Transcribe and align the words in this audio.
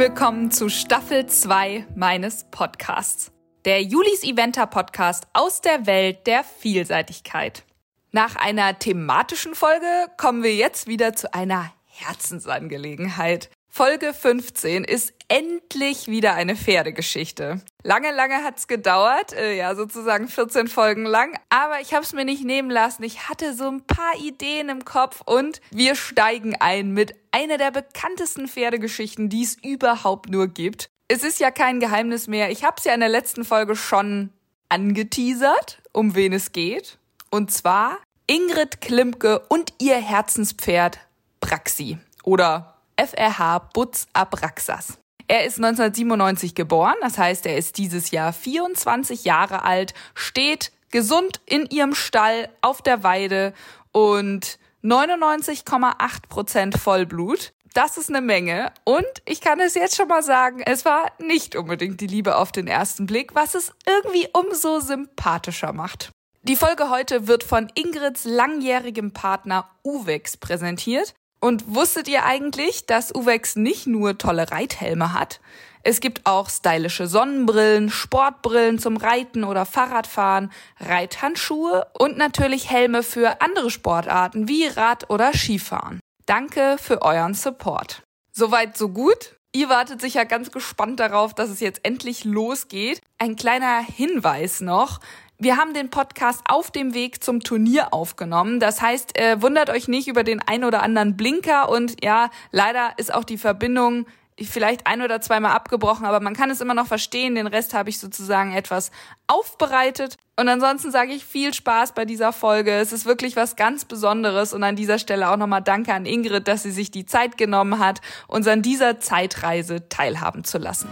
willkommen 0.00 0.50
zu 0.50 0.70
Staffel 0.70 1.26
2 1.26 1.84
meines 1.94 2.44
Podcasts. 2.50 3.32
Der 3.66 3.82
Julis 3.82 4.22
Eventer 4.22 4.66
Podcast 4.66 5.26
aus 5.34 5.60
der 5.60 5.84
Welt 5.84 6.26
der 6.26 6.42
Vielseitigkeit. 6.42 7.64
Nach 8.10 8.34
einer 8.36 8.78
thematischen 8.78 9.54
Folge 9.54 10.06
kommen 10.16 10.42
wir 10.42 10.54
jetzt 10.54 10.86
wieder 10.86 11.12
zu 11.12 11.34
einer 11.34 11.70
Herzensangelegenheit. 11.84 13.50
Folge 13.68 14.14
15 14.14 14.84
ist 14.84 15.12
endlich 15.30 16.08
wieder 16.08 16.34
eine 16.34 16.56
Pferdegeschichte. 16.56 17.60
Lange, 17.84 18.10
lange 18.12 18.42
hat's 18.42 18.66
gedauert, 18.66 19.32
äh, 19.32 19.56
ja 19.56 19.74
sozusagen 19.76 20.28
14 20.28 20.66
Folgen 20.66 21.06
lang, 21.06 21.38
aber 21.48 21.80
ich 21.80 21.94
habe 21.94 22.04
es 22.04 22.12
mir 22.12 22.24
nicht 22.24 22.44
nehmen 22.44 22.68
lassen. 22.68 23.04
Ich 23.04 23.28
hatte 23.28 23.54
so 23.54 23.68
ein 23.68 23.80
paar 23.86 24.16
Ideen 24.20 24.68
im 24.68 24.84
Kopf 24.84 25.22
und 25.24 25.60
wir 25.70 25.94
steigen 25.94 26.56
ein 26.56 26.90
mit 26.90 27.14
einer 27.30 27.58
der 27.58 27.70
bekanntesten 27.70 28.48
Pferdegeschichten, 28.48 29.28
die 29.28 29.44
es 29.44 29.54
überhaupt 29.54 30.28
nur 30.30 30.48
gibt. 30.48 30.90
Es 31.06 31.22
ist 31.22 31.38
ja 31.38 31.52
kein 31.52 31.78
Geheimnis 31.78 32.26
mehr. 32.26 32.50
Ich 32.50 32.64
habe 32.64 32.76
es 32.78 32.84
ja 32.84 32.92
in 32.92 33.00
der 33.00 33.08
letzten 33.08 33.44
Folge 33.44 33.76
schon 33.76 34.30
angeteasert, 34.68 35.80
um 35.92 36.16
wen 36.16 36.32
es 36.32 36.50
geht. 36.50 36.98
Und 37.30 37.52
zwar 37.52 37.98
Ingrid 38.26 38.80
Klimke 38.80 39.40
und 39.48 39.72
ihr 39.80 39.96
Herzenspferd 39.96 40.98
Praxi 41.40 41.98
oder 42.24 42.74
FRH 42.96 43.70
Butz 43.72 44.06
Abraxas. 44.12 44.99
Er 45.30 45.44
ist 45.44 45.58
1997 45.58 46.56
geboren, 46.56 46.96
das 47.02 47.16
heißt, 47.16 47.46
er 47.46 47.56
ist 47.56 47.78
dieses 47.78 48.10
Jahr 48.10 48.32
24 48.32 49.22
Jahre 49.22 49.62
alt, 49.62 49.94
steht 50.12 50.72
gesund 50.90 51.40
in 51.46 51.66
ihrem 51.66 51.94
Stall 51.94 52.48
auf 52.62 52.82
der 52.82 53.04
Weide 53.04 53.54
und 53.92 54.58
99,8 54.82 55.94
Prozent 56.28 56.76
Vollblut. 56.76 57.52
Das 57.74 57.96
ist 57.96 58.08
eine 58.08 58.22
Menge. 58.22 58.72
Und 58.82 59.06
ich 59.24 59.40
kann 59.40 59.60
es 59.60 59.74
jetzt 59.74 59.94
schon 59.94 60.08
mal 60.08 60.24
sagen, 60.24 60.62
es 60.66 60.84
war 60.84 61.12
nicht 61.20 61.54
unbedingt 61.54 62.00
die 62.00 62.08
Liebe 62.08 62.34
auf 62.34 62.50
den 62.50 62.66
ersten 62.66 63.06
Blick, 63.06 63.32
was 63.36 63.54
es 63.54 63.72
irgendwie 63.86 64.26
umso 64.32 64.80
sympathischer 64.80 65.72
macht. 65.72 66.10
Die 66.42 66.56
Folge 66.56 66.90
heute 66.90 67.28
wird 67.28 67.44
von 67.44 67.70
Ingrids 67.76 68.24
langjährigem 68.24 69.12
Partner 69.12 69.70
Uwex 69.84 70.38
präsentiert. 70.38 71.14
Und 71.40 71.74
wusstet 71.74 72.06
ihr 72.06 72.24
eigentlich, 72.24 72.86
dass 72.86 73.14
Uwex 73.14 73.56
nicht 73.56 73.86
nur 73.86 74.18
tolle 74.18 74.50
Reithelme 74.50 75.14
hat? 75.14 75.40
Es 75.82 76.00
gibt 76.00 76.26
auch 76.26 76.50
stylische 76.50 77.06
Sonnenbrillen, 77.06 77.88
Sportbrillen 77.88 78.78
zum 78.78 78.98
Reiten 78.98 79.44
oder 79.44 79.64
Fahrradfahren, 79.64 80.52
Reithandschuhe 80.78 81.86
und 81.98 82.18
natürlich 82.18 82.68
Helme 82.70 83.02
für 83.02 83.40
andere 83.40 83.70
Sportarten 83.70 84.46
wie 84.46 84.66
Rad- 84.66 85.08
oder 85.08 85.32
Skifahren. 85.32 86.00
Danke 86.26 86.76
für 86.78 87.00
euren 87.00 87.32
Support. 87.32 88.02
Soweit 88.32 88.76
so 88.76 88.90
gut. 88.90 89.36
Ihr 89.52 89.68
wartet 89.68 90.00
sicher 90.00 90.26
ganz 90.26 90.52
gespannt 90.52 91.00
darauf, 91.00 91.34
dass 91.34 91.48
es 91.48 91.60
jetzt 91.60 91.80
endlich 91.82 92.24
losgeht. 92.24 93.00
Ein 93.18 93.34
kleiner 93.34 93.80
Hinweis 93.80 94.60
noch. 94.60 95.00
Wir 95.42 95.56
haben 95.56 95.72
den 95.72 95.88
Podcast 95.88 96.42
auf 96.46 96.70
dem 96.70 96.92
Weg 96.92 97.24
zum 97.24 97.40
Turnier 97.40 97.94
aufgenommen. 97.94 98.60
Das 98.60 98.82
heißt, 98.82 99.18
äh, 99.18 99.40
wundert 99.40 99.70
euch 99.70 99.88
nicht 99.88 100.06
über 100.06 100.22
den 100.22 100.42
ein 100.46 100.64
oder 100.64 100.82
anderen 100.82 101.16
Blinker 101.16 101.70
und 101.70 102.04
ja, 102.04 102.28
leider 102.52 102.90
ist 102.98 103.12
auch 103.14 103.24
die 103.24 103.38
Verbindung 103.38 104.04
vielleicht 104.38 104.86
ein 104.86 105.00
oder 105.00 105.22
zweimal 105.22 105.52
abgebrochen, 105.52 106.04
aber 106.04 106.20
man 106.20 106.34
kann 106.34 106.50
es 106.50 106.60
immer 106.60 106.74
noch 106.74 106.86
verstehen. 106.86 107.36
Den 107.36 107.46
Rest 107.46 107.72
habe 107.72 107.88
ich 107.88 107.98
sozusagen 107.98 108.52
etwas 108.52 108.90
aufbereitet. 109.28 110.18
Und 110.36 110.50
ansonsten 110.50 110.90
sage 110.90 111.12
ich 111.12 111.24
viel 111.24 111.54
Spaß 111.54 111.94
bei 111.94 112.04
dieser 112.04 112.34
Folge. 112.34 112.72
Es 112.72 112.92
ist 112.92 113.06
wirklich 113.06 113.34
was 113.34 113.56
ganz 113.56 113.86
Besonderes 113.86 114.52
und 114.52 114.62
an 114.62 114.76
dieser 114.76 114.98
Stelle 114.98 115.30
auch 115.30 115.38
nochmal 115.38 115.62
Danke 115.62 115.94
an 115.94 116.04
Ingrid, 116.04 116.48
dass 116.48 116.64
sie 116.64 116.70
sich 116.70 116.90
die 116.90 117.06
Zeit 117.06 117.38
genommen 117.38 117.78
hat, 117.78 118.02
uns 118.28 118.46
an 118.46 118.60
dieser 118.60 119.00
Zeitreise 119.00 119.88
teilhaben 119.88 120.44
zu 120.44 120.58
lassen. 120.58 120.88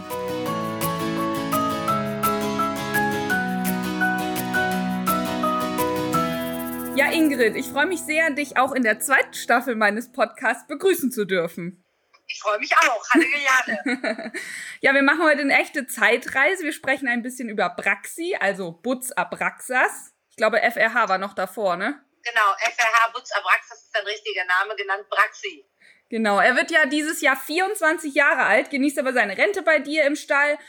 Ja, 6.99 7.09
Ingrid, 7.13 7.55
ich 7.55 7.67
freue 7.67 7.85
mich 7.85 8.01
sehr, 8.01 8.29
dich 8.31 8.57
auch 8.57 8.73
in 8.73 8.83
der 8.83 8.99
zweiten 8.99 9.33
Staffel 9.33 9.73
meines 9.77 10.11
Podcasts 10.11 10.67
begrüßen 10.67 11.13
zu 11.13 11.23
dürfen. 11.23 11.81
Ich 12.27 12.41
freue 12.41 12.59
mich 12.59 12.75
auch. 12.75 13.01
Hallo 13.13 13.23
Juliane. 13.23 14.33
ja, 14.81 14.93
wir 14.93 15.01
machen 15.01 15.23
heute 15.23 15.39
eine 15.39 15.57
echte 15.57 15.87
Zeitreise. 15.87 16.65
Wir 16.65 16.73
sprechen 16.73 17.07
ein 17.07 17.21
bisschen 17.21 17.47
über 17.47 17.69
Braxi, 17.69 18.35
also 18.37 18.73
Butz 18.73 19.13
Abraxas. 19.13 20.13
Ich 20.29 20.35
glaube, 20.35 20.59
FRH 20.59 21.07
war 21.07 21.17
noch 21.17 21.33
davor, 21.33 21.77
ne? 21.77 22.03
Genau, 22.21 22.53
FRH 22.69 23.11
Butz 23.13 23.31
Abraxas 23.31 23.81
ist 23.81 23.97
ein 23.97 24.05
richtiger 24.05 24.43
Name, 24.43 24.75
genannt 24.75 25.05
Braxi. 25.09 25.65
Genau, 26.09 26.41
er 26.41 26.57
wird 26.57 26.69
ja 26.69 26.85
dieses 26.85 27.21
Jahr 27.21 27.37
24 27.37 28.13
Jahre 28.13 28.43
alt, 28.43 28.71
genießt 28.71 28.99
aber 28.99 29.13
seine 29.13 29.37
Rente 29.37 29.61
bei 29.61 29.79
dir 29.79 30.03
im 30.03 30.17
Stall. 30.17 30.59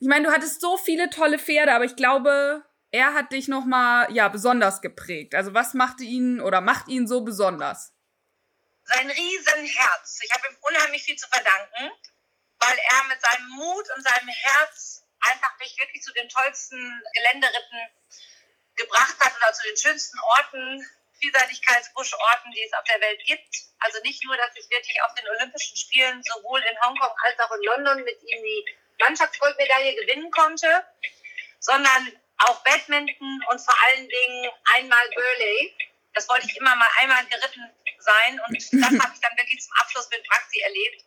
Ich 0.00 0.08
meine, 0.08 0.26
du 0.26 0.32
hattest 0.34 0.60
so 0.60 0.78
viele 0.78 1.10
tolle 1.10 1.38
Pferde, 1.38 1.72
aber 1.72 1.84
ich 1.84 1.94
glaube, 1.94 2.64
er 2.90 3.14
hat 3.14 3.32
dich 3.32 3.48
nochmal, 3.48 4.12
ja, 4.12 4.28
besonders 4.28 4.80
geprägt. 4.80 5.34
Also 5.34 5.54
was 5.54 5.74
machte 5.74 6.04
ihn 6.04 6.40
oder 6.40 6.60
macht 6.60 6.88
ihn 6.88 7.06
so 7.06 7.22
besonders? 7.22 7.92
Sein 8.84 9.10
Riesenherz. 9.10 10.20
Ich 10.22 10.32
habe 10.32 10.46
ihm 10.48 10.56
unheimlich 10.60 11.02
viel 11.02 11.16
zu 11.16 11.28
verdanken, 11.28 11.90
weil 12.60 12.78
er 12.90 13.04
mit 13.08 13.20
seinem 13.20 13.48
Mut 13.48 13.86
und 13.96 14.02
seinem 14.02 14.28
Herz 14.28 15.04
einfach 15.20 15.58
mich 15.58 15.76
wirklich 15.78 16.02
zu 16.02 16.12
den 16.12 16.28
tollsten 16.28 17.02
Geländeritten 17.14 17.78
gebracht 18.76 19.16
hat 19.20 19.36
oder 19.36 19.52
zu 19.52 19.62
den 19.64 19.76
schönsten 19.76 20.18
Orten, 20.20 20.86
Vielseitigkeitsbuschorten, 21.18 22.52
die 22.52 22.62
es 22.62 22.72
auf 22.74 22.84
der 22.84 23.00
Welt 23.00 23.20
gibt. 23.24 23.56
Also 23.80 23.98
nicht 24.02 24.22
nur, 24.24 24.36
dass 24.36 24.54
ich 24.54 24.68
wirklich 24.70 25.02
auf 25.02 25.14
den 25.14 25.26
Olympischen 25.28 25.76
Spielen 25.76 26.22
sowohl 26.22 26.60
in 26.60 26.80
Hongkong 26.82 27.14
als 27.24 27.38
auch 27.40 27.50
in 27.56 27.62
London 27.62 28.04
mit 28.04 28.22
ihm 28.22 28.42
die 28.42 28.64
Mannschaftsgoldmedaille 29.00 29.94
gewinnen 29.96 30.30
konnte, 30.30 30.84
sondern 31.58 32.12
auch 32.38 32.62
Badminton 32.64 33.42
und 33.50 33.60
vor 33.60 33.74
allen 33.86 34.08
Dingen 34.08 34.50
einmal 34.76 35.08
Burley. 35.14 35.74
Das 36.14 36.28
wollte 36.28 36.46
ich 36.46 36.56
immer 36.56 36.74
mal 36.76 36.88
einmal 37.00 37.24
geritten 37.26 37.70
sein 37.98 38.40
und 38.46 38.56
das 38.72 39.04
habe 39.04 39.12
ich 39.14 39.20
dann 39.20 39.36
wirklich 39.36 39.60
zum 39.60 39.72
Abschluss 39.80 40.08
mit 40.10 40.26
Praxi 40.26 40.60
erlebt. 40.60 41.04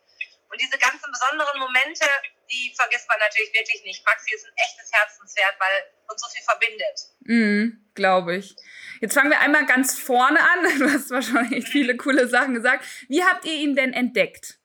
Und 0.50 0.60
diese 0.60 0.78
ganzen 0.78 1.10
besonderen 1.12 1.60
Momente, 1.60 2.04
die 2.50 2.72
vergisst 2.74 3.08
man 3.08 3.18
natürlich 3.20 3.52
wirklich 3.54 3.84
nicht. 3.84 4.04
Praxi 4.04 4.34
ist 4.34 4.44
ein 4.44 4.52
echtes 4.56 4.90
Herzenswert, 4.92 5.54
weil 5.60 5.84
uns 6.08 6.20
so 6.20 6.28
viel 6.28 6.42
verbindet. 6.42 7.00
Mhm, 7.20 7.90
glaube 7.94 8.36
ich. 8.36 8.56
Jetzt 9.00 9.14
fangen 9.14 9.30
wir 9.30 9.38
einmal 9.38 9.64
ganz 9.66 9.98
vorne 9.98 10.40
an. 10.40 10.78
Du 10.78 10.90
hast 10.90 11.10
wahrscheinlich 11.10 11.68
viele 11.68 11.96
coole 11.96 12.28
Sachen 12.28 12.54
gesagt. 12.54 12.84
Wie 13.08 13.22
habt 13.22 13.44
ihr 13.44 13.54
ihn 13.54 13.76
denn 13.76 13.92
entdeckt? 13.92 14.58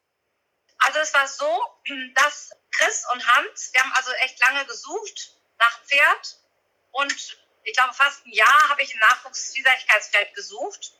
Also 0.80 1.00
es 1.00 1.14
war 1.14 1.28
so, 1.28 1.64
dass 2.16 2.50
Chris 2.72 3.06
und 3.14 3.28
Hans, 3.36 3.72
wir 3.74 3.82
haben 3.84 3.94
also 3.94 4.12
echt 4.24 4.40
lange 4.40 4.66
gesucht 4.66 5.36
nach 5.60 5.84
Pferd 5.86 6.38
und 6.96 7.38
ich 7.64 7.74
glaube, 7.74 7.94
fast 7.94 8.26
ein 8.26 8.32
Jahr 8.32 8.70
habe 8.70 8.82
ich 8.82 8.94
ein 8.94 9.00
Nachwuchsvielseitigkeitsfeld 9.00 10.34
gesucht. 10.34 10.94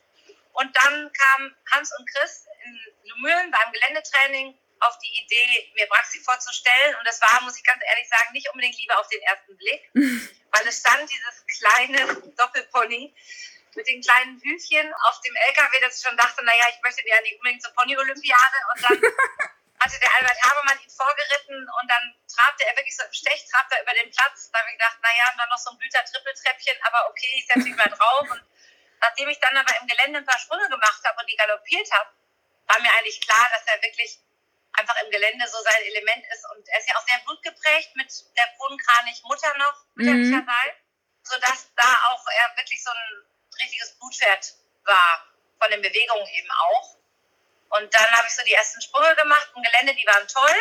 Und 0.54 0.76
dann 0.76 1.12
kamen 1.14 1.56
Hans 1.72 1.92
und 1.98 2.10
Chris 2.10 2.46
in 2.66 3.10
Lumülen 3.10 3.52
beim 3.52 3.72
Geländetraining 3.72 4.58
auf 4.80 4.98
die 5.00 5.24
Idee, 5.24 5.72
mir 5.76 5.88
Braxi 5.88 6.20
vorzustellen. 6.20 6.96
Und 6.96 7.08
das 7.08 7.22
war, 7.22 7.42
muss 7.44 7.58
ich 7.58 7.64
ganz 7.64 7.82
ehrlich 7.88 8.10
sagen, 8.10 8.34
nicht 8.34 8.50
unbedingt 8.50 8.78
Liebe 8.78 8.98
auf 8.98 9.08
den 9.08 9.22
ersten 9.22 9.56
Blick, 9.58 9.90
weil 9.94 10.68
es 10.68 10.80
stand 10.80 11.10
dieses 11.10 11.46
kleine 11.60 12.32
Doppelpony 12.36 13.16
mit 13.76 13.88
den 13.88 14.02
kleinen 14.02 14.42
Hüfchen 14.42 14.94
auf 15.08 15.22
dem 15.22 15.36
LKW, 15.36 15.80
dass 15.82 15.98
ich 15.98 16.08
schon 16.08 16.18
dachte, 16.18 16.44
naja, 16.44 16.66
ich 16.70 16.82
möchte 16.82 17.08
ja 17.08 17.22
nicht 17.22 17.36
unbedingt 17.36 17.62
zur 17.62 17.74
Pony-Olympiade. 17.74 18.58
Und 18.74 18.84
dann 18.84 19.02
hatte 19.86 20.00
der 20.00 20.14
Albert 20.18 20.42
Habermann 20.42 20.82
ihn 20.82 20.90
vorgeritten 20.90 21.62
und 21.62 21.88
dann 21.88 22.06
trabte 22.26 22.66
er 22.66 22.76
wirklich 22.76 22.98
so 22.98 23.04
im 23.06 23.14
Stech, 23.14 23.46
trabte 23.46 23.76
er 23.76 23.84
über 23.84 23.94
den 23.94 24.10
Platz. 24.10 24.50
Da 24.50 24.60
habe 24.60 24.70
ich 24.70 24.78
gedacht, 24.82 24.98
naja, 25.02 25.26
und 25.32 25.38
dann 25.38 25.50
noch 25.50 25.62
so 25.62 25.70
ein 25.70 25.78
Blüter-Trippeltreppchen, 25.78 26.78
aber 26.90 27.10
okay, 27.10 27.30
ich 27.38 27.46
setze 27.46 27.70
mich 27.70 27.78
mal 27.78 27.94
drauf. 27.94 28.26
Und 28.30 28.42
nachdem 29.00 29.30
ich 29.30 29.40
dann 29.40 29.56
aber 29.58 29.80
im 29.80 29.88
Gelände 29.88 30.20
ein 30.20 30.26
paar 30.26 30.40
Sprünge 30.40 30.68
gemacht 30.70 31.02
habe 31.06 31.22
und 31.22 31.30
die 31.30 31.38
galoppiert 31.38 31.92
habe, 31.94 32.10
war 32.66 32.82
mir 32.82 32.92
eigentlich 32.98 33.22
klar, 33.22 33.46
dass 33.54 33.68
er 33.68 33.82
wirklich 33.84 34.18
einfach 34.74 34.98
im 35.04 35.12
Gelände 35.12 35.48
so 35.48 35.62
sein 35.62 35.82
Element 35.86 36.26
ist. 36.34 36.44
Und 36.50 36.68
er 36.68 36.80
ist 36.80 36.90
ja 36.90 36.96
auch 36.98 37.08
sehr 37.08 37.20
blutgeprägt 37.20 37.96
mit 37.96 38.10
der 38.36 38.50
Bodenkranich-Mutter 38.58 39.58
noch, 39.58 39.86
mütterlicherseits, 39.94 40.82
mhm. 40.82 41.24
sodass 41.24 41.70
da 41.76 41.90
auch 42.10 42.26
er 42.26 42.58
wirklich 42.58 42.84
so 42.84 42.90
ein 42.90 43.26
richtiges 43.62 43.98
Blutpferd 44.00 44.54
war, 44.84 45.30
von 45.62 45.72
den 45.72 45.82
Bewegungen 45.82 46.28
eben 46.34 46.52
auch. 46.52 46.95
Und 47.78 47.94
dann 47.94 48.10
habe 48.12 48.28
ich 48.28 48.36
so 48.36 48.44
die 48.44 48.54
ersten 48.54 48.82
Sprünge 48.82 49.16
gemacht 49.16 49.52
im 49.56 49.64
Gelände, 49.64 49.96
die 49.96 50.08
waren 50.08 50.28
toll. 50.28 50.60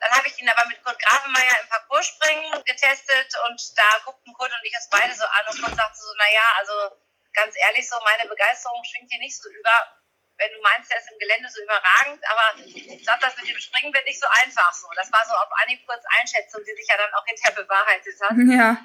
Dann 0.00 0.10
habe 0.12 0.26
ich 0.28 0.40
ihn 0.40 0.48
aber 0.48 0.66
mit 0.68 0.82
Kurt 0.82 0.98
Grafenmeier 1.00 1.60
im 1.62 1.68
Parcourspringen 1.68 2.64
getestet 2.64 3.32
und 3.48 3.60
da 3.78 3.98
guckten 4.04 4.32
Kurt 4.32 4.52
und 4.52 4.64
ich 4.64 4.74
es 4.76 4.88
beide 4.90 5.14
so 5.14 5.24
an 5.24 5.46
und 5.48 5.62
Kurt 5.62 5.76
sagte 5.76 5.98
so, 5.98 6.14
naja, 6.16 6.44
also 6.58 6.96
ganz 7.32 7.54
ehrlich 7.56 7.88
so, 7.88 7.96
meine 8.04 8.28
Begeisterung 8.28 8.82
schwingt 8.84 9.10
hier 9.10 9.20
nicht 9.20 9.36
so 9.36 9.48
über, 9.50 10.00
wenn 10.36 10.52
du 10.52 10.60
meinst, 10.62 10.90
er 10.90 10.98
ist 10.98 11.10
im 11.10 11.18
Gelände 11.18 11.48
so 11.48 11.62
überragend, 11.62 12.22
aber 12.28 12.60
ich 12.64 13.02
glaube, 13.04 13.20
das 13.20 13.36
mit 13.36 13.48
dem 13.48 13.58
Springen 13.58 13.94
wird 13.94 14.04
nicht 14.04 14.20
so 14.20 14.26
einfach 14.44 14.72
so. 14.72 14.88
Das 14.96 15.12
war 15.12 15.24
so 15.26 15.34
auf 15.34 15.50
Anhieb 15.62 15.86
kurz 15.86 16.04
Einschätzung, 16.20 16.62
die 16.64 16.74
sich 16.74 16.88
ja 16.88 16.96
dann 16.96 17.12
auch 17.14 17.24
hinterher 17.26 17.54
bewahrheitet 17.54 18.16
hat. 18.20 18.32
Ja. 18.54 18.76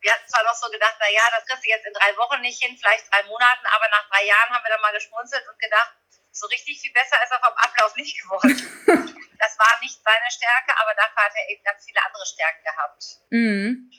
Wir 0.00 0.14
hatten 0.14 0.28
zwar 0.28 0.42
noch 0.44 0.54
so 0.54 0.70
gedacht, 0.70 0.96
naja, 0.98 1.20
das 1.36 1.44
kriegst 1.44 1.62
du 1.62 1.68
jetzt 1.68 1.84
in 1.84 1.92
drei 1.92 2.16
Wochen 2.16 2.40
nicht 2.40 2.62
hin, 2.62 2.74
vielleicht 2.74 3.04
drei 3.12 3.22
Monaten, 3.24 3.66
aber 3.66 3.86
nach 3.90 4.08
drei 4.08 4.24
Jahren 4.24 4.48
haben 4.48 4.64
wir 4.64 4.70
dann 4.70 4.80
mal 4.80 4.94
geschmunzelt 4.94 5.46
und 5.46 5.58
gedacht, 5.58 5.92
so 6.32 6.46
richtig 6.46 6.80
viel 6.80 6.92
besser 6.92 7.22
ist 7.22 7.30
er 7.30 7.40
vom 7.40 7.54
Ablauf 7.56 7.94
nicht 7.96 8.20
geworden. 8.20 8.56
das 9.38 9.58
war 9.58 9.78
nicht 9.80 9.98
seine 10.02 10.30
Stärke, 10.30 10.76
aber 10.78 10.94
dafür 10.94 11.24
hat 11.24 11.32
er 11.34 11.48
eben 11.50 11.64
ganz 11.64 11.84
viele 11.84 12.04
andere 12.04 12.26
Stärken 12.26 12.64
gehabt. 12.64 13.04
Mhm. 13.30 13.90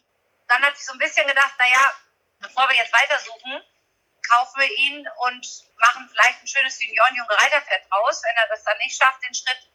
Dann 0.47 0.61
hat 0.63 0.77
sich 0.77 0.85
so 0.85 0.93
ein 0.93 0.99
bisschen 0.99 1.27
gedacht, 1.27 1.53
naja, 1.59 1.93
bevor 2.39 2.69
wir 2.69 2.75
jetzt 2.75 2.93
weitersuchen, 2.93 3.61
kaufen 4.29 4.61
wir 4.61 4.69
ihn 4.69 5.07
und 5.27 5.45
machen 5.77 6.09
vielleicht 6.09 6.41
ein 6.41 6.47
schönes 6.47 6.81
Junioren-Junge 6.81 7.41
Reiterpferd 7.41 7.91
raus. 7.91 8.21
Wenn 8.23 8.35
er 8.37 8.47
das 8.49 8.63
dann 8.63 8.77
nicht 8.77 8.95
schafft, 8.95 9.23
den 9.23 9.33
Schritt 9.33 9.67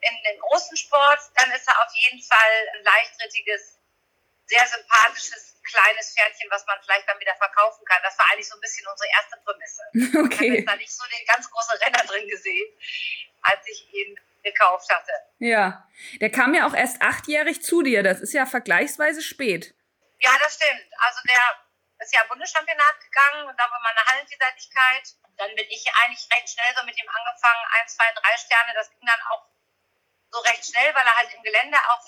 in 0.00 0.16
den 0.24 0.40
großen 0.40 0.76
Sport, 0.76 1.20
dann 1.36 1.50
ist 1.52 1.66
er 1.66 1.78
auf 1.84 1.92
jeden 1.94 2.22
Fall 2.22 2.68
ein 2.74 2.84
leichtrittiges, 2.84 3.78
sehr 4.50 4.66
sympathisches, 4.66 5.54
kleines 5.62 6.12
Pferdchen, 6.12 6.50
was 6.50 6.66
man 6.66 6.78
vielleicht 6.82 7.08
dann 7.08 7.18
wieder 7.20 7.34
verkaufen 7.36 7.84
kann. 7.84 8.00
Das 8.02 8.18
war 8.18 8.26
eigentlich 8.30 8.48
so 8.48 8.56
ein 8.56 8.60
bisschen 8.60 8.86
unsere 8.88 9.08
erste 9.10 9.36
Prämisse. 9.44 9.82
Okay. 10.26 10.44
Ich 10.44 10.66
habe 10.66 10.74
da 10.74 10.76
nicht 10.76 10.92
so 10.92 11.04
den 11.06 11.26
ganz 11.26 11.48
großen 11.48 11.76
Renner 11.78 12.04
drin 12.04 12.26
gesehen, 12.28 12.66
als 13.42 13.60
ich 13.66 13.86
ihn 13.94 14.18
gekauft 14.42 14.90
hatte. 14.90 15.12
Ja, 15.38 15.86
der 16.20 16.30
kam 16.30 16.54
ja 16.54 16.66
auch 16.66 16.74
erst 16.74 17.00
achtjährig 17.00 17.62
zu 17.62 17.82
dir. 17.82 18.02
Das 18.02 18.20
ist 18.20 18.32
ja 18.32 18.46
vergleichsweise 18.46 19.22
spät. 19.22 19.74
Ja, 20.18 20.30
das 20.42 20.56
stimmt. 20.56 20.90
Also 20.98 21.20
der 21.28 21.40
ist 22.00 22.14
ja 22.14 22.24
Bundeschampionat 22.28 22.96
gegangen 23.00 23.48
und 23.48 23.56
dann 23.58 23.70
war 23.70 23.80
meine 23.82 24.04
Hallenvielseitigkeit. 24.06 25.14
Dann 25.36 25.54
bin 25.54 25.66
ich 25.68 25.84
eigentlich 26.02 26.26
recht 26.32 26.48
schnell 26.50 26.72
so 26.76 26.84
mit 26.84 26.96
ihm 26.98 27.08
angefangen, 27.08 27.64
ein, 27.78 27.88
zwei, 27.88 28.08
drei 28.12 28.36
Sterne. 28.36 28.72
Das 28.74 28.90
ging 28.90 29.06
dann 29.06 29.20
auch 29.30 29.46
so 30.30 30.40
recht 30.40 30.64
schnell, 30.64 30.94
weil 30.94 31.06
er 31.06 31.16
halt 31.16 31.34
im 31.34 31.42
Gelände 31.42 31.78
auch 31.90 32.06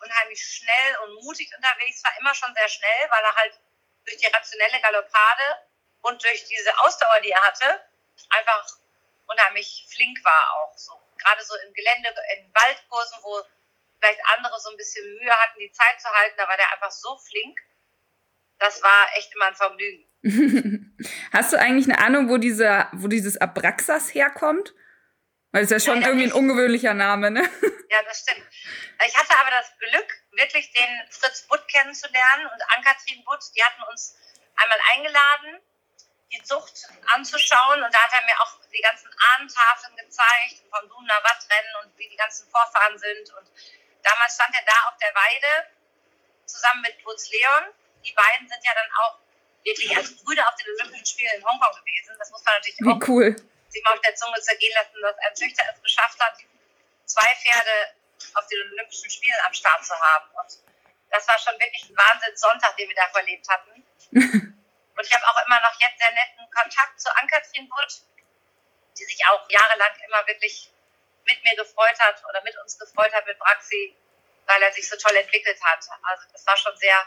unheimlich 0.00 0.42
schnell 0.42 0.96
und 1.04 1.24
mutig 1.24 1.50
unterwegs 1.56 2.02
war, 2.04 2.12
immer 2.18 2.34
schon 2.34 2.54
sehr 2.54 2.68
schnell, 2.68 3.10
weil 3.10 3.24
er 3.24 3.36
halt 3.36 3.60
durch 4.04 4.16
die 4.16 4.26
rationelle 4.26 4.80
Galoppade 4.80 5.68
und 6.02 6.22
durch 6.22 6.44
diese 6.44 6.78
Ausdauer, 6.80 7.20
die 7.22 7.30
er 7.30 7.42
hatte, 7.42 7.84
einfach 8.30 8.66
unheimlich 9.26 9.86
flink 9.88 10.18
war 10.24 10.54
auch 10.56 10.76
so. 10.76 10.92
Gerade 11.18 11.44
so 11.44 11.54
im 11.66 11.72
Gelände, 11.74 12.08
in 12.36 12.52
Waldkursen, 12.54 13.18
wo 13.22 13.42
vielleicht 14.00 14.20
andere 14.36 14.58
so 14.58 14.70
ein 14.70 14.76
bisschen 14.76 15.06
Mühe 15.18 15.30
hatten, 15.30 15.58
die 15.60 15.72
Zeit 15.72 16.00
zu 16.00 16.08
halten, 16.08 16.36
da 16.38 16.48
war 16.48 16.56
der 16.56 16.72
einfach 16.72 16.90
so 16.90 17.16
flink. 17.18 17.60
Das 18.58 18.82
war 18.82 19.06
echt 19.16 19.34
immer 19.34 19.46
ein 19.46 19.54
Vergnügen. 19.54 20.06
Hast 21.32 21.52
du 21.52 21.58
eigentlich 21.58 21.86
eine 21.86 21.98
Ahnung, 21.98 22.28
wo, 22.28 22.36
dieser, 22.36 22.88
wo 22.92 23.08
dieses 23.08 23.40
Abraxas 23.40 24.12
herkommt? 24.14 24.74
Weil 25.52 25.64
es 25.64 25.70
ist 25.70 25.84
ja 25.84 25.92
schon 25.92 26.00
Leider 26.00 26.12
irgendwie 26.14 26.30
ein 26.30 26.32
ungewöhnlicher 26.32 26.94
Name, 26.94 27.30
ne? 27.30 27.42
Ja, 27.90 28.02
das 28.04 28.20
stimmt. 28.20 28.46
Ich 29.04 29.16
hatte 29.16 29.34
aber 29.40 29.50
das 29.50 29.72
Glück, 29.78 30.22
wirklich 30.32 30.70
den 30.72 31.10
Fritz 31.10 31.42
Butt 31.48 31.66
kennenzulernen 31.66 32.46
und 32.46 32.62
Ann-Kathrin 32.76 33.24
Butt, 33.24 33.42
die 33.56 33.64
hatten 33.64 33.82
uns 33.90 34.16
einmal 34.54 34.78
eingeladen, 34.94 35.58
die 36.30 36.40
Zucht 36.44 36.86
anzuschauen 37.12 37.82
und 37.82 37.92
da 37.92 37.98
hat 37.98 38.12
er 38.12 38.24
mir 38.26 38.40
auch 38.40 38.60
die 38.72 38.80
ganzen 38.80 39.10
Ahnentafeln 39.34 39.96
gezeigt 39.96 40.62
vom 40.70 40.88
Duner 40.88 41.18
Wattrennen 41.24 41.74
und 41.82 41.98
wie 41.98 42.08
die 42.08 42.16
ganzen 42.16 42.48
Vorfahren 42.48 42.96
sind 42.96 43.34
und 43.34 43.50
damals 44.04 44.34
stand 44.34 44.54
er 44.54 44.62
da 44.64 44.88
auf 44.88 44.96
der 45.02 45.12
Weide 45.12 45.74
zusammen 46.46 46.82
mit 46.82 47.02
Lutz 47.02 47.28
Leon. 47.30 47.74
Die 48.04 48.12
beiden 48.12 48.48
sind 48.48 48.62
ja 48.62 48.72
dann 48.74 48.90
auch 49.02 49.18
wirklich 49.64 49.96
als 49.96 50.14
Brüder 50.22 50.46
auf 50.46 50.54
den 50.54 50.66
Olympischen 50.78 51.06
Spielen 51.06 51.32
in 51.36 51.44
Hongkong 51.44 51.74
gewesen. 51.82 52.14
Das 52.18 52.30
muss 52.30 52.44
man 52.44 52.54
natürlich 52.54 52.78
wie 52.78 52.90
auch 52.90 53.08
cool 53.08 53.49
sie 53.70 53.80
mal 53.82 53.94
auf 53.94 54.00
der 54.00 54.14
Zunge 54.14 54.40
zergehen 54.40 54.74
lassen, 54.74 55.00
dass 55.00 55.18
ein 55.18 55.36
Züchter 55.36 55.64
es 55.72 55.82
geschafft 55.82 56.20
hat, 56.20 56.36
zwei 57.06 57.34
Pferde 57.36 57.94
auf 58.34 58.46
den 58.46 58.60
Olympischen 58.72 59.10
Spielen 59.10 59.38
am 59.46 59.54
Start 59.54 59.84
zu 59.84 59.94
haben. 59.94 60.30
Und 60.34 60.58
das 61.10 61.26
war 61.26 61.38
schon 61.38 61.58
wirklich 61.58 61.88
ein 61.88 61.96
Wahnsinns-Sonntag, 61.96 62.76
den 62.76 62.88
wir 62.88 62.96
da 62.96 63.08
verlebt 63.08 63.48
hatten. 63.48 63.86
Und 65.00 65.06
ich 65.06 65.14
habe 65.14 65.26
auch 65.26 65.46
immer 65.46 65.60
noch 65.60 65.80
jetzt 65.80 65.98
sehr 65.98 66.12
netten 66.12 66.50
Kontakt 66.50 67.00
zu 67.00 67.08
Ann-Kathrin 67.16 67.68
Butt, 67.68 68.02
die 68.98 69.04
sich 69.04 69.24
auch 69.26 69.48
jahrelang 69.48 69.94
immer 70.06 70.26
wirklich 70.26 70.70
mit 71.24 71.42
mir 71.42 71.56
gefreut 71.56 71.98
hat 71.98 72.22
oder 72.28 72.42
mit 72.42 72.56
uns 72.58 72.78
gefreut 72.78 73.12
hat 73.12 73.26
mit 73.26 73.38
Braxi, 73.38 73.96
weil 74.46 74.62
er 74.62 74.72
sich 74.72 74.88
so 74.88 74.96
toll 74.96 75.16
entwickelt 75.16 75.58
hat. 75.62 75.86
Also 76.02 76.26
das 76.32 76.46
war 76.46 76.56
schon 76.56 76.76
sehr 76.76 77.06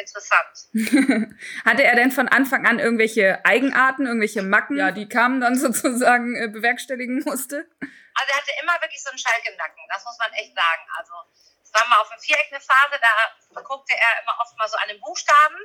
interessant. 0.00 0.68
Hatte 1.64 1.84
er 1.84 1.94
denn 1.94 2.10
von 2.10 2.28
Anfang 2.28 2.66
an 2.66 2.78
irgendwelche 2.78 3.44
Eigenarten, 3.44 4.06
irgendwelche 4.06 4.42
Macken, 4.42 4.76
ja, 4.76 4.90
die 4.90 5.08
kamen 5.08 5.40
dann 5.40 5.54
sozusagen 5.58 6.34
äh, 6.36 6.48
bewerkstelligen 6.48 7.22
musste? 7.24 7.68
Also 8.14 8.28
er 8.32 8.36
hatte 8.36 8.52
immer 8.62 8.74
wirklich 8.80 9.02
so 9.02 9.10
einen 9.10 9.18
Schalk 9.18 9.42
im 9.46 9.56
Nacken, 9.56 9.80
das 9.88 10.04
muss 10.04 10.18
man 10.18 10.32
echt 10.32 10.54
sagen. 10.54 10.82
Also 10.98 11.12
es 11.62 11.72
war 11.72 11.86
mal 11.88 12.00
auf 12.00 12.10
dem 12.10 12.18
Viereck 12.18 12.48
eine 12.50 12.60
Phase, 12.60 12.98
da 12.98 13.60
guckte 13.62 13.94
er 13.94 14.22
immer 14.22 14.34
oft 14.40 14.56
mal 14.58 14.68
so 14.68 14.76
an 14.76 14.88
den 14.88 15.00
Buchstaben. 15.00 15.56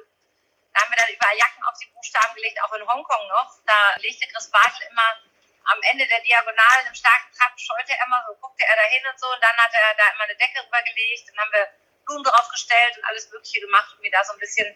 Da 0.75 0.81
haben 0.83 0.91
wir 0.91 0.99
dann 0.99 1.13
überall 1.15 1.38
Jacken 1.39 1.63
auf 1.63 1.79
die 1.79 1.88
Buchstaben 1.95 2.35
gelegt, 2.35 2.59
auch 2.61 2.73
in 2.75 2.85
Hongkong 2.85 3.27
noch. 3.29 3.63
Da 3.65 3.95
legte 4.03 4.27
Chris 4.27 4.51
Bartel 4.51 4.88
immer 4.91 5.23
am 5.65 5.79
Ende 5.91 6.05
der 6.05 6.21
Diagonalen 6.21 6.88
im 6.88 6.95
starken 6.95 7.31
Trab, 7.33 7.55
scheute 7.57 7.95
er 7.95 8.05
immer 8.05 8.21
so, 8.27 8.35
guckte 8.35 8.63
er 8.67 8.75
da 8.75 8.83
hin 8.83 9.03
und 9.09 9.19
so. 9.19 9.25
Und 9.31 9.41
dann 9.41 9.57
hat 9.57 9.73
er 9.73 9.95
da 9.95 10.13
immer 10.13 10.27
eine 10.27 10.35
Decke 10.35 10.61
rübergelegt. 10.61 11.29
Dann 11.29 11.39
haben 11.39 11.51
wir 11.51 11.67
Blumen 12.05 12.23
draufgestellt 12.23 12.97
und 12.97 13.05
alles 13.05 13.29
Mögliche 13.31 13.61
gemacht, 13.61 13.93
um 13.95 14.01
mir 14.01 14.11
da 14.11 14.23
so 14.23 14.33
ein 14.33 14.39
bisschen 14.39 14.75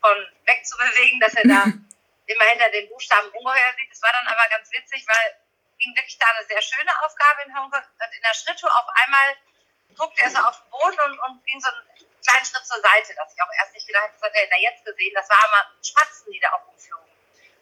von 0.00 0.16
weg 0.44 0.66
zu 0.66 0.76
bewegen, 0.76 1.20
dass 1.20 1.34
er 1.34 1.48
da 1.48 1.64
immer 2.26 2.44
hinter 2.44 2.70
den 2.70 2.88
Buchstaben 2.88 3.28
ungeheuer 3.30 3.74
sieht. 3.78 3.90
Das 3.90 4.02
war 4.02 4.12
dann 4.12 4.26
aber 4.26 4.48
ganz 4.50 4.70
witzig, 4.72 5.04
weil 5.06 5.36
ging 5.78 5.94
wirklich 5.94 6.18
da 6.18 6.26
eine 6.36 6.46
sehr 6.46 6.62
schöne 6.62 6.90
Aufgabe 7.04 7.42
in 7.42 7.54
Hongkong. 7.54 7.82
Und 7.82 8.14
in 8.14 8.22
der 8.22 8.34
Schritttour 8.34 8.70
auf 8.70 8.88
einmal 9.04 9.36
guckte 9.96 10.22
er 10.22 10.30
so 10.30 10.38
auf 10.38 10.60
den 10.60 10.70
Boden 10.70 11.00
und, 11.06 11.18
und 11.20 11.44
ging 11.46 11.60
so 11.60 11.68
einen 11.68 11.84
kleinen 12.24 12.44
Schritt 12.44 12.66
zur 12.66 12.80
Seite, 12.80 13.14
dass 13.14 13.32
ich 13.32 13.42
auch 13.42 13.52
erst 13.60 13.74
nicht 13.74 13.86
gedacht 13.86 14.04
habe, 14.04 14.12
das 14.14 14.22
hat 14.22 14.34
er 14.34 14.46
da 14.48 14.56
jetzt 14.56 14.84
gesehen. 14.84 15.14
Das 15.14 15.28
waren 15.28 15.50
mal 15.50 15.66
Spatzen, 15.82 16.32
die 16.32 16.40
da 16.40 16.52
auch 16.52 16.66
umflogen. 16.68 17.06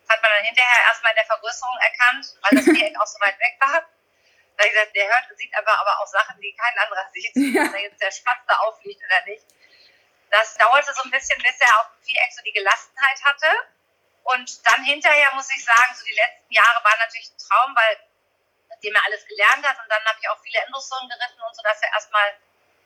Das 0.03 0.17
hat 0.17 0.23
man 0.23 0.31
dann 0.31 0.45
hinterher 0.45 0.83
erstmal 0.89 1.13
in 1.13 1.17
der 1.17 1.27
Vergrößerung 1.27 1.79
erkannt, 1.81 2.27
weil 2.43 2.51
das 2.59 2.65
Viereck 2.65 3.01
auch 3.01 3.07
so 3.07 3.19
weit 3.21 3.39
weg 3.39 3.57
war. 3.61 3.83
Da 4.57 4.69
gesagt, 4.69 4.95
der 4.95 5.09
hört 5.09 5.31
und 5.31 5.37
sieht 5.37 5.55
aber, 5.57 5.79
aber 5.81 6.01
auch 6.01 6.07
Sachen, 6.07 6.41
die 6.41 6.55
kein 6.55 6.79
anderer 6.79 7.09
sieht, 7.13 7.33
ja. 7.55 7.63
ob 7.63 7.73
da 7.73 7.79
jetzt 7.79 8.01
der 8.01 8.11
Spatz 8.11 8.41
da 8.47 8.55
auffliegt 8.67 9.03
oder 9.05 9.25
nicht. 9.27 9.45
Das 10.31 10.55
dauerte 10.57 10.93
so 10.95 11.03
ein 11.03 11.11
bisschen, 11.11 11.41
bis 11.43 11.61
er 11.61 11.81
auf 11.81 11.87
dem 11.91 12.03
Viereck 12.03 12.33
so 12.33 12.43
die 12.43 12.53
Gelassenheit 12.53 13.23
hatte. 13.25 13.51
Und 14.25 14.67
dann 14.67 14.83
hinterher 14.85 15.35
muss 15.35 15.51
ich 15.51 15.65
sagen, 15.65 15.95
so 15.95 16.05
die 16.05 16.15
letzten 16.15 16.53
Jahre 16.53 16.83
waren 16.83 16.99
natürlich 16.99 17.31
ein 17.31 17.39
Traum, 17.39 17.77
weil 17.77 17.99
nachdem 18.69 18.95
er 18.95 19.05
alles 19.05 19.27
gelernt 19.27 19.67
hat 19.67 19.79
und 19.79 19.89
dann 19.89 20.05
habe 20.05 20.19
ich 20.21 20.29
auch 20.29 20.41
viele 20.43 20.65
Endossonen 20.65 21.09
geritten 21.09 21.41
und 21.41 21.55
so, 21.55 21.63
dass 21.63 21.81
er 21.83 21.93
erstmal 21.93 22.37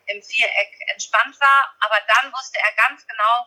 im 0.07 0.23
Viereck 0.23 0.75
entspannt 0.89 1.39
war. 1.41 1.77
Aber 1.81 2.01
dann 2.07 2.33
wusste 2.33 2.59
er 2.59 2.73
ganz 2.73 3.07
genau, 3.07 3.47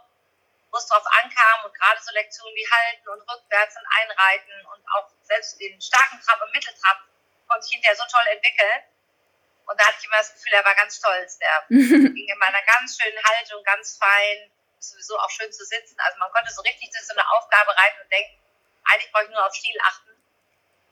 wo 0.71 0.77
es 0.77 0.87
drauf 0.87 1.05
ankam 1.21 1.65
und 1.65 1.73
gerade 1.73 2.01
so 2.01 2.11
Lektionen 2.13 2.55
wie 2.55 2.69
Halten 2.71 3.09
und 3.09 3.21
Rückwärts 3.29 3.75
und 3.75 3.85
Einreiten 3.99 4.65
und 4.73 4.85
auch 4.95 5.11
selbst 5.23 5.59
den 5.59 5.79
starken 5.81 6.19
Trab 6.21 6.41
und 6.41 6.51
Mitteltrab 6.53 6.97
konnte 7.51 7.67
ich 7.67 7.73
hinterher 7.75 7.99
so 7.99 8.07
toll 8.07 8.27
entwickeln. 8.31 8.79
Und 9.67 9.75
da 9.79 9.87
hatte 9.87 9.97
ich 9.99 10.07
immer 10.07 10.17
das 10.17 10.33
Gefühl, 10.33 10.53
er 10.55 10.65
war 10.65 10.75
ganz 10.75 10.97
stolz. 10.97 11.37
Der 11.37 11.65
ging 11.69 12.27
in 12.27 12.39
meiner 12.39 12.63
ganz 12.63 12.95
schönen 12.95 13.19
Haltung, 13.23 13.63
ganz 13.63 13.99
fein, 13.99 14.51
sowieso 14.79 15.19
auch 15.19 15.29
schön 15.29 15.51
zu 15.51 15.63
sitzen. 15.63 15.99
Also 15.99 16.17
man 16.19 16.31
konnte 16.31 16.51
so 16.51 16.61
richtig 16.61 16.89
so 16.91 17.13
eine 17.13 17.27
Aufgabe 17.35 17.71
reiten 17.75 18.01
und 18.01 18.11
denken, 18.11 18.39
eigentlich 18.83 19.11
brauche 19.11 19.25
ich 19.25 19.29
nur 19.29 19.45
auf 19.45 19.53
Stil 19.53 19.77
achten, 19.83 20.11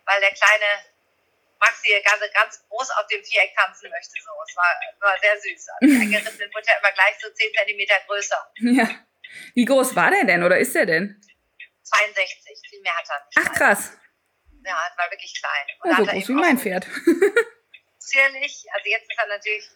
weil 0.05 0.19
der 0.21 0.31
kleine 0.31 0.85
Maxi 1.59 1.91
ganz, 2.05 2.21
ganz 2.33 2.63
groß 2.69 2.89
auf 2.91 3.07
dem 3.07 3.23
Viereck 3.23 3.53
tanzen 3.55 3.89
möchte. 3.89 4.15
So. 4.23 4.31
Es 4.47 4.55
war, 4.55 4.71
war 5.01 5.17
sehr 5.19 5.39
süß. 5.39 5.67
Also 5.81 5.99
der 5.99 6.07
Gerissen 6.07 6.53
wird 6.53 6.67
ja 6.67 6.77
immer 6.79 6.91
gleich 6.91 7.15
so 7.19 7.29
10 7.29 7.51
cm 7.53 7.87
größer. 8.07 8.51
Ja. 8.59 8.87
Wie 9.55 9.65
groß 9.65 9.95
war 9.95 10.09
der 10.11 10.23
denn 10.23 10.43
oder 10.43 10.57
ist 10.57 10.73
der 10.73 10.85
denn? 10.85 11.21
62, 11.83 12.69
viel 12.69 12.81
mehr 12.81 12.95
hat 12.95 13.09
er 13.09 13.25
nicht. 13.25 13.49
Ach 13.49 13.53
krass. 13.55 13.91
Ja, 14.65 14.87
es 14.91 14.97
war 14.97 15.09
wirklich 15.11 15.33
klein. 15.39 15.65
Und 15.83 15.91
oh, 15.91 15.95
so 15.95 16.11
groß 16.11 16.29
wie 16.29 16.33
mein 16.33 16.57
Pferd. 16.57 16.85
zierlich. 18.09 18.65
Also 18.73 18.89
jetzt 18.89 19.09
ist 19.09 19.17
er 19.17 19.27
natürlich 19.27 19.69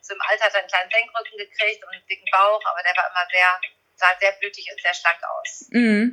zum 0.00 0.18
Alter 0.20 0.44
hat 0.44 0.54
er 0.54 0.60
einen 0.60 0.68
kleinen 0.68 0.90
Senkrücken 0.90 1.38
gekriegt 1.38 1.82
und 1.82 1.92
einen 1.94 2.06
dicken 2.08 2.28
Bauch, 2.30 2.60
aber 2.70 2.82
der 2.84 2.92
war 2.96 3.08
immer 3.08 3.26
sehr, 3.30 3.48
sah 3.96 4.12
sehr 4.20 4.32
blütig 4.38 4.68
und 4.70 4.80
sehr 4.80 4.94
schlank 4.94 5.18
aus. 5.24 5.68
Mhm. 5.70 6.12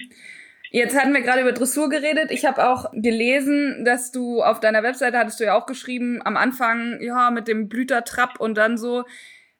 Jetzt 0.73 0.97
hatten 0.97 1.13
wir 1.13 1.21
gerade 1.21 1.41
über 1.41 1.51
Dressur 1.51 1.89
geredet. 1.89 2.31
Ich 2.31 2.45
habe 2.45 2.69
auch 2.69 2.89
gelesen, 2.93 3.83
dass 3.83 4.13
du 4.13 4.41
auf 4.41 4.61
deiner 4.61 4.83
Webseite 4.83 5.17
hattest 5.17 5.41
du 5.41 5.43
ja 5.43 5.57
auch 5.57 5.65
geschrieben, 5.65 6.21
am 6.25 6.37
Anfang, 6.37 7.01
ja, 7.01 7.29
mit 7.31 7.49
dem 7.49 7.67
Blütertrapp 7.67 8.39
und 8.39 8.55
dann 8.55 8.77
so. 8.77 9.03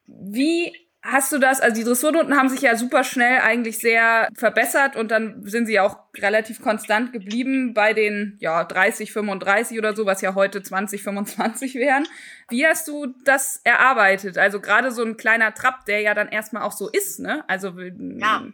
Wie 0.06 0.74
Hast 1.04 1.32
du 1.32 1.40
das, 1.40 1.60
also 1.62 1.76
die 1.76 1.84
Dressurnoten 1.84 2.38
haben 2.38 2.50
sich 2.50 2.62
ja 2.62 2.76
super 2.76 3.04
schnell 3.04 3.42
eigentlich 3.42 3.80
sehr 3.80 4.30
verbessert 4.38 4.96
und 4.96 5.10
dann 5.10 5.42
sind 5.42 5.66
sie 5.66 5.80
auch 5.80 5.98
relativ 6.16 6.62
konstant 6.62 7.12
geblieben 7.12 7.74
bei 7.74 7.94
den 7.94 8.38
ja 8.40 8.64
30, 8.64 9.12
35 9.12 9.80
oder 9.80 9.96
so, 9.96 10.06
was 10.06 10.22
ja 10.22 10.36
heute 10.36 10.62
20, 10.62 11.02
25 11.02 11.74
wären. 11.74 12.08
Wie 12.50 12.68
hast 12.68 12.88
du 12.88 13.08
das 13.26 13.62
erarbeitet? 13.64 14.38
Also 14.38 14.62
gerade 14.62 14.92
so 14.92 15.04
ein 15.04 15.18
kleiner 15.18 15.56
Trab, 15.56 15.86
der 15.86 16.02
ja 16.02 16.14
dann 16.14 16.30
erstmal 16.30 16.62
auch 16.62 16.72
so 16.72 16.88
ist, 16.88 17.20
ne? 17.20 17.44
Also 17.48 17.70
ja. 17.70 18.46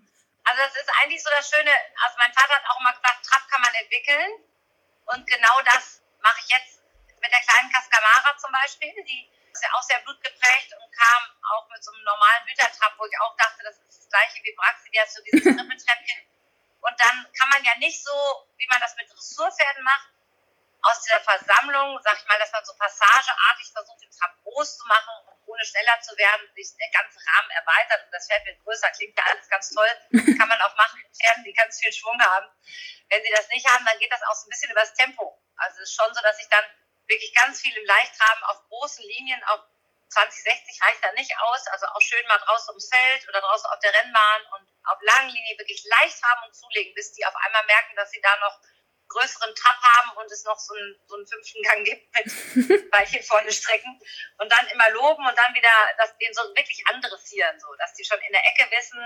Also 0.47 0.61
das 0.63 0.75
ist 0.79 0.89
eigentlich 1.03 1.21
so 1.21 1.29
das 1.35 1.49
Schöne, 1.49 1.71
also 1.99 2.15
mein 2.17 2.31
Vater 2.31 2.55
hat 2.55 2.63
auch 2.71 2.79
immer 2.79 2.91
gesagt, 2.91 3.25
Trab 3.27 3.43
kann 3.51 3.61
man 3.61 3.73
entwickeln 3.83 4.31
und 5.11 5.27
genau 5.27 5.59
das 5.65 6.01
mache 6.23 6.39
ich 6.39 6.55
jetzt 6.55 6.79
mit 7.19 7.27
der 7.27 7.43
kleinen 7.43 7.69
Cascamara 7.73 8.37
zum 8.39 8.51
Beispiel, 8.55 8.95
die 9.03 9.27
ist 9.57 9.63
ja 9.63 9.73
auch 9.73 9.81
sehr 9.81 9.99
blutgeprägt 10.05 10.69
und 10.77 10.87
kam 10.93 11.21
auch 11.49 11.67
mit 11.69 11.83
so 11.83 11.91
einem 11.91 12.03
normalen 12.03 12.45
Blütertrap, 12.45 12.93
wo 12.96 12.96
ich 13.07 13.19
auch 13.21 13.35
dachte, 13.37 13.63
das 13.63 13.77
ist 13.79 14.03
das 14.03 14.09
gleiche 14.09 14.43
wie 14.43 14.53
Braxi, 14.55 14.89
die 14.91 14.99
hat 14.99 15.09
so 15.09 15.21
dieses 15.23 15.43
Trippeltreppchen. 15.55 16.19
Und 16.81 16.95
dann 16.99 17.27
kann 17.37 17.49
man 17.49 17.63
ja 17.63 17.75
nicht 17.79 18.03
so, 18.03 18.13
wie 18.57 18.67
man 18.67 18.79
das 18.79 18.95
mit 18.95 19.09
Dressurpferden 19.09 19.83
macht, 19.83 20.09
aus 20.81 21.01
dieser 21.01 21.19
Versammlung, 21.19 21.99
sag 22.03 22.17
ich 22.17 22.27
mal, 22.27 22.39
dass 22.39 22.51
man 22.51 22.63
so 22.63 22.73
passageartig 22.77 23.71
versucht, 23.73 24.01
den 24.01 24.11
Trab 24.11 24.31
groß 24.43 24.77
zu 24.77 24.85
machen 24.87 25.13
und 25.27 25.37
ohne 25.47 25.65
schneller 25.65 25.99
zu 26.01 26.15
werden, 26.17 26.47
sich 26.55 26.69
der 26.77 26.89
ganze 26.91 27.19
Rahmen 27.19 27.49
erweitert 27.51 28.05
und 28.05 28.11
das 28.11 28.27
Pferd 28.27 28.45
wird 28.45 28.63
größer, 28.63 28.89
klingt 28.91 29.17
ja 29.17 29.23
alles 29.25 29.49
ganz 29.49 29.69
toll. 29.71 29.89
Kann 30.37 30.47
man 30.47 30.61
auch 30.61 30.75
machen 30.77 31.01
mit 31.01 31.11
Pferden, 31.17 31.43
die 31.43 31.53
ganz 31.53 31.79
viel 31.79 31.91
Schwung 31.91 32.21
haben. 32.21 32.47
Wenn 33.09 33.23
sie 33.23 33.33
das 33.35 33.49
nicht 33.49 33.67
haben, 33.67 33.85
dann 33.85 33.99
geht 33.99 34.11
das 34.11 34.21
auch 34.23 34.35
so 34.35 34.47
ein 34.47 34.49
bisschen 34.49 34.71
übers 34.71 34.93
Tempo. 34.93 35.41
Also 35.57 35.81
es 35.81 35.89
ist 35.89 35.95
schon 35.95 36.13
so, 36.13 36.21
dass 36.21 36.39
ich 36.39 36.47
dann 36.49 36.65
wirklich 37.07 37.33
ganz 37.33 37.61
viel 37.61 37.75
im 37.75 37.85
Leichtrahmen 37.85 38.43
auf 38.43 38.63
großen 38.69 39.03
Linien, 39.03 39.43
auf 39.45 39.61
20, 40.09 40.43
60 40.43 40.81
reicht 40.81 41.03
da 41.03 41.11
nicht 41.13 41.31
aus. 41.39 41.67
Also 41.67 41.85
auch 41.87 42.01
schön 42.01 42.25
mal 42.27 42.37
draußen 42.37 42.69
ums 42.69 42.89
Feld 42.89 43.27
oder 43.27 43.41
draußen 43.41 43.69
auf 43.69 43.79
der 43.79 43.93
Rennbahn 43.93 44.41
und 44.57 44.67
auf 44.85 44.97
langen 45.01 45.29
Linien 45.29 45.59
wirklich 45.59 45.83
Leichtrahmen 45.85 46.45
und 46.47 46.55
zulegen, 46.55 46.93
bis 46.95 47.13
die 47.13 47.25
auf 47.25 47.35
einmal 47.35 47.65
merken, 47.65 47.95
dass 47.95 48.11
sie 48.11 48.21
da 48.21 48.35
noch 48.37 48.59
größeren 49.09 49.55
Trab 49.55 49.81
haben 49.81 50.17
und 50.17 50.31
es 50.31 50.43
noch 50.43 50.59
so 50.59 50.73
einen, 50.73 50.95
so 51.07 51.15
einen 51.15 51.27
fünften 51.27 51.61
Gang 51.63 51.83
gibt 51.85 52.13
mit 52.13 52.27
Weiche 52.91 53.23
vorne 53.23 53.51
strecken 53.51 53.99
und 54.37 54.51
dann 54.51 54.67
immer 54.67 54.89
loben 54.91 55.25
und 55.25 55.37
dann 55.37 55.53
wieder 55.53 55.71
das, 55.97 56.17
den 56.17 56.33
so 56.33 56.41
wirklich 56.55 56.83
andressieren, 56.87 57.59
so, 57.59 57.73
dass 57.75 57.93
die 57.93 58.03
schon 58.03 58.19
in 58.19 58.33
der 58.33 58.45
Ecke 58.45 58.69
wissen, 58.71 58.99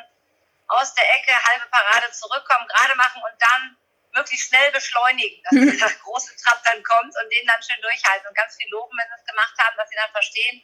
aus 0.68 0.94
der 0.96 1.08
Ecke 1.16 1.34
halbe 1.46 1.68
Parade 1.70 2.12
zurückkommen, 2.12 2.68
gerade 2.68 2.96
machen 2.96 3.22
und 3.22 3.42
dann 3.42 3.78
möglichst 4.14 4.48
schnell 4.48 4.72
beschleunigen, 4.72 5.44
dass 5.44 5.52
dieser 5.72 5.94
große 6.02 6.36
Trab 6.38 6.64
dann 6.64 6.82
kommt 6.84 7.14
und 7.22 7.30
den 7.32 7.48
dann 7.48 7.62
schön 7.62 7.82
durchhalten 7.82 8.28
und 8.28 8.36
ganz 8.36 8.56
viel 8.56 8.70
loben, 8.70 8.98
wenn 8.98 9.10
sie 9.10 9.22
es 9.22 9.28
gemacht 9.28 9.56
haben, 9.60 9.78
dass 9.78 9.90
sie 9.90 9.96
dann 9.96 10.12
verstehen, 10.12 10.64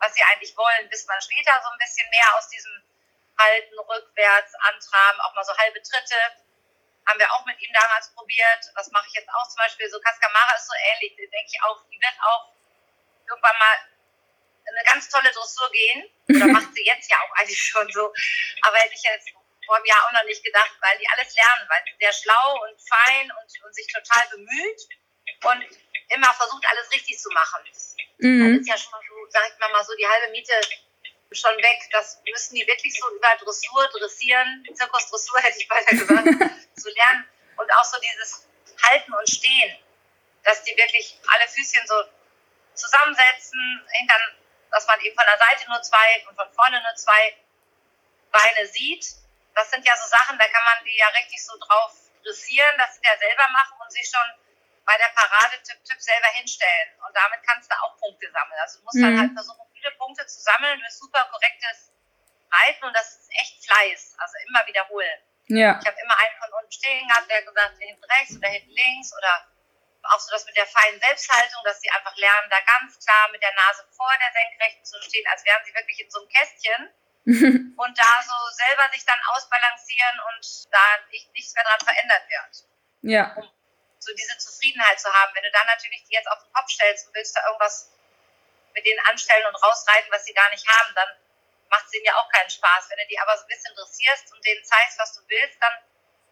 was 0.00 0.14
sie 0.14 0.22
eigentlich 0.24 0.56
wollen, 0.56 0.88
bis 0.88 1.06
man 1.06 1.20
später 1.20 1.60
so 1.62 1.68
ein 1.70 1.78
bisschen 1.78 2.08
mehr 2.10 2.36
aus 2.36 2.48
diesem 2.48 2.82
Halten, 3.38 3.78
rückwärts, 3.78 4.54
antraben, 4.54 5.20
auch 5.20 5.34
mal 5.34 5.44
so 5.44 5.56
halbe 5.56 5.80
Tritte, 5.82 6.16
haben 7.06 7.18
wir 7.18 7.32
auch 7.32 7.44
mit 7.46 7.60
ihm 7.60 7.72
damals 7.72 8.12
probiert. 8.14 8.62
Das 8.74 8.90
mache 8.90 9.06
ich 9.08 9.14
jetzt 9.14 9.28
auch 9.28 9.48
zum 9.48 9.56
Beispiel. 9.56 9.88
So 9.88 10.00
Cascamara 10.00 10.54
ist 10.56 10.66
so 10.66 10.74
ähnlich. 10.92 11.16
Da 11.16 11.22
denke 11.22 11.48
ich 11.48 11.62
auch, 11.62 11.82
die 11.90 12.00
wird 12.00 12.16
auch 12.22 12.52
irgendwann 13.26 13.58
mal 13.58 13.76
eine 14.66 14.84
ganz 14.86 15.08
tolle 15.08 15.30
Dressur 15.32 15.70
gehen. 15.72 16.10
Oder 16.28 16.46
macht 16.56 16.74
sie 16.74 16.84
jetzt 16.84 17.10
ja 17.10 17.16
auch 17.18 17.32
eigentlich 17.36 17.60
schon 17.60 17.90
so. 17.90 18.12
Aber 18.62 18.76
hätte 18.78 18.94
ich 18.94 19.02
jetzt 19.02 19.30
vor 19.66 19.76
einem 19.76 19.86
Jahr 19.86 20.06
auch 20.06 20.12
noch 20.12 20.24
nicht 20.24 20.44
gedacht, 20.44 20.72
weil 20.80 20.98
die 20.98 21.08
alles 21.08 21.34
lernen, 21.34 21.68
weil 21.68 21.82
sie 21.84 21.96
sehr 21.98 22.12
schlau 22.12 22.62
und 22.62 22.76
fein 22.88 23.32
und, 23.32 23.64
und 23.64 23.74
sich 23.74 23.86
total 23.86 24.28
bemüht 24.28 24.80
und 25.44 25.64
immer 26.08 26.32
versucht, 26.34 26.66
alles 26.66 26.90
richtig 26.92 27.18
zu 27.18 27.30
machen. 27.30 27.62
Mhm. 28.18 28.54
Das 28.54 28.60
ist 28.60 28.68
ja 28.68 28.76
schon 28.76 28.90
mal 28.92 29.02
sag 29.30 29.42
ich 29.48 29.58
mal, 29.58 29.84
so 29.84 29.94
die 29.96 30.06
halbe 30.06 30.32
Miete 30.32 30.60
schon 31.32 31.56
weg. 31.58 31.88
Das 31.92 32.20
müssen 32.24 32.56
die 32.56 32.66
wirklich 32.66 32.98
so 32.98 33.08
über 33.14 33.36
Dressur, 33.36 33.88
Dressieren, 33.88 34.66
Zirkusdressur 34.74 35.40
hätte 35.40 35.58
ich 35.58 35.70
weiter 35.70 35.96
gesagt, 35.96 36.26
zu 36.76 36.90
lernen. 36.90 37.28
Und 37.56 37.72
auch 37.74 37.84
so 37.84 37.98
dieses 38.00 38.46
Halten 38.82 39.12
und 39.12 39.28
Stehen, 39.28 39.78
dass 40.44 40.62
die 40.64 40.76
wirklich 40.76 41.18
alle 41.28 41.48
Füßchen 41.48 41.86
so 41.86 42.02
zusammensetzen, 42.74 43.86
hintern, 43.92 44.20
dass 44.70 44.86
man 44.86 45.00
eben 45.00 45.14
von 45.14 45.26
der 45.26 45.38
Seite 45.38 45.68
nur 45.68 45.82
zwei 45.82 46.24
und 46.28 46.36
von 46.36 46.50
vorne 46.54 46.80
nur 46.82 46.94
zwei 46.96 47.36
Beine 48.30 48.66
sieht. 48.66 49.04
Das 49.54 49.70
sind 49.70 49.84
ja 49.84 49.94
so 49.96 50.08
Sachen, 50.08 50.38
da 50.38 50.48
kann 50.48 50.64
man 50.64 50.84
die 50.84 50.96
ja 50.96 51.08
richtig 51.08 51.44
so 51.44 51.52
drauf 51.58 51.92
dressieren, 52.22 52.78
dass 52.78 52.94
sie 52.94 53.02
ja 53.04 53.16
selber 53.18 53.48
machen 53.48 53.76
und 53.82 53.92
sich 53.92 54.08
schon 54.08 54.39
bei 54.90 54.98
der 54.98 55.14
Parade 55.14 55.54
Tipp 55.62 55.78
Tipp 55.86 56.02
selber 56.02 56.26
hinstellen. 56.34 56.90
Und 57.06 57.14
damit 57.14 57.38
kannst 57.46 57.70
du 57.70 57.74
auch 57.78 57.96
Punkte 58.02 58.26
sammeln. 58.26 58.58
Also 58.58 58.78
du 58.78 58.84
musst 58.84 58.98
mhm. 58.98 59.02
dann 59.06 59.18
halt 59.22 59.32
versuchen, 59.38 59.62
viele 59.70 59.92
Punkte 59.94 60.26
zu 60.26 60.40
sammeln 60.42 60.80
durch 60.80 60.94
super 60.98 61.22
korrektes 61.30 61.94
Reiten 62.50 62.82
und 62.82 62.94
das 62.96 63.14
ist 63.14 63.30
echt 63.38 63.62
Fleiß. 63.62 64.18
Also 64.18 64.34
immer 64.50 64.66
wiederholen. 64.66 65.20
Ja. 65.46 65.78
Ich 65.78 65.86
habe 65.86 65.94
immer 66.02 66.18
einen 66.18 66.36
von 66.42 66.50
unten 66.58 66.72
stehen 66.74 67.06
gehabt, 67.06 67.30
der 67.30 67.42
gesagt, 67.42 67.78
hinten 67.78 68.02
rechts 68.02 68.34
oder 68.34 68.48
hinten 68.48 68.74
links 68.74 69.14
oder 69.14 69.46
auch 70.10 70.18
so 70.18 70.32
das 70.34 70.46
mit 70.46 70.56
der 70.56 70.66
feinen 70.66 70.98
Selbsthaltung, 70.98 71.62
dass 71.62 71.80
sie 71.80 71.90
einfach 71.90 72.16
lernen, 72.16 72.50
da 72.50 72.58
ganz 72.66 72.98
klar 72.98 73.30
mit 73.30 73.42
der 73.42 73.54
Nase 73.54 73.86
vor 73.94 74.10
der 74.18 74.32
Senkrechten 74.34 74.84
zu 74.84 74.98
stehen, 75.02 75.26
als 75.30 75.44
wären 75.44 75.62
sie 75.66 75.74
wirklich 75.74 76.00
in 76.00 76.10
so 76.10 76.18
einem 76.18 76.28
Kästchen 76.34 76.82
und 77.78 77.94
da 77.94 78.10
so 78.26 78.38
selber 78.58 78.90
sich 78.90 79.04
dann 79.06 79.20
ausbalancieren 79.36 80.16
und 80.34 80.72
da 80.72 80.82
nichts 81.12 81.54
mehr 81.54 81.62
dran 81.62 81.80
verändert 81.86 82.26
wird. 82.26 82.52
Ja. 83.02 83.34
Um 83.36 83.59
so 84.00 84.12
diese 84.14 84.36
Zufriedenheit 84.38 84.98
zu 84.98 85.12
haben. 85.12 85.34
Wenn 85.34 85.44
du 85.44 85.52
dann 85.52 85.66
natürlich 85.66 86.02
die 86.04 86.14
jetzt 86.14 86.30
auf 86.30 86.42
den 86.42 86.52
Kopf 86.52 86.68
stellst 86.68 87.06
und 87.06 87.14
willst 87.14 87.36
da 87.36 87.46
irgendwas 87.46 87.92
mit 88.74 88.86
denen 88.86 89.00
anstellen 89.06 89.46
und 89.46 89.56
rausreiten, 89.56 90.10
was 90.10 90.24
sie 90.24 90.34
gar 90.34 90.50
nicht 90.50 90.66
haben, 90.66 90.94
dann 90.94 91.08
macht 91.68 91.86
es 91.86 91.94
ihnen 91.94 92.04
ja 92.04 92.16
auch 92.16 92.28
keinen 92.30 92.50
Spaß. 92.50 92.88
Wenn 92.88 92.98
du 92.98 93.06
die 93.06 93.18
aber 93.18 93.36
so 93.36 93.44
ein 93.44 93.48
bisschen 93.48 93.74
dressierst 93.74 94.32
und 94.32 94.44
denen 94.44 94.64
zeigst, 94.64 94.98
was 94.98 95.14
du 95.14 95.20
willst, 95.28 95.60
dann 95.60 95.74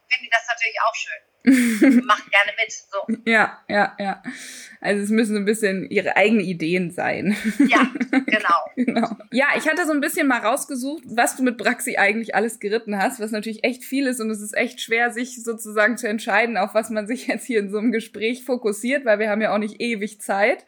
finden 0.09 0.25
die 0.25 0.29
das 0.31 0.47
natürlich 0.47 0.77
auch 0.81 0.95
schön. 0.95 1.19
Macht 2.05 2.29
gerne 2.31 2.51
mit. 2.57 2.71
So. 2.71 3.29
Ja, 3.29 3.59
ja, 3.67 3.95
ja. 3.97 4.21
Also 4.81 5.03
es 5.03 5.09
müssen 5.09 5.33
so 5.33 5.39
ein 5.39 5.45
bisschen 5.45 5.89
ihre 5.89 6.15
eigenen 6.15 6.43
Ideen 6.43 6.91
sein. 6.91 7.35
Ja, 7.67 7.89
genau. 8.11 8.55
genau. 8.75 9.17
Ja, 9.31 9.47
ich 9.57 9.67
hatte 9.67 9.85
so 9.85 9.91
ein 9.91 10.01
bisschen 10.01 10.27
mal 10.27 10.39
rausgesucht, 10.39 11.03
was 11.05 11.35
du 11.35 11.43
mit 11.43 11.57
Braxi 11.57 11.97
eigentlich 11.97 12.35
alles 12.35 12.59
geritten 12.59 12.97
hast, 12.97 13.19
was 13.19 13.31
natürlich 13.31 13.63
echt 13.63 13.83
viel 13.83 14.07
ist 14.07 14.19
und 14.19 14.29
es 14.29 14.41
ist 14.41 14.55
echt 14.55 14.81
schwer, 14.81 15.11
sich 15.11 15.43
sozusagen 15.43 15.97
zu 15.97 16.07
entscheiden, 16.07 16.57
auf 16.57 16.73
was 16.73 16.89
man 16.89 17.07
sich 17.07 17.27
jetzt 17.27 17.45
hier 17.45 17.59
in 17.59 17.69
so 17.69 17.77
einem 17.77 17.91
Gespräch 17.91 18.43
fokussiert, 18.43 19.05
weil 19.05 19.19
wir 19.19 19.29
haben 19.29 19.41
ja 19.41 19.53
auch 19.53 19.59
nicht 19.59 19.81
ewig 19.81 20.21
Zeit. 20.21 20.65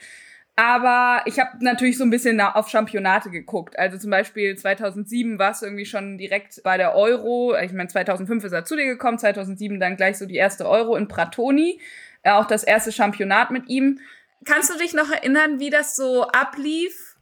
Aber 0.55 1.23
ich 1.25 1.39
habe 1.39 1.63
natürlich 1.63 1.97
so 1.97 2.03
ein 2.03 2.09
bisschen 2.09 2.39
auf 2.41 2.69
Championate 2.69 3.29
geguckt. 3.29 3.79
Also 3.79 3.97
zum 3.97 4.11
Beispiel 4.11 4.57
2007 4.57 5.39
war 5.39 5.51
es 5.51 5.61
irgendwie 5.61 5.85
schon 5.85 6.17
direkt 6.17 6.61
bei 6.63 6.77
der 6.77 6.93
Euro. 6.95 7.55
Ich 7.57 7.71
meine, 7.71 7.89
2005 7.89 8.43
ist 8.43 8.51
er 8.51 8.65
zu 8.65 8.75
dir 8.75 8.85
gekommen, 8.85 9.17
2007 9.17 9.79
dann 9.79 9.97
gleich 9.97 10.17
so 10.17 10.25
die 10.25 10.35
erste 10.35 10.67
Euro 10.67 10.95
in 10.97 11.07
Pratoni. 11.07 11.81
Äh, 12.23 12.31
auch 12.31 12.45
das 12.45 12.63
erste 12.63 12.91
Championat 12.91 13.51
mit 13.51 13.69
ihm. 13.69 13.99
Kannst 14.45 14.69
du 14.69 14.77
dich 14.77 14.93
noch 14.93 15.09
erinnern, 15.09 15.59
wie 15.59 15.69
das 15.69 15.95
so 15.95 16.27
ablief? 16.27 17.15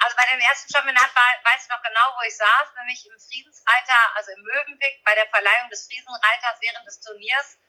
Also 0.00 0.16
bei 0.16 0.24
dem 0.32 0.40
ersten 0.40 0.72
Championat 0.72 1.10
war, 1.14 1.30
weiß 1.44 1.60
ich 1.64 1.68
noch 1.68 1.82
genau, 1.82 2.06
wo 2.16 2.24
ich 2.26 2.36
saß, 2.36 2.72
nämlich 2.80 3.04
im 3.04 3.20
Friedensreiter, 3.20 4.00
also 4.16 4.32
im 4.32 4.42
Möwenpick, 4.42 5.04
bei 5.04 5.14
der 5.14 5.28
Verleihung 5.28 5.68
des 5.68 5.84
Friesenreiters 5.86 6.56
während 6.60 6.86
des 6.86 7.00
Turniers 7.00 7.59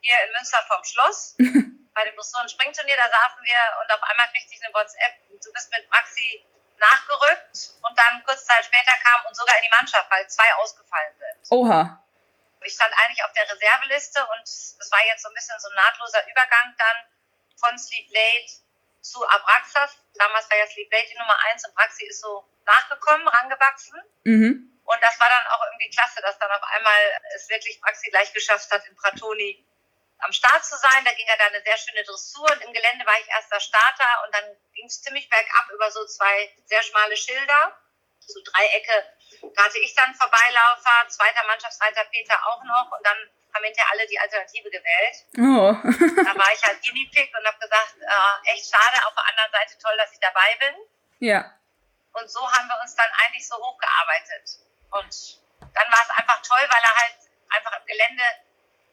hier 0.00 0.16
in 0.26 0.32
Münster 0.32 0.58
vom 0.68 0.82
Schloss. 0.84 1.36
bei 1.96 2.04
dem 2.04 2.14
Dressuren 2.14 2.48
Springturnier, 2.48 2.96
da 2.96 3.08
saßen 3.08 3.42
wir 3.42 3.60
und 3.80 3.88
auf 3.90 4.02
einmal 4.04 4.28
kriegte 4.28 4.52
ich 4.52 4.60
eine 4.62 4.72
WhatsApp, 4.74 5.16
du 5.32 5.50
bist 5.50 5.72
mit 5.72 5.88
Maxi 5.88 6.44
nachgerückt 6.76 7.72
und 7.80 7.98
dann 7.98 8.22
kurz 8.24 8.44
Zeit 8.44 8.64
später 8.66 8.92
kam 9.02 9.24
und 9.26 9.34
sogar 9.34 9.56
in 9.56 9.64
die 9.64 9.72
Mannschaft, 9.80 10.04
weil 10.10 10.28
zwei 10.28 10.44
ausgefallen 10.60 11.16
sind. 11.16 11.50
Oha. 11.56 12.04
Ich 12.60 12.74
stand 12.74 12.92
eigentlich 13.00 13.24
auf 13.24 13.32
der 13.32 13.48
Reserveliste 13.48 14.20
und 14.20 14.42
es 14.44 14.88
war 14.92 15.00
jetzt 15.06 15.22
so 15.22 15.28
ein 15.30 15.34
bisschen 15.34 15.58
so 15.58 15.68
ein 15.70 15.74
nahtloser 15.74 16.20
Übergang 16.28 16.74
dann 16.76 16.96
von 17.56 17.78
Sleep 17.78 18.12
Late 18.12 18.52
zu 19.00 19.26
Abraxas. 19.26 19.96
Damals 20.14 20.50
war 20.50 20.58
ja 20.58 20.66
Sleep 20.66 20.92
Late 20.92 21.08
die 21.08 21.18
Nummer 21.18 21.38
eins 21.48 21.64
und 21.66 21.74
Braxi 21.74 22.04
ist 22.04 22.20
so 22.20 22.44
nachgekommen, 22.66 23.26
rangewachsen. 23.26 23.96
Mhm. 24.24 24.80
Und 24.84 25.02
das 25.02 25.18
war 25.18 25.28
dann 25.28 25.46
auch 25.48 25.64
irgendwie 25.72 25.90
klasse, 25.90 26.20
dass 26.20 26.38
dann 26.38 26.50
auf 26.50 26.62
einmal 26.62 27.00
es 27.34 27.48
wirklich 27.48 27.80
Braxi 27.80 28.10
gleich 28.10 28.32
geschafft 28.34 28.70
hat, 28.70 28.84
in 28.86 28.94
Pratoni 28.96 29.64
am 30.18 30.32
Start 30.32 30.64
zu 30.64 30.76
sein. 30.76 31.04
Da 31.04 31.12
ging 31.12 31.26
ja 31.26 31.36
dann 31.36 31.54
eine 31.54 31.62
sehr 31.62 31.76
schöne 31.76 32.04
Dressur 32.04 32.50
und 32.50 32.62
im 32.62 32.72
Gelände 32.72 33.06
war 33.06 33.18
ich 33.20 33.28
erster 33.28 33.60
Starter 33.60 34.24
und 34.24 34.34
dann 34.34 34.44
ging 34.74 34.86
es 34.86 35.02
ziemlich 35.02 35.28
bergab 35.28 35.70
über 35.72 35.90
so 35.90 36.04
zwei 36.06 36.50
sehr 36.64 36.82
schmale 36.82 37.16
Schilder, 37.16 37.76
so 38.20 38.40
Dreiecke. 38.42 39.04
Da 39.54 39.64
hatte 39.64 39.78
ich 39.78 39.94
dann 39.94 40.14
Vorbeilaufer, 40.14 41.08
zweiter 41.08 41.46
Mannschaftsreiter 41.46 42.04
Peter 42.10 42.38
auch 42.46 42.62
noch 42.64 42.92
und 42.92 43.04
dann 43.06 43.18
haben 43.54 43.64
hinterher 43.64 43.90
alle 43.92 44.06
die 44.06 44.18
Alternative 44.18 44.70
gewählt. 44.70 45.16
Oh. 45.38 45.72
da 46.24 46.32
war 46.36 46.52
ich 46.52 46.62
halt 46.62 46.82
Guinea 46.82 47.08
Pig 47.10 47.32
und 47.36 47.46
habe 47.46 47.58
gesagt, 47.58 47.96
äh, 48.00 48.52
echt 48.52 48.68
schade, 48.68 49.06
auf 49.06 49.14
der 49.14 49.26
anderen 49.26 49.52
Seite 49.52 49.78
toll, 49.78 49.96
dass 49.96 50.12
ich 50.12 50.20
dabei 50.20 50.56
bin. 50.60 50.74
Ja. 51.20 51.52
Und 52.12 52.30
so 52.30 52.40
haben 52.40 52.68
wir 52.68 52.78
uns 52.82 52.94
dann 52.94 53.08
eigentlich 53.24 53.46
so 53.46 53.56
hochgearbeitet. 53.56 54.60
Und 54.90 55.40
dann 55.60 55.88
war 55.92 56.02
es 56.02 56.10
einfach 56.10 56.40
toll, 56.42 56.60
weil 56.60 56.82
er 56.82 56.96
halt 56.96 57.16
einfach 57.48 57.80
im 57.80 57.86
Gelände 57.86 58.24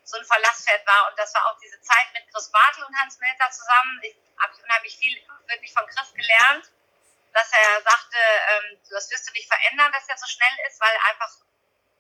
so 0.03 0.17
ein 0.17 0.25
Verlasspferd 0.25 0.85
war. 0.85 1.09
Und 1.09 1.17
das 1.17 1.33
war 1.33 1.45
auch 1.47 1.57
diese 1.59 1.79
Zeit 1.81 2.07
mit 2.13 2.23
Chris 2.31 2.51
Bartel 2.51 2.83
und 2.83 2.95
Hans 2.97 3.19
Melzer 3.19 3.49
zusammen. 3.51 3.99
Ich 4.03 4.15
habe 4.41 4.53
unheimlich 4.63 4.97
viel 4.97 5.15
wirklich 5.47 5.73
von 5.73 5.85
Chris 5.87 6.13
gelernt, 6.13 6.71
dass 7.33 7.51
er 7.51 7.81
sagte, 7.81 8.17
ähm, 8.17 8.79
das 8.89 9.09
wirst 9.09 9.27
du 9.27 9.33
nicht 9.33 9.47
verändern, 9.47 9.91
dass 9.91 10.07
er 10.07 10.17
so 10.17 10.27
schnell 10.27 10.55
ist, 10.67 10.79
weil 10.81 10.95
einfach 11.09 11.31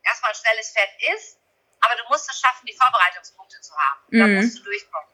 erstmal 0.03 0.31
ein 0.31 0.35
schnelles 0.35 0.71
Pferd 0.71 0.91
ist. 1.15 1.39
Aber 1.81 1.95
du 1.95 2.03
musst 2.07 2.29
es 2.29 2.39
schaffen, 2.39 2.65
die 2.65 2.75
Vorbereitungspunkte 2.75 3.59
zu 3.59 3.75
haben. 3.75 4.01
Mhm. 4.07 4.19
Da 4.19 4.27
musst 4.27 4.57
du 4.59 4.63
durchkommen. 4.63 5.09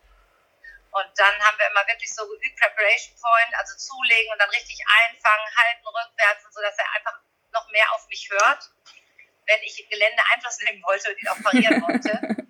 Und 0.91 1.09
dann 1.17 1.35
haben 1.45 1.57
wir 1.57 1.69
immer 1.69 1.85
wirklich 1.87 2.13
so 2.13 2.27
geübt, 2.27 2.59
Preparation 2.59 3.15
Point, 3.21 3.53
also 3.57 3.77
zulegen 3.77 4.31
und 4.33 4.39
dann 4.41 4.49
richtig 4.49 4.81
einfangen, 4.87 5.45
halten, 5.55 5.85
rückwärts 5.85 6.45
und 6.45 6.53
so, 6.53 6.61
dass 6.61 6.77
er 6.77 6.91
einfach 6.97 7.19
noch 7.53 7.69
mehr 7.69 7.85
auf 7.93 8.07
mich 8.07 8.27
hört, 8.31 8.69
wenn 9.45 9.61
ich 9.61 9.83
im 9.83 9.89
Gelände 9.89 10.21
Einfluss 10.33 10.57
nehmen 10.59 10.81
wollte 10.83 11.11
und 11.11 11.21
ihn 11.21 11.27
auch 11.27 11.41
parieren 11.41 11.81
wollte. 11.81 12.45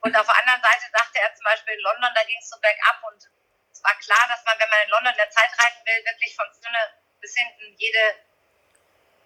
Und 0.00 0.14
auf 0.16 0.26
der 0.26 0.36
anderen 0.36 0.62
Seite 0.62 0.86
sagte 0.92 1.18
er 1.18 1.34
zum 1.34 1.44
Beispiel 1.44 1.74
in 1.74 1.80
London, 1.80 2.12
da 2.14 2.24
ging 2.24 2.38
es 2.38 2.48
so 2.48 2.58
bergab 2.60 3.02
und 3.10 3.26
es 3.72 3.84
war 3.84 3.94
klar, 3.98 4.26
dass 4.28 4.44
man, 4.44 4.58
wenn 4.58 4.70
man 4.70 4.82
in 4.84 4.90
London 4.90 5.12
in 5.12 5.22
der 5.22 5.30
Zeit 5.30 5.50
reiten 5.58 5.86
will, 5.86 6.04
wirklich 6.04 6.34
von 6.34 6.46
vorne 6.50 6.82
bis 7.20 7.34
hinten 7.34 7.74
jede, 7.78 8.04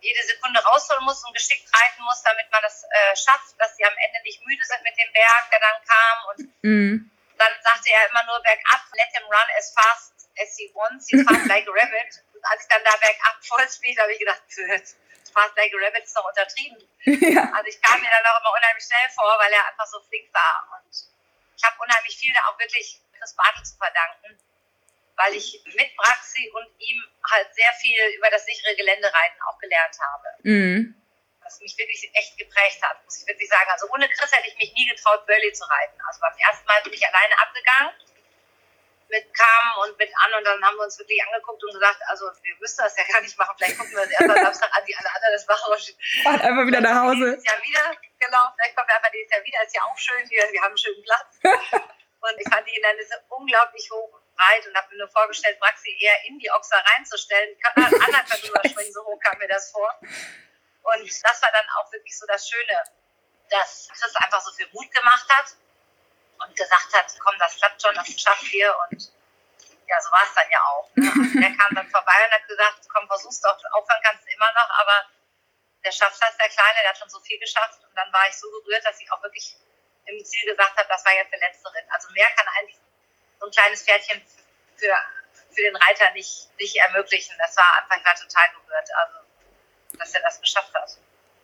jede 0.00 0.22
Sekunde 0.24 0.60
rausholen 0.60 1.04
muss 1.04 1.24
und 1.24 1.32
geschickt 1.32 1.68
reiten 1.72 2.02
muss, 2.02 2.22
damit 2.22 2.50
man 2.50 2.62
das 2.62 2.84
äh, 2.84 3.16
schafft, 3.16 3.56
dass 3.58 3.76
sie 3.76 3.84
am 3.84 3.96
Ende 3.96 4.20
nicht 4.22 4.40
müde 4.44 4.64
sind 4.64 4.82
mit 4.82 4.96
dem 4.96 5.12
Berg, 5.12 5.50
der 5.50 5.60
dann 5.60 5.78
kam. 5.84 6.16
Und 6.30 6.38
mhm. 6.62 7.10
dann 7.38 7.52
sagte 7.62 7.90
er 7.90 8.08
immer 8.08 8.24
nur 8.24 8.40
bergab, 8.42 8.80
let 8.92 9.12
him 9.12 9.24
run 9.24 9.48
as 9.56 9.72
fast 9.72 10.28
as 10.40 10.56
he 10.56 10.70
wants, 10.74 11.08
he's 11.08 11.24
fast 11.28 11.46
like 11.46 11.68
a 11.68 11.72
rabbit. 11.72 12.12
Und 12.32 12.44
als 12.44 12.62
ich 12.62 12.68
dann 12.68 12.84
da 12.84 12.96
bergab 12.96 13.36
Vollspeed, 13.48 13.98
habe 14.00 14.12
ich 14.12 14.18
gedacht, 14.18 14.42
fast 15.32 15.56
like 15.56 15.72
a 15.72 15.78
rabbit 15.84 16.04
ist 16.04 16.16
doch 16.16 16.28
untertrieben. 16.28 16.78
Ja. 17.34 17.50
Also 17.50 17.66
ich 17.66 17.80
kam 17.82 18.00
mir 18.00 18.10
dann 18.10 18.24
auch 18.26 18.38
immer 18.40 18.54
unheimlich 18.54 18.84
schnell 18.84 19.08
vor, 19.10 19.34
weil 19.38 19.52
er 19.52 19.66
einfach 19.66 19.86
so 19.86 19.98
flink 20.06 20.32
war. 20.32 20.70
Und 20.78 20.86
ich 21.56 21.64
habe 21.64 21.76
unheimlich 21.82 22.16
viel 22.16 22.32
da 22.32 22.40
auch 22.46 22.58
wirklich 22.58 23.00
Chris 23.18 23.34
Bartel 23.34 23.64
zu 23.64 23.76
verdanken, 23.76 24.38
weil 25.16 25.34
ich 25.34 25.60
mit 25.64 25.96
Braxi 25.96 26.50
und 26.54 26.68
ihm 26.78 27.02
halt 27.28 27.52
sehr 27.54 27.72
viel 27.80 27.98
über 28.16 28.30
das 28.30 28.44
sichere 28.44 28.76
Geländereiten 28.76 29.42
auch 29.48 29.58
gelernt 29.58 29.98
habe. 29.98 30.28
Mhm. 30.42 30.94
Was 31.42 31.58
mich 31.60 31.76
wirklich 31.76 32.08
echt 32.14 32.38
geprägt 32.38 32.80
hat, 32.82 33.02
muss 33.04 33.18
ich 33.20 33.26
wirklich 33.26 33.48
sagen. 33.48 33.68
Also 33.70 33.88
ohne 33.90 34.08
Chris 34.08 34.30
hätte 34.30 34.48
ich 34.48 34.56
mich 34.56 34.72
nie 34.74 34.86
getraut, 34.86 35.26
Burley 35.26 35.52
zu 35.52 35.64
reiten. 35.64 36.00
Also 36.06 36.20
beim 36.20 36.36
ersten 36.38 36.66
Mal 36.66 36.82
bin 36.82 36.92
ich 36.92 37.04
alleine 37.04 37.38
abgegangen 37.40 37.94
mit 39.12 39.28
Kam 39.36 39.66
und 39.84 39.98
mit 39.98 40.08
An 40.24 40.32
und 40.40 40.44
dann 40.44 40.64
haben 40.64 40.76
wir 40.76 40.84
uns 40.84 40.98
wirklich 40.98 41.20
angeguckt 41.22 41.62
und 41.62 41.72
gesagt, 41.74 42.00
also 42.08 42.24
wir 42.42 42.56
müssen 42.56 42.80
das 42.80 42.96
ja 42.96 43.04
gar 43.04 43.20
nicht 43.20 43.36
machen, 43.36 43.54
vielleicht 43.58 43.78
gucken 43.78 43.92
wir 43.92 44.02
uns 44.02 44.10
erst 44.10 44.24
am 44.24 44.44
Samstag 44.44 44.70
an, 44.72 44.84
die 44.88 44.96
alle 44.96 45.10
anderen 45.12 45.32
das 45.36 45.46
machen. 45.46 45.72
Fahrt 46.24 46.40
einfach 46.40 46.66
wieder 46.66 46.80
nach 46.80 46.98
Hause. 47.04 47.36
Ja 47.44 47.54
wieder, 47.60 47.84
genau, 48.18 48.48
vielleicht 48.56 48.74
kommen 48.74 48.88
wir 48.88 48.96
einfach 48.96 49.12
dieses 49.12 49.30
Jahr 49.30 49.44
wieder, 49.44 49.62
ist 49.62 49.76
ja 49.76 49.82
auch 49.84 49.98
schön 49.98 50.24
hier, 50.26 50.48
wir 50.50 50.60
haben 50.64 50.72
einen 50.72 50.78
schönen 50.80 51.04
Platz. 51.04 51.28
und 52.24 52.34
ich 52.40 52.48
fand 52.48 52.66
die 52.66 52.72
Hindernisse 52.72 53.20
unglaublich 53.28 53.84
hoch 53.92 54.16
breit 54.32 54.66
und 54.66 54.74
habe 54.74 54.88
mir 54.88 55.04
nur 55.04 55.12
vorgestellt, 55.12 55.60
Braxi 55.60 55.92
eher 56.00 56.16
in 56.24 56.38
die 56.38 56.50
Ochser 56.50 56.82
reinzustellen. 56.96 57.52
Kann 57.60 57.84
überspringen, 58.48 58.92
so 58.92 59.04
hoch 59.04 59.20
kam 59.20 59.36
mir 59.38 59.48
das 59.48 59.70
vor. 59.70 59.92
Und 60.00 61.04
das 61.04 61.42
war 61.42 61.52
dann 61.52 61.68
auch 61.76 61.92
wirklich 61.92 62.18
so 62.18 62.26
das 62.26 62.48
Schöne, 62.48 62.82
dass 63.50 63.88
Chris 63.92 64.16
einfach 64.16 64.40
so 64.40 64.50
viel 64.52 64.68
Mut 64.72 64.90
gemacht 64.90 65.28
hat 65.28 65.54
und 66.38 66.56
gesagt 66.56 66.90
hat, 66.92 67.06
komm, 67.18 67.34
das 67.38 67.56
klappt 67.56 67.82
schon, 67.82 67.94
das 67.94 68.08
schaffen 68.20 68.48
wir. 68.50 68.74
Und 68.88 69.12
ja, 69.86 70.00
so 70.00 70.10
war 70.10 70.22
es 70.24 70.34
dann 70.34 70.50
ja 70.50 70.60
auch. 70.64 70.88
Ne? 70.94 71.12
Der 71.40 71.52
kam 71.56 71.74
dann 71.74 71.88
vorbei 71.88 72.18
und 72.26 72.32
hat 72.32 72.46
gesagt, 72.46 72.88
komm, 72.92 73.06
versuch's 73.06 73.40
doch, 73.40 73.58
aufhören 73.72 74.00
kannst 74.02 74.24
du 74.24 74.30
immer 74.32 74.52
noch, 74.54 74.70
aber 74.80 75.06
der 75.84 75.92
schafft 75.92 76.20
das, 76.22 76.36
der 76.36 76.48
Kleine, 76.48 76.78
der 76.82 76.90
hat 76.90 76.98
schon 76.98 77.10
so 77.10 77.18
viel 77.20 77.38
geschafft. 77.38 77.82
Und 77.82 77.94
dann 77.96 78.12
war 78.12 78.22
ich 78.28 78.36
so 78.36 78.48
gerührt, 78.50 78.84
dass 78.84 79.00
ich 79.00 79.10
auch 79.10 79.22
wirklich 79.22 79.56
im 80.06 80.24
Ziel 80.24 80.50
gesagt 80.50 80.76
habe, 80.76 80.88
das 80.88 81.04
war 81.04 81.12
jetzt 81.12 81.32
der 81.32 81.40
letzte 81.40 81.68
Ritt. 81.74 81.84
Also 81.90 82.08
mehr 82.12 82.28
kann 82.36 82.46
eigentlich 82.58 82.78
so 83.40 83.46
ein 83.46 83.52
kleines 83.52 83.82
Pferdchen 83.82 84.22
für, 84.76 84.94
für 85.50 85.62
den 85.62 85.76
Reiter 85.76 86.10
nicht, 86.12 86.48
nicht 86.58 86.76
ermöglichen. 86.76 87.34
Das 87.38 87.56
war 87.56 87.66
einfach, 87.82 87.96
ich 87.96 88.04
war 88.04 88.14
total 88.14 88.48
gerührt, 88.50 88.88
also, 88.94 89.98
dass 89.98 90.14
er 90.14 90.22
das 90.22 90.40
geschafft 90.40 90.72
hat. 90.74 90.98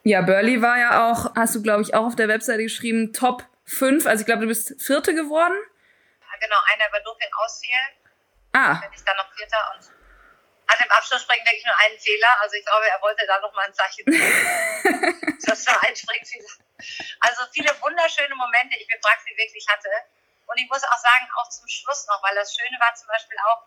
Ja, 0.04 0.23
Burley 0.23 0.62
war 0.62 0.78
ja 0.78 1.11
auch, 1.11 1.35
hast 1.35 1.54
du, 1.54 1.62
glaube 1.62 1.83
ich, 1.83 1.95
auch 1.95 2.07
auf 2.07 2.16
der 2.16 2.28
Webseite 2.28 2.62
geschrieben, 2.62 3.12
Top 3.12 3.45
fünf, 3.68 4.06
also 4.06 4.22
ich 4.22 4.26
glaube, 4.26 4.42
du 4.42 4.48
bist 4.48 4.80
Vierte 4.80 5.14
geworden. 5.14 5.56
Ja, 6.20 6.38
genau, 6.40 6.56
einer 6.72 6.88
über 6.88 7.00
Doping 7.00 7.30
ausfiel. 7.44 7.78
Ah. 8.52 8.75
Bin 8.75 8.92
ich 8.92 9.04
dann 9.04 9.16
noch 9.16 9.32
Vierter 9.34 9.72
und 9.76 9.84
hatte 10.68 10.84
im 10.84 10.90
Abschlussspringen 10.90 11.46
wirklich 11.46 11.64
nur 11.64 11.76
einen 11.78 11.98
Fehler. 11.98 12.40
Also 12.40 12.56
ich 12.56 12.64
glaube, 12.64 12.88
er 12.88 13.00
wollte 13.00 13.26
da 13.26 13.40
noch 13.40 13.52
mal 13.54 13.66
ein 13.66 13.75
Zeichen 13.75 14.04
das 15.46 15.66
war 15.66 15.82
ein 15.82 15.96
Springfehler. 15.96 16.48
Also 17.20 17.42
viele 17.52 17.70
wunderschöne 17.80 18.34
Momente, 18.34 18.76
die 18.76 18.82
ich 18.82 18.88
mit 18.88 19.00
Praxi 19.00 19.32
wirklich 19.37 19.66
hatte. 19.68 19.90
Und 20.46 20.56
ich 20.58 20.68
muss 20.68 20.82
auch 20.84 20.98
sagen, 20.98 21.28
auch 21.37 21.48
zum 21.48 21.68
Schluss 21.68 22.06
noch, 22.06 22.22
weil 22.22 22.34
das 22.34 22.54
Schöne 22.54 22.78
war 22.80 22.94
zum 22.94 23.08
Beispiel 23.08 23.37
auch, 23.48 23.64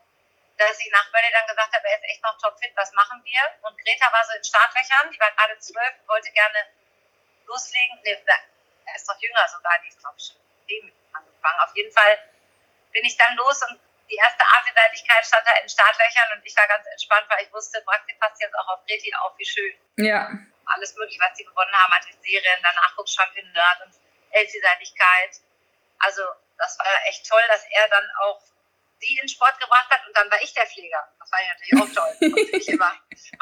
dass 0.57 0.79
ich 0.79 0.91
nach 0.91 1.11
Bölli 1.11 1.29
dann 1.31 1.47
gesagt 1.47 1.73
habe, 1.73 1.87
er 1.87 1.97
ist 1.97 2.05
echt 2.05 2.23
noch 2.23 2.37
topfit, 2.37 2.71
was 2.75 2.91
machen 2.93 3.21
wir? 3.23 3.41
Und 3.61 3.77
Greta 3.77 4.11
war 4.11 4.23
so 4.25 4.37
in 4.37 4.43
Startlöchern, 4.43 5.11
die 5.11 5.19
war 5.19 5.31
gerade 5.31 5.57
zwölf, 5.59 5.93
wollte 6.07 6.31
gerne 6.31 6.59
loslegen. 7.45 7.99
Nee, 8.03 8.17
er 8.85 8.95
ist 8.95 9.07
doch 9.07 9.19
jünger 9.19 9.47
sogar, 9.47 9.73
die 9.83 9.89
ist, 9.89 9.99
glaube 9.99 10.15
ich, 10.17 10.25
schon 10.25 10.41
eben 10.67 10.91
angefangen. 11.13 11.59
Auf 11.61 11.75
jeden 11.75 11.91
Fall 11.91 12.17
bin 12.91 13.05
ich 13.05 13.17
dann 13.17 13.35
los 13.35 13.61
und 13.69 13.79
die 14.09 14.15
erste 14.15 14.43
Artenseitigkeit 14.43 15.25
stand 15.25 15.47
da 15.47 15.51
in 15.63 15.69
Startlöchern 15.69 16.37
und 16.37 16.45
ich 16.45 16.55
war 16.55 16.67
ganz 16.67 16.85
entspannt, 16.87 17.25
weil 17.29 17.45
ich 17.45 17.53
wusste, 17.53 17.81
Praxis 17.81 18.17
passt 18.19 18.41
jetzt 18.41 18.55
auch 18.55 18.67
auf 18.75 18.79
Reti 18.89 19.13
auf, 19.15 19.37
wie 19.37 19.45
schön. 19.45 19.73
Ja. 19.97 20.29
Alles 20.65 20.95
mögliche, 20.95 21.19
was 21.21 21.37
sie 21.37 21.45
gewonnen 21.45 21.73
haben 21.73 21.93
an 21.93 22.03
den 22.03 22.21
Serien, 22.21 22.59
dann 22.61 22.75
Nachwuchschampionat 22.75 23.81
und 23.85 23.95
Elfseitigkeit. 24.31 25.39
Also, 25.99 26.23
das 26.57 26.77
war 26.77 26.85
echt 27.07 27.27
toll, 27.27 27.41
dass 27.47 27.65
er 27.69 27.87
dann 27.87 28.09
auch 28.19 28.41
sie 28.99 29.17
in 29.17 29.27
Sport 29.27 29.59
gebracht 29.59 29.89
hat 29.89 30.05
und 30.07 30.15
dann 30.15 30.29
war 30.29 30.41
ich 30.41 30.53
der 30.53 30.67
Pfleger. 30.67 31.07
Das 31.19 31.31
war 31.31 31.39
natürlich 31.47 31.73
auch 31.81 31.93
toll. 31.95 32.15
Und 32.31 32.53
ich 32.53 32.69
immer 32.69 32.93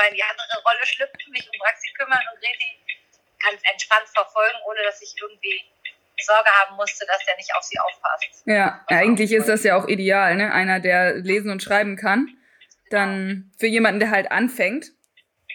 in 0.08 0.14
die 0.14 0.24
andere 0.24 0.64
Rolle 0.64 0.86
schlüpfen, 0.86 1.32
mich 1.32 1.50
um 1.50 1.60
Praxis 1.60 1.94
kümmern 1.96 2.24
und 2.32 2.42
Reti 2.42 2.80
ganz 3.40 3.62
entspannt 3.72 4.08
verfolgen, 4.14 4.58
ohne 4.68 4.84
dass 4.84 5.02
ich 5.02 5.16
irgendwie 5.22 5.62
Sorge 6.22 6.50
haben 6.50 6.76
musste, 6.76 7.06
dass 7.06 7.24
der 7.26 7.36
nicht 7.38 7.54
auf 7.56 7.64
sie 7.64 7.80
aufpasst. 7.80 8.44
Ja, 8.46 8.84
eigentlich 8.88 9.32
ist 9.32 9.48
das 9.48 9.64
ja 9.64 9.78
auch 9.78 9.88
ideal, 9.88 10.36
ne? 10.36 10.52
Einer, 10.52 10.80
der 10.80 11.16
lesen 11.16 11.52
und 11.52 11.64
schreiben 11.64 11.96
kann. 11.96 12.38
Dann 12.90 13.52
für 13.58 13.68
jemanden, 13.68 14.00
der 14.00 14.12
halt 14.12 14.32
anfängt. 14.32 14.92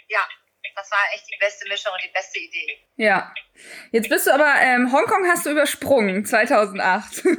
Ja, 0.08 0.26
das 0.74 0.90
war 0.90 0.98
echt 1.14 1.26
die 1.30 1.36
beste 1.38 1.68
Mischung 1.68 1.92
und 1.92 2.02
die 2.02 2.12
beste 2.12 2.38
Idee. 2.38 2.86
Ja. 2.96 3.32
Jetzt 3.92 4.08
bist 4.08 4.26
du 4.26 4.32
aber, 4.32 4.54
ähm, 4.58 4.92
Hongkong 4.92 5.26
hast 5.28 5.46
du 5.46 5.50
übersprungen, 5.50 6.24
2008. 6.24 7.24
du 7.24 7.30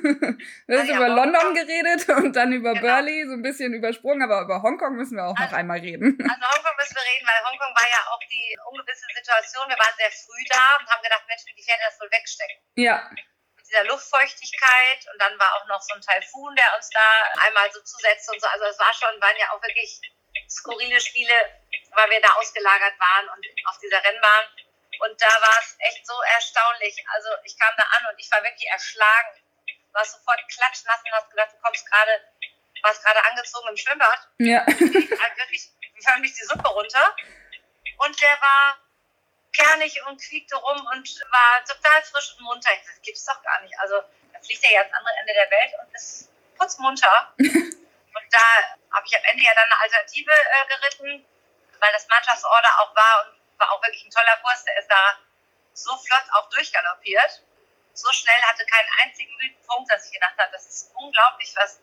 hast 0.72 0.88
ja, 0.88 0.96
über 0.96 1.08
Hongkong. 1.08 1.34
London 1.34 1.54
geredet 1.54 2.08
und 2.10 2.36
dann 2.36 2.54
über 2.54 2.74
genau. 2.74 2.88
Burley 2.88 3.26
so 3.28 3.34
ein 3.34 3.42
bisschen 3.42 3.74
übersprungen, 3.74 4.24
aber 4.24 4.42
über 4.42 4.62
Hongkong 4.62 4.96
müssen 4.96 5.18
wir 5.18 5.26
auch 5.26 5.36
also, 5.36 5.44
noch 5.44 5.54
einmal 5.54 5.80
reden. 5.80 6.18
Also 6.26 6.46
Hongkong 6.56 6.76
müssen 6.78 6.96
wir 6.96 7.06
reden, 7.06 7.28
weil 7.28 7.40
Hongkong 7.52 7.74
war 7.76 7.90
ja 7.90 8.02
auch 8.12 8.24
die 8.32 8.58
ungewisse 8.72 9.06
Situation. 9.16 9.68
Wir 9.68 9.80
waren 9.80 9.96
sehr 9.98 10.12
früh 10.12 10.44
da 10.50 10.80
und 10.80 10.88
haben 10.90 11.04
gedacht, 11.04 11.24
Mensch, 11.28 11.44
die 11.46 11.64
Pferde 11.64 11.84
das 11.86 12.00
wohl 12.00 12.12
wegstecken. 12.12 12.58
Ja. 12.76 13.10
Mit 13.12 13.66
dieser 13.68 13.84
Luftfeuchtigkeit 13.86 15.02
und 15.12 15.22
dann 15.22 15.38
war 15.40 15.52
auch 15.56 15.68
noch 15.68 15.82
so 15.82 15.96
ein 15.96 16.02
Taifun, 16.02 16.56
der 16.56 16.76
uns 16.76 16.90
da 16.90 17.08
einmal 17.48 17.72
so 17.72 17.82
zusetzte 17.82 18.32
und 18.32 18.42
so. 18.42 18.48
Also 18.48 18.66
es 18.66 18.80
war 18.80 18.94
schon, 18.94 19.20
waren 19.22 19.38
ja 19.40 19.52
auch 19.52 19.62
wirklich 19.62 20.00
skurrile 20.56 21.00
Spiele, 21.00 21.34
weil 21.92 22.10
wir 22.10 22.22
da 22.22 22.32
ausgelagert 22.34 23.00
waren 23.00 23.30
und 23.30 23.46
auf 23.66 23.78
dieser 23.80 24.04
Rennbahn. 24.04 24.46
Und 25.00 25.22
da 25.22 25.28
war 25.28 25.60
es 25.60 25.76
echt 25.80 26.08
so 26.08 26.14
erstaunlich. 26.34 27.04
Also 27.14 27.30
ich 27.44 27.58
kam 27.60 27.74
da 27.78 27.84
an 27.84 28.14
und 28.14 28.20
ich 28.20 28.32
war 28.32 28.42
wirklich 28.44 28.68
erschlagen. 28.70 29.44
War 29.92 30.06
sofort 30.06 30.40
klatschnass 30.48 31.02
und 31.04 31.12
hast 31.12 31.30
gedacht, 31.30 31.52
du 31.52 31.58
kommst 31.62 31.86
gerade, 31.90 32.22
warst 32.82 33.04
gerade 33.04 33.26
angezogen 33.26 33.68
im 33.70 33.78
Schwimmbad. 33.78 34.28
Ja. 34.40 34.66
Halt 34.68 35.38
wirklich 35.38 35.70
förmlich 36.04 36.34
die 36.34 36.46
Suppe 36.46 36.68
runter. 36.68 37.16
Und 37.98 38.22
der 38.22 38.42
war 38.42 38.78
kernig 39.54 40.02
und 40.08 40.22
quiekte 40.22 40.56
rum 40.56 40.88
und 40.94 41.22
war 41.32 41.64
total 41.66 42.02
frisch 42.04 42.36
und 42.38 42.44
munter. 42.44 42.70
Ich 42.74 42.80
dachte, 42.80 42.92
das 42.92 43.02
gibt's 43.02 43.26
doch 43.26 43.42
gar 43.42 43.62
nicht. 43.62 43.78
Also 43.80 44.02
da 44.34 44.40
fliegt 44.42 44.64
er 44.64 44.72
ja 44.72 44.82
ans 44.82 44.94
andere 44.94 45.16
Ende 45.20 45.34
der 45.34 45.52
Welt 45.52 45.74
und 45.82 45.96
ist 45.96 46.30
putzmunter. 46.58 47.34
da 48.36 48.96
habe 48.96 49.06
ich 49.08 49.16
am 49.16 49.24
Ende 49.32 49.44
ja 49.44 49.54
dann 49.56 49.66
eine 49.66 49.82
Alternative 49.82 50.32
äh, 50.32 50.66
geritten, 50.68 51.26
weil 51.80 51.92
das 51.94 52.08
Mannschaftsorder 52.08 52.72
auch 52.80 52.96
war 52.96 53.26
und 53.26 53.60
war 53.60 53.72
auch 53.72 53.82
wirklich 53.82 54.04
ein 54.04 54.12
toller 54.12 54.38
Kurs. 54.44 54.64
Der 54.66 54.78
ist 54.78 54.90
da 54.90 55.20
so 55.74 55.96
flott 55.98 56.26
auch 56.34 56.50
durchgaloppiert. 56.50 57.44
So 57.94 58.12
schnell 58.12 58.42
hatte 58.44 58.66
keinen 58.66 58.90
einzigen 59.04 59.34
Punkt, 59.66 59.90
dass 59.92 60.06
ich 60.06 60.12
gedacht 60.12 60.36
habe, 60.38 60.52
das 60.52 60.66
ist 60.68 60.92
unglaublich, 60.96 61.54
was 61.56 61.80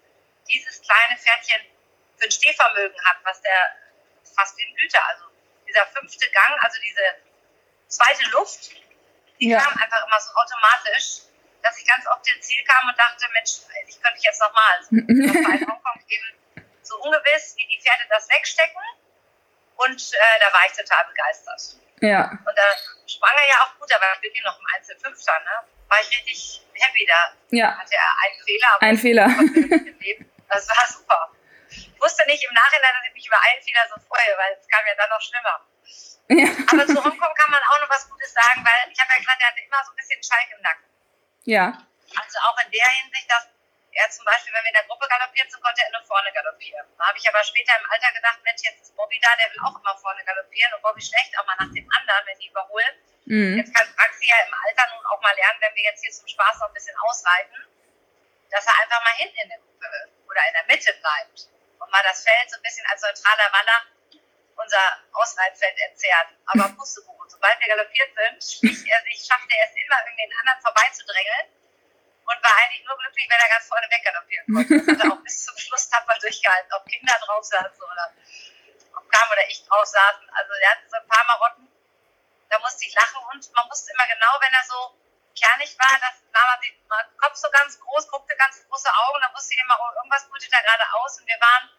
dieses 0.48 0.82
kleine 0.82 1.16
Pferdchen 1.18 1.62
für 2.18 2.24
ein 2.26 2.30
Stehvermögen 2.30 3.04
hat, 3.04 3.16
was 3.24 3.40
der 3.40 3.76
fast 4.36 4.58
ein 4.58 4.76
Güter. 4.76 5.02
Also 5.08 5.24
dieser 5.66 5.86
fünfte 5.86 6.30
Gang, 6.30 6.58
also 6.60 6.78
diese 6.80 7.16
zweite 7.88 8.28
Luft, 8.30 8.70
die 9.40 9.48
ja. 9.48 9.60
kam 9.60 9.74
einfach 9.82 10.06
immer 10.06 10.20
so 10.20 10.32
automatisch, 10.34 11.32
dass 11.62 11.78
ich 11.78 11.86
ganz 11.86 12.06
oft 12.06 12.26
ins 12.34 12.46
Ziel 12.46 12.62
kam 12.64 12.88
und 12.90 12.98
dachte, 12.98 13.24
Mensch, 13.32 13.52
ich 13.86 14.00
könnte 14.02 14.18
ich 14.18 14.24
jetzt 14.24 14.40
nochmal. 14.40 14.76
Also, 14.76 14.90
das 14.92 15.44
war 15.44 15.54
in 15.54 15.66
Hongkong 15.66 16.04
eben 16.08 16.41
so 16.92 17.00
ungewiss, 17.00 17.56
wie 17.56 17.66
die 17.66 17.80
Pferde 17.80 18.04
das 18.08 18.28
wegstecken. 18.28 18.82
Und 19.76 20.12
äh, 20.12 20.38
da 20.40 20.52
war 20.52 20.62
ich 20.66 20.72
total 20.76 21.04
begeistert. 21.08 21.80
Ja. 22.00 22.30
Und 22.30 22.56
da 22.56 22.66
sprang 23.06 23.32
er 23.36 23.48
ja 23.48 23.56
auch 23.64 23.78
gut, 23.78 23.90
aber 23.94 24.06
ich 24.14 24.20
bin 24.20 24.32
hier 24.34 24.44
noch 24.44 24.58
im 24.58 24.66
Einzelfünfter, 24.76 25.32
ne? 25.40 25.66
War 25.88 26.00
ich 26.00 26.10
richtig 26.10 26.62
happy 26.74 27.06
da. 27.06 27.32
Ja. 27.50 27.78
Hatte 27.78 27.94
er 27.94 28.10
einen 28.24 28.44
Fehler. 28.44 28.68
Aber 28.74 28.82
Ein 28.82 28.98
Fehler. 28.98 29.28
Das 30.48 30.68
war 30.68 30.86
super. 30.86 31.30
Ich 31.70 32.00
wusste 32.00 32.26
nicht 32.26 32.44
im 32.44 32.52
Nachhinein, 32.52 32.92
dass 32.92 33.06
ich 33.08 33.14
mich 33.14 33.26
über 33.26 33.40
einen 33.40 33.62
Fehler 33.62 33.88
so 33.88 33.96
freue, 34.04 34.36
weil 34.36 34.52
es 34.60 34.68
kam 34.68 34.84
ja 34.86 34.94
dann 34.96 35.08
noch 35.08 35.20
schlimmer. 35.20 35.56
Ja. 36.28 36.48
Aber 36.68 36.86
zu 36.86 36.96
Hongkong 36.96 37.34
kann 37.34 37.50
man 37.50 37.62
auch 37.62 37.80
noch 37.80 37.90
was 37.90 38.08
Gutes 38.08 38.32
sagen, 38.32 38.64
weil 38.64 38.92
ich 38.92 39.00
habe 39.00 39.12
ja 39.12 39.18
gesagt, 39.18 39.40
er 39.40 39.48
hatte 39.48 39.60
immer 39.60 39.84
so 39.84 39.92
ein 39.92 39.96
bisschen 39.96 40.22
Schalk 40.22 40.48
im 40.54 40.62
Nacken. 40.62 40.84
Ja. 41.44 41.66
Also 42.16 42.38
auch 42.44 42.56
in 42.64 42.70
der 42.70 42.88
Hinsicht, 42.88 43.30
dass 43.30 43.48
er 43.92 44.08
zum 44.10 44.24
Beispiel, 44.24 44.52
wenn 44.52 44.64
wir 44.64 44.72
in 44.72 44.80
der 44.80 44.88
Gruppe 44.88 45.06
galoppiert 45.08 45.50
sind, 45.50 45.62
konnte 45.62 45.82
er 45.84 45.92
nur 45.92 46.04
vorne 46.08 46.32
galoppieren. 46.32 46.86
Da 46.96 47.08
habe 47.08 47.18
ich 47.18 47.28
aber 47.28 47.44
später 47.44 47.76
im 47.76 47.90
Alter 47.90 48.12
gedacht, 48.12 48.40
Mensch, 48.42 48.62
jetzt 48.64 48.80
ist 48.82 48.96
Bobby 48.96 49.20
da, 49.20 49.36
der 49.36 49.52
will 49.52 49.60
auch 49.60 49.76
immer 49.76 49.96
vorne 49.98 50.24
galoppieren 50.24 50.72
und 50.74 50.82
Bobby 50.82 51.02
schlecht 51.02 51.36
auch 51.38 51.44
mal 51.44 51.56
nach 51.60 51.72
dem 51.72 51.86
anderen, 51.92 52.26
wenn 52.26 52.38
die 52.38 52.48
überholen. 52.48 52.94
Mhm. 53.26 53.56
Jetzt 53.60 53.74
kann 53.74 53.86
Praxi 53.94 54.28
ja 54.28 54.40
im 54.48 54.54
Alter 54.54 54.84
nun 54.96 55.04
auch 55.06 55.20
mal 55.20 55.34
lernen, 55.36 55.60
wenn 55.60 55.74
wir 55.76 55.84
jetzt 55.84 56.00
hier 56.00 56.12
zum 56.12 56.26
Spaß 56.26 56.58
noch 56.60 56.68
ein 56.68 56.74
bisschen 56.74 56.96
ausreiten, 57.04 57.58
dass 58.50 58.66
er 58.66 58.76
einfach 58.80 59.04
mal 59.04 59.16
hinten 59.20 59.38
in 59.44 59.48
der 59.48 59.58
Gruppe 59.60 59.88
oder 60.24 60.40
in 60.48 60.54
der 60.56 60.66
Mitte 60.72 60.92
bleibt 60.96 61.38
und 61.78 61.90
mal 61.92 62.02
das 62.02 62.24
Feld 62.24 62.48
so 62.48 62.56
ein 62.56 62.62
bisschen 62.62 62.86
als 62.88 63.02
neutraler 63.02 63.52
Waller 63.52 63.80
unser 64.56 64.84
Ausreitfeld 65.12 65.76
entzerrt. 65.88 66.28
Aber 66.46 66.68
Pustekuchen, 66.76 67.28
sobald 67.28 67.60
wir 67.60 67.68
galoppiert 67.76 68.08
sind, 68.16 68.40
schlich 68.40 68.88
er 68.88 69.00
sich, 69.04 69.20
schafft 69.20 69.48
er 69.52 69.68
es 69.68 69.76
immer, 69.76 70.00
irgendwie 70.04 70.28
den 70.28 70.38
anderen 70.40 70.60
vorbeizudrängeln 70.60 71.61
und 72.24 72.38
war 72.42 72.54
eigentlich 72.56 72.84
nur 72.86 72.96
glücklich, 72.98 73.26
wenn 73.28 73.40
er 73.40 73.48
ganz 73.48 73.66
vorne 73.66 73.86
weggaloppieren 73.90 74.46
konnte. 74.54 74.72
Das 74.78 74.86
hat 74.86 75.04
er 75.04 75.12
auch 75.12 75.22
bis 75.22 75.44
zum 75.44 75.56
Schluss 75.58 75.88
tapfer 75.88 76.18
durchgehalten, 76.20 76.72
ob 76.72 76.86
Kinder 76.86 77.16
drauf 77.26 77.44
saßen 77.44 77.82
oder 77.82 78.06
ob 78.96 79.08
Kam 79.10 79.28
oder 79.30 79.44
ich 79.48 79.64
drauf 79.66 79.86
saßen. 79.86 80.26
Also 80.30 80.52
er 80.54 80.70
hatte 80.70 80.88
so 80.88 80.96
ein 80.96 81.08
paar 81.08 81.24
Marotten, 81.26 81.68
da 82.48 82.58
musste 82.60 82.86
ich 82.86 82.94
lachen 82.94 83.20
und 83.32 83.42
man 83.54 83.68
wusste 83.70 83.92
immer 83.92 84.06
genau, 84.12 84.32
wenn 84.40 84.54
er 84.54 84.64
so 84.64 84.94
kernig 85.34 85.76
war, 85.78 85.96
das 86.00 86.20
nahm 86.32 86.48
er 86.52 86.60
den 86.60 86.76
Kopf 87.16 87.36
so 87.36 87.48
ganz 87.50 87.80
groß, 87.80 88.08
guckte 88.08 88.36
ganz 88.36 88.62
große 88.68 88.88
Augen, 88.88 89.20
dann 89.22 89.34
wusste 89.34 89.54
ich 89.54 89.60
immer, 89.60 89.76
oh, 89.80 89.94
irgendwas 89.96 90.28
brütet 90.28 90.52
da 90.52 90.60
gerade 90.60 90.84
aus 91.00 91.18
und 91.18 91.26
wir 91.26 91.40
waren 91.40 91.70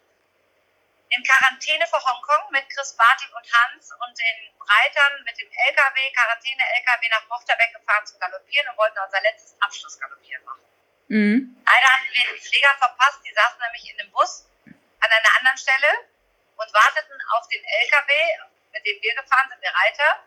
in 1.15 1.23
Quarantäne 1.23 1.85
vor 1.87 2.01
Hongkong 2.03 2.51
mit 2.51 2.67
Chris 2.69 2.93
Bartel 2.97 3.29
und 3.35 3.45
Hans 3.53 3.91
und 3.91 4.17
den 4.17 4.37
Reitern 4.59 5.23
mit 5.23 5.37
dem 5.37 5.49
LKW, 5.51 6.11
Quarantäne-LKW 6.11 7.09
nach 7.09 7.27
Mochterbeck 7.27 7.73
gefahren 7.73 8.05
zum 8.05 8.19
Galoppieren 8.19 8.69
und 8.69 8.77
wollten 8.77 8.97
unser 8.97 9.21
letztes 9.21 9.55
Abschlussgaloppieren 9.61 10.43
machen. 10.45 10.65
Mhm. 11.07 11.63
Leider 11.65 11.87
hatten 11.93 12.09
wir 12.09 12.33
die 12.33 12.41
Pfleger 12.41 12.73
verpasst, 12.79 13.19
die 13.25 13.33
saßen 13.33 13.59
nämlich 13.59 13.89
in 13.91 13.97
dem 13.97 14.11
Bus 14.11 14.49
an 14.65 15.11
einer 15.11 15.37
anderen 15.37 15.57
Stelle 15.57 16.09
und 16.57 16.73
warteten 16.73 17.21
auf 17.37 17.47
den 17.47 17.63
LKW, 17.63 18.13
mit 18.71 18.85
dem 18.85 19.01
wir 19.01 19.15
gefahren 19.15 19.49
sind, 19.49 19.61
der 19.61 19.73
Reiter. 19.75 20.25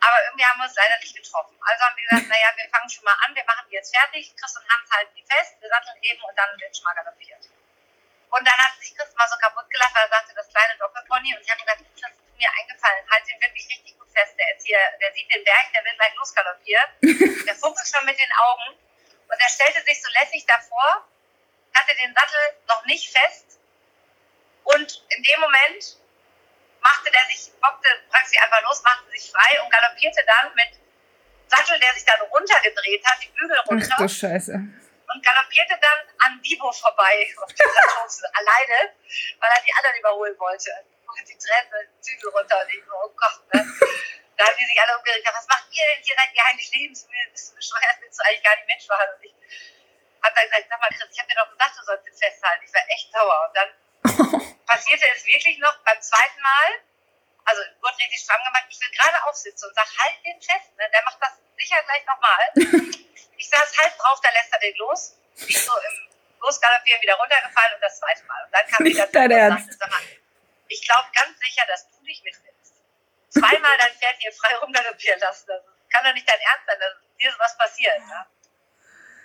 Aber 0.00 0.24
irgendwie 0.24 0.44
haben 0.44 0.58
wir 0.58 0.64
uns 0.64 0.76
leider 0.76 0.98
nicht 0.98 1.14
getroffen. 1.14 1.56
Also 1.60 1.84
haben 1.84 1.96
wir 1.96 2.08
gesagt, 2.08 2.28
naja, 2.32 2.48
wir 2.56 2.68
fangen 2.68 2.90
schon 2.90 3.04
mal 3.04 3.16
an, 3.24 3.34
wir 3.34 3.44
machen 3.44 3.64
die 3.70 3.76
jetzt 3.76 3.94
fertig. 3.94 4.34
Chris 4.36 4.56
und 4.56 4.68
Hans 4.68 4.90
halten 4.90 5.14
die 5.14 5.24
fest, 5.24 5.56
wir 5.60 5.68
satteln 5.68 6.02
eben 6.02 6.20
und 6.22 6.36
dann 6.36 6.58
wird 6.58 6.76
schon 6.76 6.84
mal 6.84 6.94
galoppiert. 6.94 7.48
Und 8.30 8.46
dann 8.46 8.58
hat 8.62 8.78
sich 8.78 8.94
Chris 8.94 9.10
mal 9.16 9.26
so 9.28 9.36
kaputt 9.38 9.68
gelacht, 9.70 9.94
weil 9.94 10.04
er 10.04 10.08
sagte, 10.08 10.34
das 10.34 10.48
kleine 10.48 10.78
Doppelpony. 10.78 11.34
Und 11.34 11.42
ich 11.42 11.50
habe 11.50 11.60
gesagt, 11.60 11.82
das 11.82 12.14
ist 12.14 12.38
mir 12.38 12.50
eingefallen. 12.54 13.02
Halt 13.10 13.26
ihn 13.26 13.40
wirklich 13.42 13.66
richtig 13.66 13.98
gut 13.98 14.08
fest. 14.14 14.38
Der 14.38 14.54
ist 14.54 14.64
hier, 14.64 14.78
der 15.02 15.12
sieht 15.12 15.26
den 15.34 15.42
Berg, 15.42 15.66
der 15.74 15.84
will 15.84 15.96
gleich 15.98 16.14
losgaloppieren. 16.14 16.88
der 17.46 17.56
funkelt 17.58 17.88
schon 17.90 18.06
mit 18.06 18.18
den 18.18 18.32
Augen. 18.38 18.78
Und 19.26 19.38
er 19.38 19.50
stellte 19.50 19.82
sich 19.82 20.00
so 20.00 20.08
lässig 20.22 20.46
davor, 20.46 21.06
hatte 21.74 21.94
den 21.96 22.14
Sattel 22.14 22.42
noch 22.68 22.84
nicht 22.86 23.10
fest. 23.10 23.58
Und 24.62 25.04
in 25.10 25.22
dem 25.22 25.40
Moment 25.40 25.98
machte 26.80 27.10
der 27.10 27.26
sich, 27.26 27.50
bockte 27.60 27.90
Praxi 28.10 28.38
einfach 28.38 28.62
los, 28.62 28.82
machte 28.82 29.10
sich 29.10 29.30
frei 29.30 29.60
und 29.62 29.70
galoppierte 29.70 30.22
dann 30.26 30.54
mit 30.54 30.78
Sattel, 31.48 31.78
der 31.80 31.92
sich 31.94 32.04
dann 32.04 32.20
runtergedreht 32.30 33.04
hat, 33.04 33.22
die 33.22 33.28
Bügel 33.28 33.58
runter. 33.66 33.88
Ach 33.90 33.98
du 33.98 34.08
Scheiße 34.08 34.70
und 35.12 35.24
galoppierte 35.24 35.78
dann 35.80 36.00
an 36.18 36.42
Divo 36.42 36.70
vorbei 36.72 37.26
auf 37.42 37.52
dieser 37.52 37.82
Chance, 37.94 38.24
alleine, 38.34 38.94
weil 39.38 39.50
er 39.50 39.62
die 39.62 39.72
anderen 39.74 39.98
überholen 39.98 40.38
wollte. 40.38 40.70
Und 41.06 41.28
die 41.28 41.38
Treppe, 41.38 41.88
Zügel 42.00 42.30
runter 42.30 42.60
und 42.60 42.70
ich 42.70 42.84
so, 42.84 42.92
oh 42.94 43.10
Gott, 43.10 43.42
ne? 43.52 43.66
Da 44.36 44.46
haben 44.46 44.56
die 44.56 44.64
sich 44.64 44.80
alle 44.80 44.96
umgeregt, 44.96 45.28
was 45.34 45.46
macht 45.48 45.66
ihr 45.70 45.84
denn 45.84 46.02
hier? 46.02 46.14
Seid 46.16 46.32
ihr 46.32 46.44
eigentlich 46.46 46.70
lebensmüde? 46.72 47.30
Bist 47.30 47.50
du 47.50 47.56
bescheuert? 47.56 48.00
Willst 48.00 48.18
du 48.18 48.24
eigentlich 48.24 48.42
gar 48.42 48.56
nicht 48.56 48.66
Mensch 48.68 48.86
machen? 48.88 49.08
Und 49.12 49.24
ich 49.24 49.34
habe 50.22 50.34
dann 50.34 50.44
gesagt, 50.44 50.66
sag 50.70 50.80
mal 50.80 50.88
Chris, 50.88 51.10
ich 51.12 51.18
habe 51.18 51.28
dir 51.28 51.36
doch 51.36 51.50
gesagt, 51.50 51.76
du 51.76 51.82
sollst 51.84 52.06
jetzt 52.06 52.22
festhalten. 52.24 52.64
Ich 52.64 52.72
war 52.72 52.84
echt 52.88 53.12
sauer. 53.12 53.40
Und 53.44 53.54
dann 53.56 53.70
passierte 54.66 55.06
es 55.14 55.26
wirklich 55.26 55.58
noch 55.58 55.76
beim 55.84 56.00
zweiten 56.00 56.40
Mal, 56.40 56.68
also 57.44 57.62
wurde 57.80 57.96
richtig 57.98 58.20
stramm 58.20 58.42
gemacht, 58.44 58.64
ich 58.68 58.80
will 58.80 58.90
gerade 58.90 59.16
aufsitzen 59.24 59.68
und 59.68 59.74
sag, 59.74 59.88
halt 59.98 60.24
den 60.24 60.40
fest, 60.40 60.76
ne? 60.76 60.84
der 60.92 61.02
macht 61.04 61.18
das 61.20 61.32
sicher 61.56 61.82
gleich 61.82 62.04
nochmal. 62.06 62.40
Ich 63.40 63.48
saß 63.48 63.78
halb 63.78 63.96
drauf, 63.96 64.20
da 64.22 64.28
lässt 64.32 64.52
er 64.52 64.58
den 64.60 64.76
los. 64.76 65.16
Ich 65.48 65.64
so 65.64 65.72
im 65.72 66.10
Losgaloppieren 66.40 67.00
wieder 67.00 67.14
runtergefallen 67.14 67.74
und 67.74 67.80
das 67.80 67.98
zweite 67.98 68.22
Mal. 68.24 68.44
Und 68.44 68.52
dann 68.52 68.66
kam 68.66 68.84
Nicht 68.84 68.96
wieder 68.96 69.06
dein 69.06 69.30
Ernst. 69.30 69.78
Sagte, 69.78 69.96
ich 70.68 70.86
glaube 70.86 71.08
ganz 71.14 71.38
sicher, 71.40 71.64
dass 71.66 71.88
du 71.88 72.04
dich 72.04 72.22
mitnimmst. 72.22 72.74
Zweimal 73.30 73.78
dein 73.78 73.94
Pferd 73.96 74.16
hier 74.18 74.32
frei 74.32 74.54
rumgaloppieren 74.56 75.20
lassen. 75.20 75.46
Das 75.48 75.62
kann 75.88 76.04
doch 76.04 76.12
nicht 76.12 76.28
dein 76.28 76.38
Ernst 76.38 76.66
sein, 76.66 76.78
dass 76.80 76.94
dir 77.18 77.32
sowas 77.32 77.56
passiert. 77.56 77.98
Ja? 78.10 78.26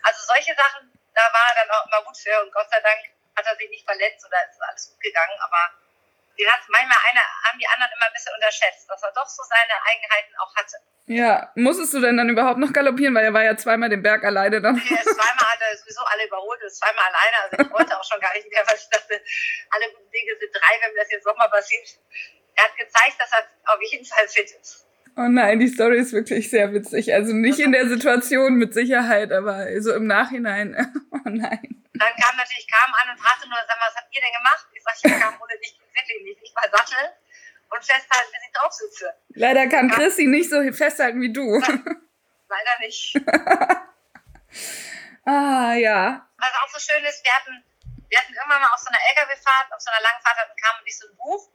Also 0.03 0.25
solche 0.25 0.55
Sachen, 0.55 0.97
da 1.13 1.21
war 1.21 1.49
er 1.49 1.55
dann 1.65 1.71
auch 1.71 1.85
immer 1.87 2.03
gut 2.03 2.17
für 2.17 2.41
und 2.41 2.53
Gott 2.53 2.69
sei 2.71 2.79
Dank 2.79 2.99
hat 3.35 3.45
er 3.45 3.55
sich 3.57 3.69
nicht 3.69 3.85
verletzt 3.85 4.25
oder 4.25 4.37
ist 4.49 4.61
alles 4.61 4.89
gut 4.91 5.01
gegangen, 5.01 5.37
aber 5.39 5.71
den 6.37 6.51
hat 6.51 6.61
manchmal 6.67 6.97
eine, 7.09 7.21
haben 7.43 7.59
die 7.59 7.67
anderen 7.67 7.91
immer 7.95 8.07
ein 8.07 8.13
bisschen 8.13 8.33
unterschätzt, 8.35 8.89
dass 8.89 9.01
er 9.03 9.11
doch 9.13 9.27
so 9.27 9.43
seine 9.43 9.75
Eigenheiten 9.87 10.33
auch 10.39 10.55
hatte. 10.55 10.75
Ja, 11.07 11.51
musstest 11.55 11.93
du 11.93 12.01
denn 12.01 12.17
dann 12.17 12.29
überhaupt 12.29 12.57
noch 12.57 12.73
galoppieren, 12.73 13.13
weil 13.13 13.25
er 13.25 13.33
war 13.33 13.43
ja 13.43 13.55
zweimal 13.55 13.89
den 13.89 14.01
Berg 14.01 14.23
alleine 14.23 14.59
dann. 14.61 14.75
Nee, 14.75 15.03
zweimal 15.03 15.47
hat 15.53 15.61
er 15.61 15.77
sowieso 15.77 16.01
alle 16.01 16.25
überholt, 16.25 16.61
ist 16.63 16.79
zweimal 16.79 17.03
alleine, 17.05 17.35
also 17.43 17.55
ich 17.63 17.71
wollte 17.71 17.99
auch 17.99 18.03
schon 18.03 18.19
gar 18.19 18.33
nicht 18.33 18.49
mehr, 18.49 18.63
weil 18.65 18.75
ich 18.75 18.89
dachte, 18.89 19.21
alle 19.69 19.85
guten 19.93 20.11
Dinge 20.11 20.31
sind 20.39 20.51
drei, 20.51 20.73
wenn 20.81 20.93
mir 20.93 21.01
das 21.01 21.11
jetzt 21.11 21.25
nochmal 21.25 21.49
passiert. 21.49 21.87
Er 22.55 22.63
hat 22.65 22.77
gezeigt, 22.77 23.19
dass 23.19 23.31
er 23.31 23.73
auf 23.73 23.81
jeden 23.91 24.05
Fall 24.05 24.27
fit 24.27 24.51
ist. 24.59 24.85
Oh 25.17 25.29
nein, 25.29 25.59
die 25.59 25.69
Story 25.69 25.99
ist 25.99 26.11
wirklich 26.11 26.49
sehr 26.49 26.73
witzig. 26.73 27.13
Also 27.13 27.31
nicht 27.33 27.59
in 27.59 27.71
der 27.71 27.87
Situation 27.87 28.55
mit 28.55 28.73
Sicherheit, 28.73 29.31
aber 29.31 29.67
so 29.81 29.93
im 29.93 30.07
Nachhinein. 30.07 30.75
Oh 31.25 31.29
nein. 31.29 31.81
Dann 31.97 32.13
kam 32.21 32.37
natürlich, 32.37 32.67
kam 32.69 32.93
an 32.93 33.09
und 33.09 33.19
fragte 33.19 33.49
nur, 33.49 33.57
sag 33.65 33.79
mal, 33.79 33.87
was 33.87 33.95
habt 33.95 34.13
ihr 34.13 34.21
denn 34.21 34.31
gemacht? 34.37 34.67
Ich 34.73 34.83
sag, 34.83 34.93
ich 35.01 35.19
kam 35.19 35.33
ohne 35.41 35.57
dich 35.57 35.75
wirklich 35.95 36.21
nicht. 36.23 36.41
Ich 36.43 36.53
war 36.55 36.63
Sattel 36.69 37.13
und 37.69 37.83
festhalten, 37.83 38.31
bis 38.31 38.41
ich 38.45 38.51
drauf 38.53 38.71
sitze. 38.71 39.13
Leider 39.29 39.67
kann 39.67 39.89
ja. 39.89 39.95
Chrissy 39.95 40.25
nicht 40.27 40.49
so 40.49 40.61
festhalten 40.71 41.21
wie 41.21 41.33
du. 41.33 41.59
Leider 42.47 42.79
nicht. 42.79 43.15
ah, 45.25 45.73
ja. 45.73 46.29
Was 46.37 46.53
auch 46.61 46.69
so 46.69 46.79
schön 46.79 47.03
ist, 47.05 47.23
wir 47.25 47.33
hatten, 47.33 47.63
wir 48.07 48.19
hatten 48.19 48.33
irgendwann 48.33 48.61
mal 48.61 48.73
auf 48.73 48.79
so 48.79 48.89
einer 48.89 49.01
LKW-Fahrt, 49.01 49.73
auf 49.73 49.81
so 49.81 49.89
einer 49.91 50.03
langen 50.03 50.21
Fahrt, 50.21 50.37
dann 50.37 50.55
kam 50.55 50.83
nicht 50.83 50.97
so 50.97 51.07
ein 51.07 51.15
Buch, 51.17 51.49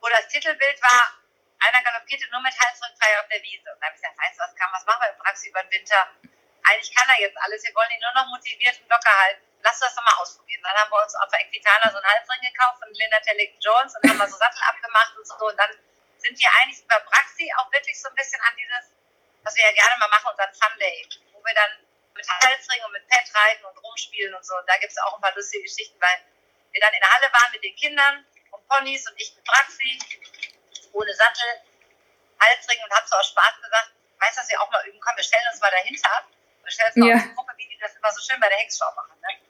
wo 0.00 0.08
das 0.08 0.28
Titelbild 0.28 0.80
war, 0.82 1.18
einer 1.60 1.82
galoppierte 1.82 2.30
nur 2.30 2.40
mit 2.40 2.54
Halsrückfrei 2.56 3.20
auf 3.20 3.28
der 3.28 3.42
Wiese. 3.42 3.68
Und 3.74 3.80
dann 3.80 3.90
habe 3.90 3.96
ich 3.96 4.00
gesagt, 4.00 4.16
weißt 4.16 4.38
du 4.38 4.42
was, 4.44 4.54
kann, 4.56 4.70
was 4.72 4.86
machen 4.86 5.02
wir 5.02 5.12
im 5.12 5.18
Praxis 5.18 5.48
über 5.48 5.62
den 5.62 5.72
Winter? 5.72 6.00
Eigentlich 6.62 6.94
kann 6.94 7.08
er 7.10 7.20
jetzt 7.20 7.36
alles, 7.36 7.64
wir 7.64 7.74
wollen 7.74 7.90
ihn 7.90 8.00
nur 8.00 8.14
noch 8.14 8.28
motiviert 8.30 8.80
und 8.80 8.88
locker 8.88 9.12
halten 9.12 9.49
lass 9.62 9.78
das 9.78 9.94
doch 9.94 10.04
mal 10.04 10.16
ausprobieren. 10.20 10.62
Dann 10.62 10.76
haben 10.76 10.90
wir 10.90 11.02
uns 11.02 11.14
auf 11.14 11.28
der 11.30 11.40
Equitana 11.40 11.90
so 11.90 11.96
einen 11.98 12.06
Halsring 12.06 12.40
gekauft 12.40 12.78
von 12.80 12.92
Linda 12.92 13.20
Tellington 13.20 13.60
Jones 13.60 13.94
und 13.96 14.10
haben 14.10 14.18
mal 14.18 14.28
so 14.28 14.36
Sattel 14.36 14.62
abgemacht 14.68 15.16
und 15.16 15.26
so. 15.26 15.34
Und 15.46 15.56
dann 15.56 15.70
sind 16.18 16.38
wir 16.38 16.50
eigentlich 16.60 16.84
über 16.84 17.00
Praxi 17.00 17.52
auch 17.58 17.70
wirklich 17.72 18.00
so 18.00 18.08
ein 18.08 18.14
bisschen 18.14 18.40
an 18.42 18.54
dieses, 18.56 18.92
was 19.42 19.56
wir 19.56 19.64
ja 19.64 19.72
gerne 19.72 19.96
mal 19.98 20.08
machen, 20.08 20.30
unseren 20.30 20.54
Fun 20.54 20.78
Day, 20.78 21.08
wo 21.32 21.44
wir 21.44 21.54
dann 21.54 21.72
mit 22.14 22.26
Halsring 22.28 22.84
und 22.84 22.92
mit 22.92 23.06
Pet 23.08 23.24
reiten 23.34 23.64
und 23.64 23.76
rumspielen 23.82 24.34
und 24.34 24.44
so. 24.44 24.56
Und 24.56 24.68
da 24.68 24.76
gibt 24.78 24.92
es 24.92 24.98
auch 24.98 25.14
ein 25.14 25.20
paar 25.20 25.34
lustige 25.34 25.62
Geschichten, 25.62 26.00
weil 26.00 26.20
wir 26.72 26.80
dann 26.80 26.92
in 26.92 27.00
der 27.00 27.10
Halle 27.10 27.32
waren 27.32 27.52
mit 27.52 27.64
den 27.64 27.74
Kindern 27.76 28.26
und 28.50 28.66
Ponys 28.68 29.08
und 29.08 29.20
ich 29.20 29.34
mit 29.34 29.44
Praxi, 29.44 29.98
ohne 30.92 31.14
Sattel, 31.14 31.62
Halsring 32.40 32.78
und 32.84 32.92
hab 32.92 33.06
so 33.06 33.16
aus 33.16 33.28
Spaß 33.28 33.60
gesagt, 33.62 33.90
weißt 34.18 34.36
du, 34.36 34.40
dass 34.40 34.50
wir 34.50 34.60
auch 34.60 34.70
mal 34.70 34.86
üben? 34.86 35.00
Komm, 35.00 35.16
wir 35.16 35.24
stellen 35.24 35.46
uns 35.50 35.60
mal 35.60 35.70
dahinter. 35.70 36.24
Wir 36.62 36.72
stellen 36.72 36.88
uns 36.88 36.96
mal 36.96 37.08
ja. 37.08 37.16
auf 37.16 37.22
die 37.22 37.34
Gruppe, 37.34 37.52
wie 37.56 37.68
die 37.68 37.78
das 37.78 37.96
immer 37.96 38.12
so 38.12 38.20
schön 38.20 38.40
bei 38.40 38.48
der 38.48 38.58
Hengstschau 38.58 38.92
machen. 38.94 39.18
Ne? 39.20 39.49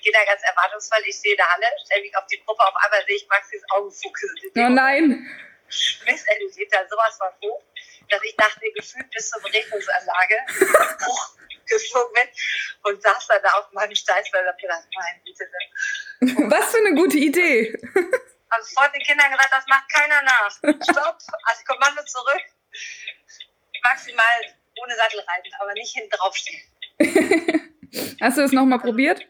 Ich 0.00 0.04
gehe 0.04 0.12
da 0.14 0.24
ganz 0.24 0.40
erwartungsvoll, 0.42 1.02
ich 1.04 1.20
sehe 1.20 1.32
in 1.32 1.36
der 1.36 1.46
Halle, 1.46 1.66
stelle 1.84 2.00
mich 2.00 2.16
auf 2.16 2.24
die 2.24 2.40
Gruppe, 2.42 2.66
auf 2.66 2.74
einmal 2.74 3.04
sehe 3.04 3.16
ich 3.16 3.28
Maxis 3.28 3.62
Augenfuchs. 3.68 4.24
Oh 4.56 4.68
nein! 4.70 5.28
Schmiss 5.68 6.24
er 6.24 6.38
die 6.38 6.68
da 6.70 6.88
sowas 6.88 7.18
von 7.18 7.28
hoch, 7.44 7.62
dass 8.08 8.22
ich 8.24 8.34
dachte, 8.34 8.60
gefühlt 8.74 9.10
bis 9.10 9.28
zur 9.28 9.42
Beregnungsanlage 9.42 10.36
hochgeflogen 11.04 12.14
bin 12.14 12.28
und 12.84 13.02
saß 13.02 13.26
dann 13.26 13.42
da 13.42 13.50
auf 13.50 13.70
meinem 13.72 13.94
Steißbein 13.94 14.42
und 14.42 14.48
hab 14.48 14.58
gedacht, 14.58 14.88
mein 14.94 15.20
Güte. 15.22 15.44
Ne? 15.44 16.50
Was 16.50 16.70
für 16.70 16.78
eine 16.78 16.94
gute 16.94 17.18
Idee. 17.18 17.78
Habe 18.50 18.64
sofort 18.64 18.94
den 18.94 19.02
Kindern 19.02 19.30
gesagt, 19.30 19.52
das 19.52 19.66
macht 19.68 19.84
keiner 19.92 20.22
nach. 20.22 20.50
Stopp, 20.50 21.18
also 21.44 21.64
Kommando 21.66 22.02
zurück. 22.06 22.42
Maximal 23.82 24.56
ohne 24.82 24.96
Sattel 24.96 25.20
reiten, 25.20 25.50
aber 25.60 25.74
nicht 25.74 25.92
hinten 25.92 26.10
draufstehen. 26.10 26.62
Hast 28.22 28.38
du 28.38 28.42
das 28.42 28.52
nochmal 28.52 28.78
probiert? 28.78 29.26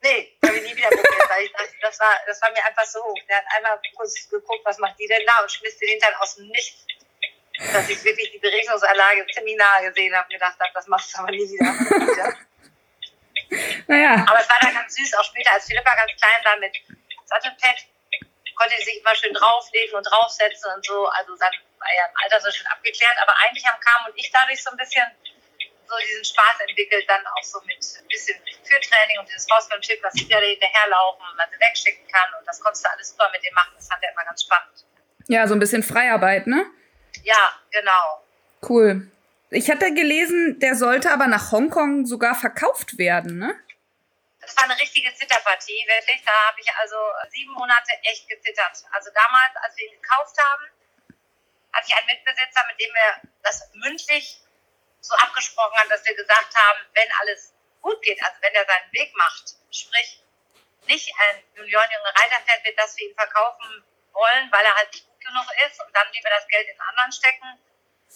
Nee, 0.00 0.38
habe 0.44 0.56
ich 0.56 0.62
nie 0.62 0.76
wieder 0.76 0.88
probiert, 0.88 1.30
weil 1.30 1.44
ich 1.44 1.52
dachte, 1.52 1.74
das 1.80 1.98
war, 1.98 2.16
das 2.26 2.40
war 2.40 2.50
mir 2.52 2.64
einfach 2.64 2.84
so 2.84 3.02
hoch. 3.02 3.18
Der 3.28 3.38
hat 3.38 3.44
einmal 3.56 3.80
kurz 3.96 4.28
geguckt, 4.28 4.64
was 4.64 4.78
macht 4.78 4.98
die 4.98 5.08
denn 5.08 5.26
da 5.26 5.42
und 5.42 5.50
schmiss 5.50 5.76
den 5.78 5.88
Hintern 5.88 6.14
aus 6.20 6.36
dem 6.36 6.46
Nichts. 6.48 6.86
Dass 7.72 7.88
ich 7.88 8.04
wirklich 8.04 8.30
die 8.30 8.38
Beregnungsanlage 8.38 9.26
ziemlich 9.34 9.56
nahe 9.56 9.88
gesehen 9.88 10.14
habe 10.14 10.24
und 10.26 10.32
gedacht 10.32 10.56
habe, 10.60 10.70
das 10.72 10.86
machst 10.86 11.12
du 11.12 11.18
aber 11.18 11.32
nie 11.32 11.50
wieder. 11.50 11.64
naja. 13.88 14.24
Aber 14.28 14.40
es 14.40 14.48
war 14.48 14.58
dann 14.60 14.74
ganz 14.74 14.94
süß, 14.94 15.14
auch 15.14 15.24
später, 15.24 15.52
als 15.52 15.66
Philippa 15.66 15.92
ganz 15.96 16.12
klein 16.20 16.44
war 16.44 16.56
mit 16.58 16.76
Sattelpad, 17.24 17.84
konnte 18.54 18.76
sie 18.78 18.84
sich 18.84 19.00
immer 19.00 19.14
schön 19.14 19.34
drauflegen 19.34 19.94
und 19.96 20.04
draufsetzen 20.04 20.70
und 20.74 20.84
so. 20.84 21.08
Also 21.08 21.34
dann 21.36 21.52
war 21.78 21.94
ja 21.94 22.06
im 22.06 22.16
Alter 22.22 22.40
so 22.40 22.50
schön 22.50 22.66
abgeklärt. 22.66 23.16
Aber 23.22 23.34
eigentlich 23.38 23.66
haben 23.66 23.80
Kam 23.80 24.06
und 24.06 24.12
ich 24.16 24.30
dadurch 24.30 24.62
so 24.62 24.70
ein 24.70 24.76
bisschen 24.76 25.04
so 25.88 25.96
diesen 26.06 26.24
Spaß 26.24 26.60
entwickelt, 26.66 27.04
dann 27.08 27.26
auch 27.26 27.42
so 27.42 27.60
mit 27.64 27.78
ein 27.78 28.08
bisschen 28.08 28.36
Führtraining 28.64 29.18
und 29.18 29.28
dieses 29.28 29.46
Horsemanship, 29.50 30.02
dass 30.02 30.12
die 30.14 30.26
Pferde 30.26 30.46
hinterherlaufen 30.46 31.24
und 31.30 31.36
man 31.36 31.48
sie 31.50 31.58
wegschicken 31.58 32.06
kann. 32.08 32.34
Und 32.38 32.46
das 32.46 32.60
konntest 32.60 32.84
du 32.84 32.90
alles 32.90 33.10
super 33.10 33.30
mit 33.32 33.42
dem 33.42 33.54
machen. 33.54 33.72
Das 33.74 33.88
fand 33.88 34.02
er 34.02 34.12
immer 34.12 34.24
ganz 34.24 34.42
spannend. 34.42 34.84
Ja, 35.28 35.46
so 35.46 35.54
ein 35.54 35.60
bisschen 35.60 35.82
Freiarbeit, 35.82 36.46
ne? 36.46 36.66
Ja, 37.22 37.60
genau. 37.70 38.24
Cool. 38.68 39.10
Ich 39.50 39.70
hatte 39.70 39.94
gelesen, 39.94 40.58
der 40.60 40.74
sollte 40.74 41.10
aber 41.10 41.26
nach 41.26 41.52
Hongkong 41.52 42.04
sogar 42.06 42.34
verkauft 42.34 42.98
werden, 42.98 43.38
ne? 43.38 43.58
Das 44.40 44.56
war 44.56 44.64
eine 44.64 44.80
richtige 44.80 45.12
Zitterpartie, 45.14 45.84
wirklich. 45.86 46.22
Da 46.24 46.32
habe 46.48 46.60
ich 46.60 46.68
also 46.80 46.96
sieben 47.30 47.52
Monate 47.52 47.92
echt 48.02 48.28
gezittert. 48.28 48.82
Also 48.92 49.10
damals, 49.14 49.56
als 49.62 49.76
wir 49.76 49.86
ihn 49.86 50.00
gekauft 50.00 50.36
haben, 50.38 50.64
hatte 51.72 51.86
ich 51.86 51.96
einen 51.96 52.06
Mitbesitzer, 52.06 52.60
mit 52.70 52.80
dem 52.80 52.92
wir 52.94 53.30
das 53.42 53.70
mündlich 53.74 54.40
so 55.00 55.14
abgesprochen 55.16 55.78
haben, 55.78 55.88
dass 55.88 56.04
wir 56.04 56.14
gesagt 56.14 56.54
haben, 56.54 56.78
wenn 56.94 57.08
alles 57.20 57.54
gut 57.80 58.00
geht, 58.02 58.22
also 58.22 58.36
wenn 58.40 58.54
er 58.54 58.66
seinen 58.66 58.92
Weg 58.92 59.14
macht, 59.16 59.54
sprich 59.70 60.22
nicht 60.86 61.12
ein 61.28 61.42
Juniorenjunge 61.54 62.12
Reiter 62.16 62.40
fährt, 62.46 62.64
wird 62.64 62.78
das 62.78 62.94
für 62.94 63.04
ihn 63.04 63.14
verkaufen 63.14 63.84
wollen, 64.12 64.50
weil 64.50 64.64
er 64.64 64.74
halt 64.74 64.92
nicht 64.92 65.06
gut 65.06 65.20
genug 65.20 65.46
ist 65.66 65.80
und 65.84 65.94
dann 65.94 66.06
lieber 66.12 66.30
das 66.30 66.46
Geld 66.48 66.68
in 66.68 66.80
anderen 66.80 67.12
stecken. 67.12 67.58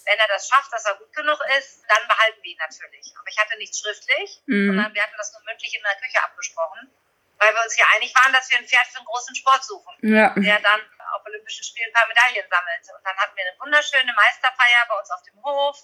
Wenn 0.04 0.18
er 0.18 0.28
das 0.28 0.48
schafft, 0.48 0.72
dass 0.72 0.84
er 0.86 0.96
gut 0.96 1.12
genug 1.12 1.38
ist, 1.58 1.84
dann 1.86 2.08
behalten 2.08 2.42
wir 2.42 2.50
ihn 2.50 2.58
natürlich. 2.58 3.12
Aber 3.14 3.28
ich 3.28 3.38
hatte 3.38 3.56
nichts 3.58 3.78
schriftlich, 3.78 4.40
mhm. 4.46 4.68
sondern 4.72 4.94
wir 4.94 5.02
hatten 5.02 5.16
das 5.16 5.32
nur 5.32 5.42
mündlich 5.44 5.76
in 5.76 5.82
der 5.82 6.00
Küche 6.00 6.22
abgesprochen, 6.24 6.90
weil 7.38 7.54
wir 7.54 7.62
uns 7.62 7.74
hier 7.74 7.86
einig 7.94 8.12
waren, 8.16 8.32
dass 8.32 8.50
wir 8.50 8.58
ein 8.58 8.66
Pferd 8.66 8.86
für 8.88 8.98
einen 8.98 9.06
großen 9.06 9.36
Sport 9.36 9.64
suchen, 9.64 9.94
ja. 10.02 10.32
der 10.34 10.58
dann 10.60 10.80
auf 11.12 11.24
Olympischen 11.26 11.64
Spielen 11.64 11.90
ein 11.90 11.92
paar 11.92 12.08
Medaillen 12.08 12.48
sammelt. 12.48 12.84
Und 12.96 13.04
dann 13.04 13.16
hatten 13.16 13.36
wir 13.36 13.44
eine 13.46 13.60
wunderschöne 13.60 14.12
Meisterfeier 14.14 14.86
bei 14.88 14.98
uns 14.98 15.10
auf 15.10 15.22
dem 15.22 15.42
Hof. 15.44 15.76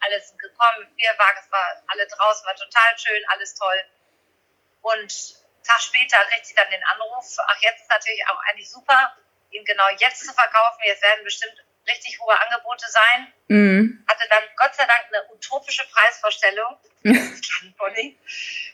Alles 0.00 0.36
gekommen, 0.38 0.86
Bierwagen, 0.96 1.38
es 1.42 1.50
war 1.50 1.82
alle 1.88 2.06
draußen, 2.06 2.46
war 2.46 2.54
total 2.54 2.98
schön, 2.98 3.22
alles 3.28 3.54
toll. 3.54 3.80
Und 4.82 5.12
Tag 5.64 5.80
später 5.80 6.18
kriegt 6.32 6.46
sie 6.46 6.54
dann 6.54 6.70
den 6.70 6.84
Anruf, 6.84 7.24
ach, 7.38 7.60
jetzt 7.60 7.82
ist 7.82 7.90
natürlich 7.90 8.22
auch 8.28 8.38
eigentlich 8.48 8.70
super, 8.70 9.16
ihn 9.50 9.64
genau 9.64 9.88
jetzt 9.98 10.24
zu 10.24 10.32
verkaufen. 10.32 10.80
Jetzt 10.84 11.02
werden 11.02 11.24
bestimmt 11.24 11.64
richtig 11.88 12.18
hohe 12.20 12.38
Angebote 12.40 12.86
sein. 12.88 13.32
Mhm. 13.48 14.04
Hatte 14.08 14.28
dann 14.28 14.42
Gott 14.56 14.74
sei 14.74 14.86
Dank 14.86 15.06
eine 15.08 15.28
utopische 15.32 15.84
Preisvorstellung, 15.88 16.78
Pony, 17.78 18.18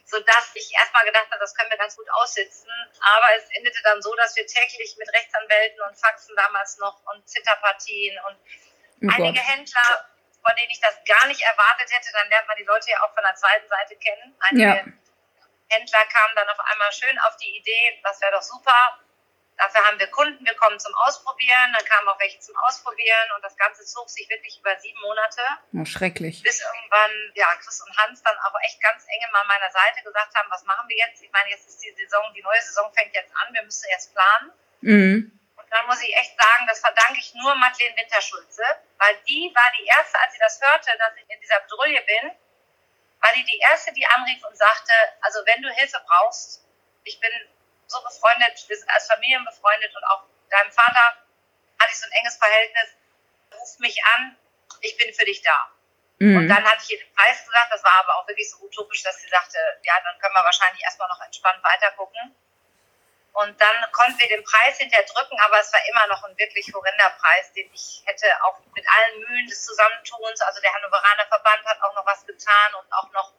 sodass 0.04 0.50
ich 0.54 0.72
erstmal 0.72 1.04
gedacht 1.04 1.26
habe, 1.30 1.40
das 1.40 1.54
können 1.54 1.70
wir 1.70 1.78
ganz 1.78 1.96
gut 1.96 2.08
aussitzen. 2.10 2.70
Aber 3.00 3.36
es 3.36 3.44
endete 3.56 3.82
dann 3.82 4.00
so, 4.00 4.14
dass 4.16 4.34
wir 4.36 4.46
täglich 4.46 4.96
mit 4.98 5.12
Rechtsanwälten 5.12 5.80
und 5.82 5.98
Faxen 5.98 6.34
damals 6.36 6.78
noch 6.78 7.02
und 7.12 7.28
Zitterpartien 7.28 8.18
und 8.28 8.36
oh 8.36 9.12
einige 9.14 9.40
Händler, 9.40 10.08
von 10.42 10.54
denen 10.56 10.70
ich 10.70 10.80
das 10.80 10.98
gar 11.06 11.26
nicht 11.26 11.40
erwartet 11.40 11.90
hätte, 11.90 12.10
dann 12.12 12.28
lernt 12.28 12.48
man 12.48 12.56
die 12.56 12.64
Leute 12.64 12.90
ja 12.90 13.02
auch 13.02 13.14
von 13.14 13.22
der 13.22 13.34
zweiten 13.34 13.68
Seite 13.68 13.96
kennen. 13.96 14.34
Einige 14.40 14.66
ja. 14.66 14.84
Händler 15.70 16.04
kamen 16.06 16.34
dann 16.36 16.48
auf 16.48 16.60
einmal 16.60 16.92
schön 16.92 17.18
auf 17.20 17.36
die 17.36 17.56
Idee, 17.56 18.00
das 18.02 18.20
wäre 18.20 18.32
doch 18.32 18.42
super. 18.42 18.98
Dafür 19.56 19.84
haben 19.84 19.98
wir 19.98 20.08
Kunden, 20.08 20.44
wir 20.44 20.54
kommen 20.54 20.80
zum 20.80 20.94
Ausprobieren, 20.94 21.72
dann 21.76 21.84
kamen 21.84 22.08
auch 22.08 22.18
welche 22.18 22.40
zum 22.40 22.56
Ausprobieren 22.56 23.30
und 23.36 23.44
das 23.44 23.56
Ganze 23.56 23.84
zog 23.84 24.08
sich 24.10 24.28
wirklich 24.28 24.58
über 24.58 24.74
sieben 24.80 24.98
Monate. 25.00 25.42
Oh, 25.74 25.84
schrecklich. 25.84 26.42
Bis 26.42 26.60
irgendwann, 26.60 27.12
ja, 27.34 27.46
Chris 27.60 27.80
und 27.82 27.96
Hans 27.96 28.22
dann 28.22 28.36
auch 28.38 28.54
echt 28.64 28.80
ganz 28.80 29.04
eng 29.06 29.30
mal 29.30 29.42
an 29.42 29.46
meiner 29.46 29.70
Seite 29.70 30.02
gesagt 30.02 30.34
haben, 30.34 30.50
was 30.50 30.64
machen 30.64 30.88
wir 30.88 30.96
jetzt? 30.96 31.22
Ich 31.22 31.30
meine, 31.30 31.50
jetzt 31.50 31.68
ist 31.68 31.82
die 31.82 31.92
Saison, 31.92 32.32
die 32.34 32.42
neue 32.42 32.60
Saison 32.62 32.92
fängt 32.92 33.14
jetzt 33.14 33.32
an, 33.36 33.52
wir 33.52 33.62
müssen 33.62 33.88
jetzt 33.90 34.12
planen. 34.12 34.52
Mhm. 34.80 35.41
Dann 35.72 35.86
muss 35.86 36.02
ich 36.02 36.14
echt 36.14 36.36
sagen, 36.38 36.66
das 36.66 36.80
verdanke 36.80 37.18
ich 37.18 37.32
nur 37.32 37.54
Madeleine 37.54 37.96
Winterschulze, 37.96 38.62
weil 38.98 39.16
die 39.26 39.50
war 39.54 39.72
die 39.80 39.86
erste, 39.86 40.20
als 40.20 40.34
sie 40.34 40.38
das 40.38 40.60
hörte, 40.60 40.90
dass 40.98 41.16
ich 41.16 41.30
in 41.30 41.40
dieser 41.40 41.60
Bedrulle 41.60 42.02
bin, 42.02 42.30
war 43.20 43.32
die 43.32 43.44
die 43.44 43.58
erste, 43.58 43.90
die 43.94 44.04
anrief 44.04 44.44
und 44.44 44.54
sagte, 44.54 44.92
also 45.22 45.40
wenn 45.46 45.62
du 45.62 45.70
Hilfe 45.70 45.98
brauchst, 46.06 46.62
ich 47.04 47.18
bin 47.20 47.32
so 47.86 48.02
befreundet, 48.02 48.62
wir 48.68 48.76
sind 48.76 48.90
als 48.90 49.06
Familien 49.06 49.46
befreundet 49.46 49.96
und 49.96 50.04
auch 50.04 50.24
deinem 50.50 50.70
Vater 50.72 51.24
hatte 51.80 51.90
ich 51.90 51.98
so 51.98 52.04
ein 52.04 52.12
enges 52.12 52.36
Verhältnis, 52.36 52.88
ruf 53.54 53.78
mich 53.78 53.96
an, 54.16 54.36
ich 54.82 54.94
bin 54.98 55.14
für 55.14 55.24
dich 55.24 55.40
da. 55.40 55.72
Mhm. 56.18 56.36
Und 56.36 56.48
dann 56.48 56.64
hatte 56.64 56.82
ich 56.84 56.90
ihr 56.90 56.98
den 56.98 57.14
Preis 57.14 57.46
gesagt, 57.46 57.72
das 57.72 57.82
war 57.82 57.94
aber 58.00 58.16
auch 58.18 58.28
wirklich 58.28 58.50
so 58.50 58.58
utopisch, 58.58 59.02
dass 59.04 59.18
sie 59.22 59.28
sagte, 59.28 59.56
ja, 59.84 59.94
dann 60.04 60.18
können 60.18 60.34
wir 60.34 60.44
wahrscheinlich 60.44 60.84
erstmal 60.84 61.08
noch 61.08 61.20
entspannt 61.22 61.64
weitergucken. 61.64 62.36
Und 63.32 63.58
dann 63.60 63.76
konnten 63.92 64.18
wir 64.18 64.28
den 64.28 64.44
Preis 64.44 64.76
hinterher 64.76 65.06
drücken, 65.06 65.38
aber 65.40 65.58
es 65.58 65.72
war 65.72 65.80
immer 65.88 66.06
noch 66.08 66.22
ein 66.24 66.36
wirklich 66.36 66.70
horrender 66.74 67.10
Preis, 67.18 67.52
den 67.54 67.72
ich 67.72 68.02
hätte 68.04 68.26
auch 68.44 68.58
mit 68.74 68.84
allen 68.86 69.20
Mühen 69.20 69.46
des 69.46 69.64
Zusammentuns, 69.64 70.40
also 70.42 70.60
der 70.60 70.72
Hannoveraner 70.74 71.26
Verband 71.28 71.64
hat 71.64 71.82
auch 71.82 71.94
noch 71.94 72.04
was 72.04 72.26
getan 72.26 72.74
und 72.74 72.92
auch 72.92 73.10
noch, 73.12 73.32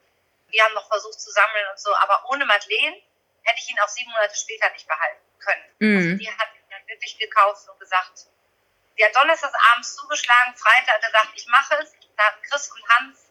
wir 0.47 0.63
haben 0.63 0.73
noch 0.73 0.87
versucht 0.87 1.21
zu 1.21 1.29
sammeln 1.29 1.67
und 1.71 1.79
so, 1.79 1.95
aber 1.97 2.25
ohne 2.29 2.45
Madeleine 2.45 3.01
hätte 3.43 3.59
ich 3.59 3.69
ihn 3.69 3.79
auch 3.81 3.87
sieben 3.87 4.11
Monate 4.11 4.35
später 4.35 4.69
nicht 4.71 4.87
behalten 4.87 5.21
können. 5.39 5.63
Mhm. 5.77 5.97
Also 5.97 6.17
die 6.17 6.29
hat 6.29 6.55
ihn 6.55 6.69
dann 6.71 6.87
wirklich 6.87 7.17
gekauft 7.19 7.69
und 7.69 7.79
gesagt, 7.79 8.27
die 8.97 9.05
hat 9.05 9.15
donnerstags 9.15 9.53
abends 9.73 9.95
zugeschlagen, 9.95 10.55
Freitag 10.55 11.01
gesagt, 11.01 11.29
ich 11.35 11.45
mache 11.47 11.75
es. 11.83 11.93
Da 12.15 12.25
hat 12.25 12.43
Chris 12.43 12.71
und 12.71 12.89
Hans 12.89 13.22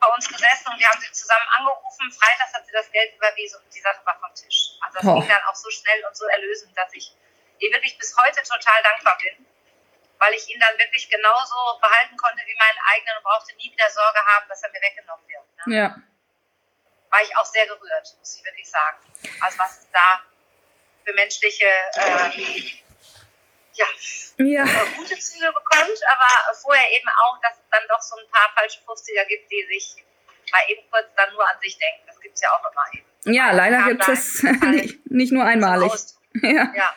bei 0.00 0.08
uns 0.08 0.26
gesessen 0.26 0.72
und 0.72 0.78
wir 0.78 0.88
haben 0.88 1.00
sie 1.00 1.12
zusammen 1.12 1.46
angerufen. 1.58 2.10
Freitags 2.12 2.54
hat 2.54 2.66
sie 2.66 2.72
das 2.72 2.90
Geld 2.90 3.14
überwiesen 3.14 3.60
und 3.62 3.72
die 3.72 3.80
Sache 3.80 4.00
war 4.04 4.18
vom 4.18 4.34
Tisch. 4.34 4.72
Also 4.80 4.98
das 4.98 5.06
oh. 5.06 5.20
ging 5.20 5.28
dann 5.28 5.44
auch 5.44 5.54
so 5.54 5.70
schnell 5.70 6.04
und 6.06 6.16
so 6.16 6.26
erlösend, 6.26 6.76
dass 6.76 6.92
ich 6.94 7.12
ihr 7.58 7.70
wirklich 7.72 7.98
bis 7.98 8.16
heute 8.16 8.42
total 8.42 8.82
dankbar 8.82 9.18
bin, 9.18 9.46
weil 10.18 10.32
ich 10.32 10.48
ihn 10.48 10.58
dann 10.58 10.76
wirklich 10.78 11.08
genauso 11.08 11.78
behalten 11.80 12.16
konnte 12.16 12.42
wie 12.46 12.56
meinen 12.56 12.78
eigenen 12.92 13.16
und 13.18 13.24
brauchte 13.24 13.54
nie 13.56 13.70
wieder 13.70 13.90
Sorge 13.90 14.18
haben, 14.26 14.48
dass 14.48 14.62
er 14.62 14.70
mir 14.70 14.80
weggenommen 14.80 15.28
wird. 15.28 15.66
Ne? 15.66 15.76
Ja. 15.76 15.96
War 17.10 17.22
ich 17.22 17.36
auch 17.36 17.44
sehr 17.44 17.66
gerührt, 17.66 18.16
muss 18.18 18.36
ich 18.36 18.44
wirklich 18.44 18.70
sagen. 18.70 18.98
Also 19.40 19.58
was 19.58 19.78
es 19.80 19.90
da 19.90 20.22
für 21.04 21.12
menschliche 21.12 21.66
äh, 21.66 22.80
ja, 23.80 24.64
ja. 24.64 24.64
gute 24.96 25.18
Züge 25.18 25.46
bekommt, 25.46 26.00
aber 26.14 26.54
vorher 26.54 26.84
eben 26.90 27.08
auch, 27.08 27.40
dass 27.40 27.52
es 27.52 27.68
dann 27.70 27.82
doch 27.88 28.00
so 28.00 28.16
ein 28.16 28.30
paar 28.30 28.50
falsche 28.56 28.80
50er 28.80 29.26
gibt, 29.26 29.50
die 29.50 29.66
sich 29.72 29.96
mal 30.52 30.60
eben 30.68 30.82
kurz 30.90 31.06
dann 31.16 31.32
nur 31.32 31.42
an 31.42 31.56
sich 31.60 31.78
denken. 31.78 32.02
Das 32.06 32.20
gibt 32.20 32.34
es 32.34 32.42
ja 32.42 32.48
auch 32.50 32.70
immer 32.70 32.84
eben. 32.92 33.34
Ja, 33.34 33.46
also 33.48 33.56
leider 33.56 33.88
gibt 33.88 34.08
es 34.08 34.42
nicht, 34.70 35.10
nicht 35.10 35.32
nur 35.32 35.44
einmalig. 35.44 35.92
Ja. 36.42 36.72
ja. 36.76 36.94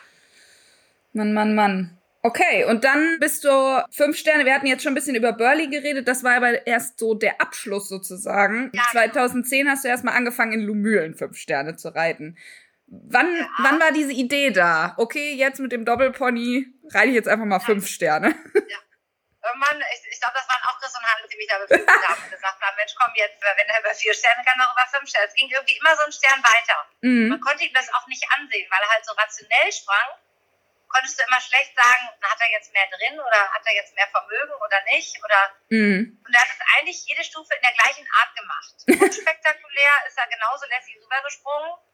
Mann, 1.12 1.34
Mann, 1.34 1.56
Mann. 1.56 1.98
Okay, 2.22 2.64
und 2.64 2.84
dann 2.84 3.18
bist 3.18 3.42
du 3.42 3.84
fünf 3.90 4.16
Sterne. 4.16 4.44
Wir 4.44 4.54
hatten 4.54 4.66
jetzt 4.66 4.84
schon 4.84 4.92
ein 4.92 4.94
bisschen 4.94 5.16
über 5.16 5.32
Burley 5.32 5.66
geredet. 5.66 6.06
Das 6.06 6.22
war 6.22 6.36
aber 6.36 6.66
erst 6.68 7.00
so 7.00 7.14
der 7.14 7.40
Abschluss 7.40 7.88
sozusagen. 7.88 8.70
Ja, 8.72 8.82
2010 8.92 9.58
genau. 9.58 9.72
hast 9.72 9.84
du 9.84 9.88
erstmal 9.88 10.14
angefangen, 10.14 10.52
in 10.52 10.60
Lumülen 10.60 11.16
fünf 11.16 11.36
Sterne 11.36 11.76
zu 11.76 11.88
reiten. 11.88 12.38
Wann, 12.86 13.36
ja. 13.36 13.48
wann 13.58 13.80
war 13.80 13.92
diese 13.92 14.12
Idee 14.12 14.50
da? 14.50 14.94
Okay, 14.98 15.34
jetzt 15.34 15.58
mit 15.58 15.72
dem 15.72 15.84
Doppelpony 15.84 16.66
reite 16.92 17.08
ich 17.08 17.14
jetzt 17.14 17.28
einfach 17.28 17.46
mal 17.46 17.58
ja. 17.58 17.64
fünf 17.64 17.88
Sterne. 17.88 18.34
Ja. 18.54 18.78
Irgendwann, 19.44 19.76
ich, 19.92 20.00
ich 20.08 20.20
glaube, 20.20 20.40
das 20.40 20.48
waren 20.48 20.64
auch 20.64 20.80
Chris 20.80 20.96
und 20.96 21.04
Hans, 21.04 21.28
die 21.28 21.36
mich 21.36 21.48
da 21.48 21.58
befriedigt 21.60 22.08
haben 22.08 22.22
und 22.24 22.30
gesagt 22.32 22.60
haben, 22.62 22.76
Mensch, 22.76 22.94
komm 22.96 23.12
jetzt, 23.14 23.36
wenn 23.42 23.68
er 23.68 23.80
über 23.80 23.92
vier 23.92 24.14
Sterne 24.14 24.40
kann, 24.44 24.56
noch 24.56 24.72
über 24.72 24.88
fünf 24.88 25.08
Sterne. 25.08 25.28
Es 25.28 25.34
ging 25.34 25.50
irgendwie 25.52 25.76
immer 25.76 25.96
so 25.96 26.04
ein 26.04 26.12
Stern 26.12 26.40
weiter. 26.40 26.78
Mhm. 27.04 27.28
Man 27.28 27.40
konnte 27.40 27.64
ihm 27.64 27.74
das 27.74 27.92
auch 27.92 28.06
nicht 28.06 28.24
ansehen, 28.40 28.64
weil 28.70 28.80
er 28.80 28.88
halt 28.88 29.04
so 29.04 29.12
rationell 29.12 29.68
sprang. 29.72 30.08
Konntest 30.88 31.18
du 31.18 31.24
immer 31.28 31.40
schlecht 31.40 31.76
sagen, 31.76 32.08
hat 32.22 32.40
er 32.40 32.50
jetzt 32.56 32.72
mehr 32.72 32.88
drin 32.88 33.20
oder 33.20 33.40
hat 33.52 33.66
er 33.66 33.74
jetzt 33.74 33.94
mehr 33.94 34.08
Vermögen 34.08 34.54
oder 34.64 34.80
nicht? 34.96 35.12
Oder 35.20 35.40
mhm. 35.68 36.24
Und 36.24 36.32
er 36.32 36.40
hat 36.40 36.48
es 36.48 36.64
eigentlich 36.72 37.04
jede 37.04 37.24
Stufe 37.24 37.52
in 37.52 37.62
der 37.62 37.76
gleichen 37.76 38.06
Art 38.16 38.32
gemacht. 38.32 38.72
Unspektakulär 39.02 39.92
ist 40.08 40.16
er 40.16 40.28
genauso 40.28 40.64
lässig 40.72 40.96
rübergesprungen 41.04 41.84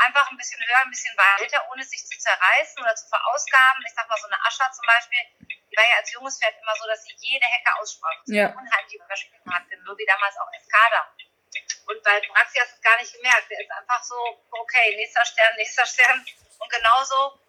einfach 0.00 0.30
ein 0.30 0.36
bisschen 0.36 0.60
höher, 0.60 0.82
ein 0.82 0.90
bisschen 0.90 1.16
weiter, 1.16 1.64
ohne 1.70 1.84
sich 1.84 2.06
zu 2.06 2.18
zerreißen 2.18 2.82
oder 2.82 2.94
zu 2.94 3.08
verausgaben. 3.08 3.84
Ich 3.86 3.94
sag 3.94 4.08
mal, 4.08 4.18
so 4.18 4.26
eine 4.26 4.40
Ascha 4.44 4.70
zum 4.72 4.86
Beispiel, 4.86 5.20
die 5.40 5.76
war 5.76 5.84
ja 5.84 5.96
als 5.96 6.12
junges 6.12 6.38
Pferd 6.38 6.54
immer 6.60 6.74
so, 6.76 6.86
dass 6.86 7.04
sie 7.04 7.14
jede 7.18 7.46
Hecke 7.46 7.70
aussprach. 7.78 8.16
Ja. 8.26 8.48
Unheimlich 8.48 8.94
überspielen 8.94 9.54
hat, 9.54 9.64
so 9.68 9.98
wie 9.98 10.06
damals 10.06 10.36
auch 10.38 10.52
Escada. 10.52 11.14
Und 11.86 12.02
bei 12.02 12.20
Praxi 12.20 12.58
hast 12.58 12.72
du 12.72 12.76
es 12.76 12.82
gar 12.82 12.96
nicht 12.98 13.12
gemerkt. 13.12 13.50
Der 13.50 13.60
ist 13.60 13.70
einfach 13.72 14.02
so, 14.02 14.16
okay, 14.50 14.96
nächster 14.96 15.24
Stern, 15.24 15.56
nächster 15.56 15.86
Stern. 15.86 16.24
Und 16.58 16.70
genauso 16.70 17.40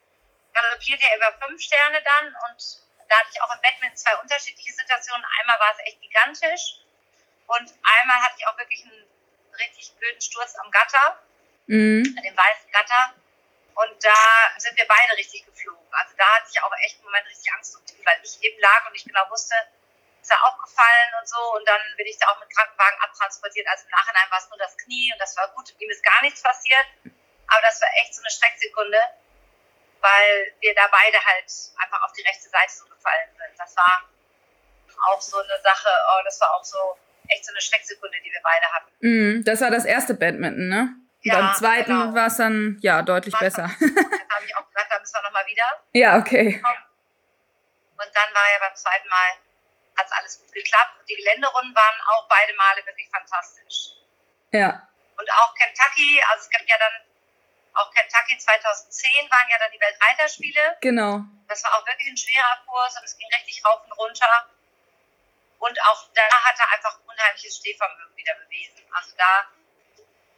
galoppiert 0.54 1.02
er 1.04 1.18
über 1.18 1.32
fünf 1.46 1.62
Sterne 1.62 2.02
dann. 2.02 2.36
Und 2.50 2.60
da 3.08 3.20
hatte 3.20 3.30
ich 3.32 3.42
auch 3.42 3.54
im 3.54 3.62
Bett 3.62 3.80
mit 3.82 3.98
zwei 3.98 4.16
unterschiedliche 4.18 4.74
Situationen. 4.74 5.26
Einmal 5.40 5.60
war 5.60 5.72
es 5.74 5.86
echt 5.86 6.02
gigantisch. 6.02 6.82
Und 7.48 7.70
einmal 7.84 8.22
hatte 8.24 8.36
ich 8.38 8.48
auch 8.48 8.58
wirklich 8.58 8.84
einen 8.84 9.06
richtig 9.60 9.94
blöden 9.98 10.22
Sturz 10.22 10.56
am 10.56 10.72
Gatter 10.72 11.22
mhm. 11.72 12.04
an 12.18 12.24
dem 12.24 12.36
weißen 12.36 12.72
Gatter. 12.72 13.16
Und 13.74 13.96
da 14.04 14.20
sind 14.58 14.76
wir 14.78 14.86
beide 14.86 15.18
richtig 15.18 15.46
geflogen. 15.46 15.88
Also 15.92 16.14
da 16.18 16.26
hatte 16.36 16.48
ich 16.52 16.62
auch 16.62 16.74
echt 16.84 17.00
im 17.00 17.06
Moment 17.06 17.26
richtig 17.28 17.52
Angst 17.54 17.76
um 17.76 17.82
ihn, 17.88 18.06
weil 18.06 18.20
ich 18.22 18.38
eben 18.44 18.60
lag 18.60 18.86
und 18.88 18.96
ich 18.96 19.06
genau 19.06 19.24
wusste, 19.30 19.56
ist 20.22 20.30
er 20.30 20.44
auch 20.44 20.60
gefallen 20.62 21.12
und 21.20 21.28
so. 21.28 21.40
Und 21.56 21.68
dann 21.68 21.82
bin 21.98 22.06
ich 22.06 22.18
da 22.20 22.28
auch 22.28 22.40
mit 22.40 22.54
Krankenwagen 22.54 23.00
abtransportiert. 23.02 23.68
Also 23.68 23.86
im 23.86 23.92
Nachhinein 23.92 24.30
war 24.30 24.40
es 24.40 24.50
nur 24.50 24.60
das 24.60 24.78
Knie 24.78 25.12
und 25.14 25.20
das 25.20 25.36
war 25.38 25.48
gut. 25.56 25.74
Ihm 25.80 25.90
ist 25.90 26.04
gar 26.04 26.22
nichts 26.22 26.44
passiert. 26.44 26.86
Aber 27.48 27.62
das 27.64 27.82
war 27.82 27.90
echt 28.04 28.14
so 28.14 28.22
eine 28.22 28.30
Schrecksekunde, 28.30 29.00
weil 30.00 30.54
wir 30.60 30.76
da 30.76 30.88
beide 30.92 31.18
halt 31.26 31.50
einfach 31.80 32.04
auf 32.04 32.14
die 32.14 32.22
rechte 32.22 32.50
Seite 32.50 32.72
so 32.72 32.86
gefallen 32.86 33.30
sind. 33.36 33.58
Das 33.58 33.76
war 33.76 34.08
auch 35.10 35.22
so 35.22 35.40
eine 35.40 35.60
Sache, 35.64 35.90
oh, 35.90 36.22
das 36.24 36.40
war 36.40 36.54
auch 36.54 36.64
so 36.64 36.98
echt 37.28 37.46
so 37.46 37.52
eine 37.52 37.62
Schrecksekunde, 37.62 38.18
die 38.24 38.32
wir 38.32 38.42
beide 38.44 38.66
hatten. 38.72 38.92
Mm, 39.00 39.44
das 39.44 39.62
war 39.62 39.72
das 39.72 39.86
erste 39.86 40.14
Badminton, 40.14 40.70
ne? 40.70 41.01
Ja, 41.24 41.36
beim 41.36 41.54
zweiten 41.54 42.00
genau. 42.00 42.16
war 42.16 42.28
es 42.28 42.38
dann 42.38 42.78
ja 42.82 43.02
deutlich 43.02 43.34
War's 43.34 43.42
besser. 43.42 43.70
Dann 43.80 44.30
habe 44.36 44.46
ich 44.46 44.56
auch 44.58 44.68
gesagt, 44.68 44.92
da 44.92 45.00
müssen 45.00 45.14
wir 45.14 45.22
nochmal 45.22 45.46
wieder. 45.46 45.84
Ja, 45.94 46.18
okay. 46.18 46.58
Und 46.58 48.10
dann 48.16 48.34
war 48.34 48.48
ja 48.54 48.60
beim 48.60 48.76
zweiten 48.76 49.08
Mal, 49.08 49.30
hat 49.98 50.06
es 50.06 50.12
alles 50.12 50.40
gut 50.40 50.52
geklappt. 50.52 51.00
Und 51.00 51.10
die 51.10 51.16
Geländerunden 51.16 51.76
waren 51.76 52.02
auch 52.08 52.28
beide 52.28 52.54
Male 52.56 52.86
wirklich 52.86 53.08
fantastisch. 53.10 53.94
Ja. 54.52 54.88
Und 55.18 55.32
auch 55.34 55.54
Kentucky, 55.54 56.22
also 56.32 56.42
es 56.42 56.50
gab 56.50 56.68
ja 56.68 56.78
dann 56.80 57.06
auch 57.74 57.94
Kentucky 57.94 58.38
2010 58.38 59.30
waren 59.30 59.50
ja 59.50 59.58
dann 59.60 59.72
die 59.72 59.80
Weltreiterspiele. 59.80 60.78
Genau. 60.82 61.22
Das 61.48 61.64
war 61.64 61.76
auch 61.76 61.86
wirklich 61.86 62.10
ein 62.10 62.18
schwerer 62.18 62.66
Kurs 62.66 62.98
und 62.98 63.06
es 63.06 63.18
ging 63.18 63.28
richtig 63.34 63.64
rauf 63.64 63.84
und 63.86 63.92
runter. 63.94 64.50
Und 65.60 65.82
auch 65.84 66.10
da 66.14 66.24
hat 66.44 66.60
er 66.60 66.72
einfach 66.74 67.00
unheimliches 67.06 67.58
Stehvermögen 67.58 68.18
wieder 68.18 68.34
bewiesen. 68.36 68.82
Also 68.92 69.16
da 69.16 69.48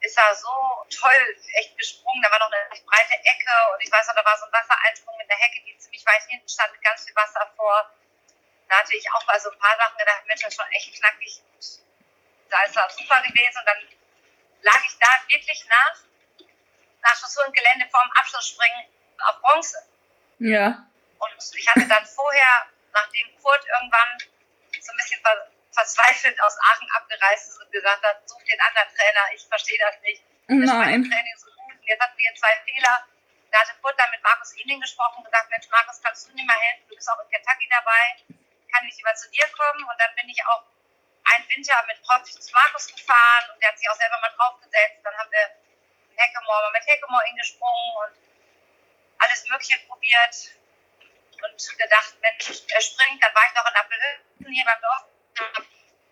ist 0.03 0.17
er 0.17 0.35
so 0.35 0.85
toll 0.91 1.35
echt 1.55 1.77
gesprungen. 1.77 2.21
Da 2.21 2.29
war 2.31 2.39
noch 2.39 2.51
eine 2.51 2.81
breite 2.85 3.13
Ecke 3.13 3.55
und 3.73 3.81
ich 3.81 3.91
weiß 3.91 4.07
noch, 4.07 4.15
da 4.15 4.25
war 4.25 4.37
so 4.37 4.45
ein 4.45 4.51
Wassereinsprung 4.51 5.17
mit 5.17 5.31
einer 5.31 5.39
Hecke, 5.39 5.63
die 5.65 5.77
ziemlich 5.77 6.05
weit 6.05 6.23
hinten 6.27 6.47
stand 6.47 6.71
mit 6.73 6.81
ganz 6.83 7.05
viel 7.05 7.15
Wasser 7.15 7.49
vor. 7.55 7.89
Da 8.67 8.79
hatte 8.79 8.95
ich 8.95 9.11
auch 9.11 9.23
bei 9.25 9.39
so 9.39 9.49
ein 9.49 9.59
paar 9.59 9.77
Sachen 9.77 9.97
gedacht, 9.97 10.25
Mensch, 10.27 10.41
das 10.41 10.49
ist 10.49 10.59
schon 10.59 10.71
echt 10.71 10.93
knackig. 10.93 11.41
Da 12.49 12.63
ist 12.63 12.75
das 12.75 12.95
super 12.95 13.21
gewesen 13.21 13.57
und 13.57 13.65
dann 13.65 13.81
lag 14.61 14.81
ich 14.85 14.97
da 14.99 15.07
wirklich 15.27 15.65
nach, 15.67 15.95
nach 17.01 17.15
Chaussur 17.19 17.47
und 17.47 17.55
Gelände 17.55 17.87
vorm 17.89 18.09
Abschlussspringen 18.19 18.85
auf 19.19 19.39
Bronze. 19.39 19.77
Ja. 20.39 20.85
Und 21.17 21.55
ich 21.55 21.67
hatte 21.67 21.87
dann 21.87 22.05
vorher, 22.05 22.67
nachdem 22.91 23.41
Kurt 23.41 23.65
irgendwann 23.65 24.19
so 24.81 24.91
ein 24.91 24.97
bisschen 24.97 25.23
verzweifelt 25.73 26.39
aus 26.41 26.57
Aachen 26.59 26.89
abgereist 26.95 27.49
ist 27.49 27.62
und 27.62 27.71
gesagt 27.71 28.03
hat, 28.03 28.29
such 28.29 28.43
den 28.43 28.59
anderen 28.62 28.89
Trainer, 28.95 29.25
ich 29.33 29.45
verstehe 29.47 29.79
das 29.79 29.99
nicht. 30.01 30.23
Das 30.47 30.57
Nein. 30.57 31.03
Training 31.03 31.38
so 31.38 31.49
gut. 31.51 31.73
Und 31.73 31.86
jetzt 31.86 32.01
hatten 32.01 32.17
wir 32.17 32.36
zwei 32.36 32.55
Fehler. 32.65 33.07
Da 33.51 33.59
hatte 33.59 33.73
Kurt 33.81 33.99
dann 33.99 34.09
mit 34.12 34.21
Markus 34.23 34.53
Ening 34.57 34.81
gesprochen 34.81 35.17
und 35.17 35.25
gesagt, 35.25 35.49
Mensch, 35.49 35.69
Markus, 35.69 36.01
kannst 36.01 36.27
du 36.27 36.33
mir 36.33 36.45
mal 36.45 36.57
helfen? 36.57 36.89
Du 36.89 36.95
bist 36.95 37.09
auch 37.09 37.19
in 37.21 37.29
Kentucky 37.29 37.69
dabei. 37.69 38.17
Kann 38.73 38.88
ich 38.88 38.97
lieber 38.97 39.13
zu 39.13 39.29
dir 39.29 39.47
kommen? 39.53 39.83
Und 39.83 39.97
dann 39.99 40.13
bin 40.15 40.29
ich 40.29 40.41
auch 40.45 40.63
einen 41.25 41.49
Winter 41.49 41.77
mit 41.88 42.01
Profis 42.03 42.39
zu 42.39 42.51
Markus 42.51 42.88
gefahren 42.88 43.49
und 43.53 43.62
der 43.62 43.69
hat 43.69 43.77
sich 43.77 43.89
auch 43.89 43.95
selber 43.95 44.19
mal 44.19 44.33
draufgesetzt. 44.36 44.99
Dann 45.03 45.15
haben 45.17 45.31
wir 45.31 45.45
in 46.09 46.17
Heckemore 46.17 46.62
mal 46.63 46.71
mit 46.73 46.88
Heckemore 46.88 47.23
gesprungen 47.38 47.93
und 48.03 48.13
alles 49.19 49.47
Mögliche 49.47 49.79
probiert 49.88 50.36
und 51.43 51.77
gedacht, 51.77 52.15
Mensch, 52.21 52.62
er 52.67 52.81
springt. 52.81 53.23
Dann 53.23 53.33
war 53.36 53.43
ich 53.47 53.55
noch 53.55 53.69
in 53.69 53.75
Appelhütten 53.75 54.53
hier 54.53 54.65
beim 54.65 54.81
Dorf, 54.81 55.05
habe 55.39 55.67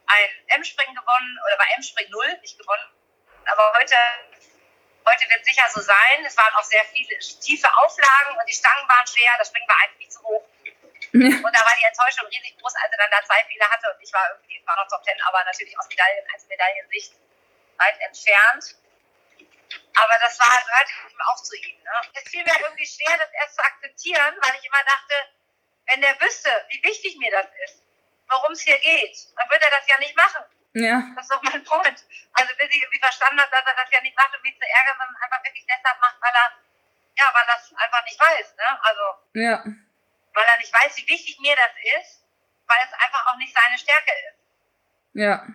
ein 0.08 0.30
M-Springen 0.60 0.96
gewonnen 0.96 1.40
oder 1.46 1.58
bei 1.58 1.66
M-Spring 1.76 2.10
0 2.10 2.38
nicht 2.42 2.58
gewonnen. 2.58 2.90
Aber 3.46 3.74
heute, 3.80 3.96
heute 5.06 5.30
wird 5.30 5.46
sicher 5.46 5.64
so 5.70 5.82
sein. 5.82 6.26
Es 6.26 6.38
waren 6.38 6.54
auch 6.56 6.64
sehr 6.64 6.84
viele 6.86 7.18
tiefe 7.20 7.68
Auflagen 7.78 8.38
und 8.38 8.48
die 8.48 8.54
Stangen 8.54 8.88
waren 8.88 9.08
schwer. 9.08 9.32
Das 9.38 9.48
Springen 9.48 9.68
war 9.68 9.78
eigentlich 9.82 10.00
nicht 10.00 10.14
zu 10.14 10.22
hoch. 10.24 10.46
Und 11.14 11.54
da 11.56 11.62
war 11.66 11.76
die 11.76 11.84
Enttäuschung 11.84 12.28
riesig 12.28 12.58
groß, 12.60 12.76
als 12.76 12.92
er 12.92 12.98
dann 12.98 13.12
da 13.12 13.24
zwei 13.26 13.44
Fehler 13.46 13.70
hatte. 13.70 13.92
Und 13.94 14.02
ich 14.02 14.14
war 14.14 14.30
irgendwie, 14.32 14.62
war 14.66 14.76
noch 14.78 14.88
Top 14.88 15.04
Ten, 15.04 15.20
aber 15.22 15.44
natürlich 15.44 15.78
aus 15.78 15.88
Medaillen, 15.90 16.26
als 16.34 16.48
Medaillensicht 16.48 17.14
weit 17.78 18.00
entfernt. 18.00 18.76
Aber 19.96 20.18
das 20.22 20.40
war, 20.40 20.48
gehörte 20.48 20.92
eben 21.10 21.22
auch 21.22 21.42
zu 21.42 21.56
ihm. 21.56 21.82
Ne? 21.84 21.92
Es 22.14 22.30
fiel 22.30 22.44
mir 22.44 22.56
irgendwie 22.60 22.88
schwer, 22.88 23.18
das 23.18 23.32
erst 23.34 23.56
zu 23.56 23.64
akzeptieren, 23.64 24.36
weil 24.42 24.56
ich 24.56 24.66
immer 24.66 24.84
dachte, 24.86 25.16
wenn 25.88 26.02
der 26.02 26.20
wüsste, 26.22 26.50
wie 26.70 26.84
wichtig 26.84 27.18
mir 27.18 27.32
das 27.32 27.48
ist, 27.66 27.84
worum 28.32 28.52
es 28.54 28.62
hier 28.62 28.80
geht, 28.80 29.16
dann 29.38 29.50
würde 29.50 29.66
er 29.66 29.72
das 29.72 29.88
ja 29.88 29.98
nicht 30.00 30.16
machen. 30.16 30.44
Ja. 30.74 31.04
Das 31.16 31.26
ist 31.26 31.32
doch 31.32 31.44
mein 31.44 31.66
Freund. 31.66 32.00
Also 32.34 32.52
bis 32.58 32.70
ich 32.70 32.82
irgendwie 32.82 33.00
verstanden 33.00 33.40
habe, 33.42 33.52
dass 33.52 33.66
er 33.66 33.76
das 33.76 33.92
ja 33.92 34.02
nicht 34.02 34.16
macht, 34.16 34.36
um 34.36 34.42
mich 34.42 34.56
zu 34.58 34.66
ärgern, 34.66 34.96
sondern 34.98 35.22
einfach 35.22 35.44
wirklich 35.44 35.66
deshalb 35.68 36.00
macht, 36.00 36.16
weil 36.22 36.32
er, 36.34 36.50
ja, 37.20 37.32
weil 37.34 37.44
er 37.48 37.56
das 37.56 37.74
einfach 37.76 38.04
nicht 38.06 38.20
weiß. 38.20 38.56
Ne? 38.56 38.80
Also, 38.82 39.04
Ja. 39.34 39.64
weil 40.34 40.46
er 40.48 40.58
nicht 40.58 40.74
weiß, 40.74 40.96
wie 40.98 41.08
wichtig 41.10 41.38
mir 41.42 41.56
das 41.56 41.72
ist, 42.00 42.24
weil 42.68 42.80
es 42.88 42.94
einfach 42.94 43.28
auch 43.28 43.36
nicht 43.38 43.54
seine 43.54 43.78
Stärke 43.78 44.12
ist. 44.32 44.40
Ja. 45.14 45.46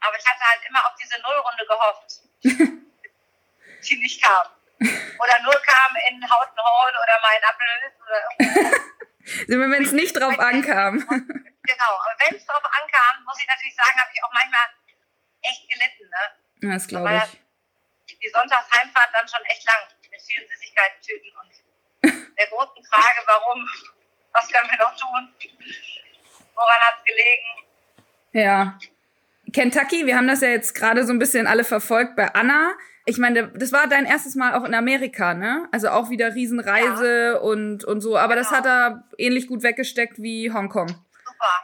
Aber 0.00 0.16
ich 0.18 0.26
hatte 0.26 0.44
halt 0.44 0.60
immer 0.68 0.84
auf 0.86 0.94
diese 1.02 1.18
Nullrunde 1.22 1.66
gehofft, 1.66 2.10
die 3.88 3.96
nicht 3.96 4.22
kam. 4.22 4.46
Oder 4.78 5.40
nur 5.40 5.54
kam 5.62 5.96
in 6.10 6.20
Houghton 6.30 6.58
Hall 6.58 6.92
oder 7.02 7.20
mal 7.22 7.36
in 7.38 7.44
Appelhöfen 7.44 8.02
oder 8.02 8.22
irgendwo. 8.38 8.76
Wenn 9.48 9.82
es 9.82 9.92
nicht 9.92 10.14
drauf 10.16 10.38
ankam. 10.38 10.98
Genau, 10.98 11.92
aber 11.98 12.14
wenn 12.24 12.36
es 12.36 12.46
drauf 12.46 12.62
ankam, 12.62 13.24
muss 13.24 13.40
ich 13.40 13.48
natürlich 13.48 13.74
sagen, 13.74 13.98
habe 13.98 14.10
ich 14.14 14.22
auch 14.22 14.32
manchmal 14.32 14.66
echt 15.42 15.68
gelitten. 15.68 16.08
Ne? 16.08 16.72
Das 16.72 16.86
glaube 16.86 17.22
ich. 18.06 18.18
die 18.18 18.28
Sonntagsheimfahrt 18.28 19.10
dann 19.12 19.26
schon 19.26 19.44
echt 19.46 19.64
lang 19.66 19.82
mit 20.10 20.22
vielen 20.22 20.46
Süßigkeiten 20.48 21.02
tüten 21.02 21.36
und 21.36 21.50
der 22.38 22.46
großen 22.46 22.84
Frage, 22.84 23.18
warum, 23.26 23.68
was 24.32 24.48
können 24.48 24.70
wir 24.70 24.78
noch 24.78 24.96
tun, 24.96 25.34
woran 26.54 26.78
hat 26.80 26.98
es 26.98 27.04
gelegen. 27.04 27.66
Ja. 28.32 28.78
Kentucky, 29.52 30.06
wir 30.06 30.16
haben 30.16 30.28
das 30.28 30.40
ja 30.40 30.48
jetzt 30.48 30.74
gerade 30.74 31.04
so 31.04 31.12
ein 31.12 31.18
bisschen 31.18 31.46
alle 31.46 31.64
verfolgt 31.64 32.16
bei 32.16 32.32
Anna. 32.34 32.74
Ich 33.08 33.18
meine, 33.18 33.48
das 33.54 33.70
war 33.70 33.86
dein 33.86 34.04
erstes 34.04 34.34
Mal 34.34 34.54
auch 34.54 34.64
in 34.64 34.74
Amerika, 34.74 35.32
ne? 35.32 35.68
Also 35.70 35.90
auch 35.90 36.10
wieder 36.10 36.34
Riesenreise 36.34 37.40
und, 37.40 37.84
und 37.84 38.00
so. 38.00 38.18
Aber 38.18 38.34
das 38.34 38.48
Genau. 38.48 38.58
hat 38.58 38.66
er 38.66 39.04
ähnlich 39.16 39.46
gut 39.46 39.62
weggesteckt 39.62 40.18
wie 40.18 40.52
Hongkong. 40.52 40.88
Super, 40.88 41.54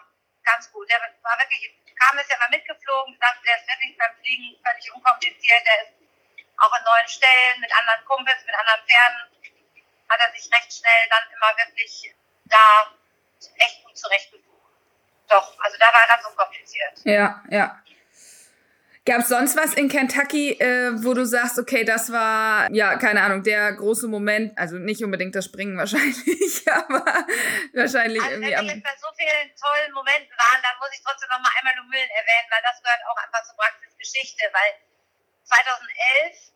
ganz 0.45 0.71
gut. 0.71 0.89
Der 0.89 1.01
war 1.01 1.37
wirklich, 1.43 1.67
kam 1.99 2.17
ist 2.19 2.31
ja 2.31 2.39
mal 2.39 2.51
mitgeflogen, 2.51 3.19
sagte, 3.19 3.43
der 3.43 3.57
ist 3.59 3.67
wirklich 3.67 3.99
beim 3.99 4.15
Fliegen 4.23 4.55
völlig 4.63 4.87
unkompliziert. 4.95 5.63
Der 5.67 5.83
ist 5.83 5.93
auch 6.63 6.71
an 6.73 6.85
neuen 6.87 7.09
Stellen 7.09 7.59
mit 7.59 7.71
anderen 7.75 8.07
Kumpels, 8.07 8.39
mit 8.47 8.55
anderen 8.55 8.87
Pferden, 8.87 9.21
hat 10.09 10.21
er 10.23 10.31
sich 10.39 10.47
recht 10.47 10.71
schnell 10.71 11.03
dann 11.11 11.27
immer 11.27 11.51
wirklich 11.59 12.15
da 12.47 12.95
echt 13.59 13.83
gut 13.83 13.99
zurechtgefunden. 13.99 14.63
Doch, 15.29 15.59
also 15.59 15.77
da 15.81 15.87
war 15.87 16.03
er 16.07 16.09
ganz 16.09 16.25
unkompliziert. 16.25 16.93
Ja, 17.03 17.43
ja. 17.51 17.82
Gab 19.05 19.23
es 19.23 19.29
sonst 19.29 19.57
was 19.57 19.75
in 19.75 19.89
Kentucky, 19.89 20.53
äh, 20.63 20.93
wo 21.03 21.13
du 21.13 21.27
sagst, 21.27 21.59
okay, 21.59 21.83
das 21.83 22.13
war, 22.13 22.71
ja, 22.71 22.95
keine 22.99 23.23
Ahnung, 23.23 23.43
der 23.43 23.73
große 23.75 24.07
Moment, 24.07 24.57
also 24.57 24.77
nicht 24.79 25.03
unbedingt 25.03 25.35
das 25.35 25.45
Springen 25.45 25.77
wahrscheinlich, 25.83 26.63
aber 26.71 27.03
wahrscheinlich 27.75 28.23
Also 28.23 28.35
irgendwie 28.39 28.55
wenn 28.55 28.63
wir 28.63 28.75
jetzt 28.79 28.85
bei 28.87 28.97
so 29.03 29.11
vielen 29.19 29.51
tollen 29.59 29.91
Momenten 29.93 30.31
waren, 30.39 30.63
dann 30.63 30.79
muss 30.79 30.95
ich 30.95 31.03
trotzdem 31.03 31.27
noch 31.35 31.43
mal 31.43 31.51
einmal 31.59 31.75
Lumülen 31.83 32.11
erwähnen, 32.15 32.47
weil 32.55 32.63
das 32.63 32.79
gehört 32.79 33.03
auch 33.11 33.19
einfach 33.27 33.43
zur 33.43 33.57
Praxisgeschichte, 33.59 34.45
weil 34.55 34.71
2011 35.51 36.55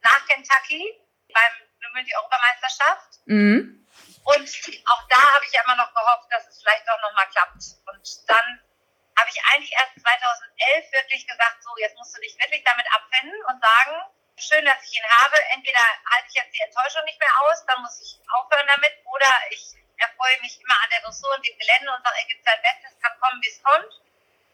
nach 0.00 0.24
Kentucky 0.24 0.88
beim 1.36 1.52
Lumülen 1.84 2.06
die 2.08 2.16
Europameisterschaft 2.16 3.20
Mhm. 3.28 3.84
und 4.24 4.48
auch 4.88 5.02
da 5.12 5.20
habe 5.36 5.44
ich 5.44 5.52
ja 5.52 5.60
immer 5.68 5.76
noch 5.76 5.92
gehofft, 5.92 6.32
dass 6.32 6.48
es 6.48 6.60
vielleicht 6.64 6.88
doch 6.88 7.00
noch 7.04 7.12
mal 7.12 7.28
klappt. 7.28 7.60
Und 7.92 8.04
dann 8.28 8.60
habe 9.24 9.32
ich 9.32 9.40
eigentlich 9.48 9.72
erst 9.72 9.96
2011 9.96 10.92
wirklich 10.92 11.26
gesagt, 11.26 11.56
so 11.64 11.72
jetzt 11.80 11.96
musst 11.96 12.14
du 12.14 12.20
dich 12.20 12.36
wirklich 12.36 12.62
damit 12.62 12.84
abfinden 12.92 13.40
und 13.48 13.56
sagen, 13.56 13.96
schön, 14.36 14.64
dass 14.66 14.84
ich 14.84 15.00
ihn 15.00 15.10
habe. 15.16 15.40
Entweder 15.56 15.80
halte 15.80 16.28
ich 16.28 16.34
jetzt 16.34 16.52
die 16.52 16.60
Enttäuschung 16.60 17.04
nicht 17.08 17.18
mehr 17.18 17.32
aus, 17.40 17.64
dann 17.64 17.80
muss 17.80 17.96
ich 18.04 18.20
aufhören 18.28 18.68
damit, 18.68 18.92
oder 19.08 19.32
ich 19.48 19.80
erfreue 19.96 20.40
mich 20.42 20.60
immer 20.60 20.76
an 20.76 20.90
der 20.92 21.00
Dressur 21.08 21.32
und 21.34 21.40
dem 21.40 21.56
Gelände 21.56 21.88
und 21.88 22.04
sage, 22.04 22.20
er 22.20 22.28
gibt 22.28 22.44
sein 22.44 22.60
Bestes, 22.60 23.00
kann 23.00 23.16
kommen, 23.18 23.40
wie 23.40 23.48
es 23.48 23.62
kommt. 23.64 23.92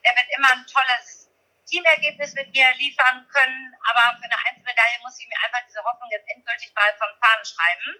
Er 0.06 0.14
wird 0.14 0.30
immer 0.38 0.52
ein 0.54 0.66
tolles 0.70 1.26
Teamergebnis 1.66 2.34
mit 2.34 2.54
mir 2.54 2.70
liefern 2.78 3.26
können, 3.26 3.74
aber 3.90 4.22
für 4.22 4.30
eine 4.30 4.38
Einzelmedaille 4.46 5.02
muss 5.02 5.18
ich 5.18 5.26
mir 5.26 5.40
einfach 5.42 5.66
diese 5.66 5.82
Hoffnung 5.82 6.10
jetzt 6.14 6.30
endgültig 6.30 6.70
mal 6.78 6.94
von 6.94 7.10
Fahnen 7.18 7.44
schreiben 7.44 7.90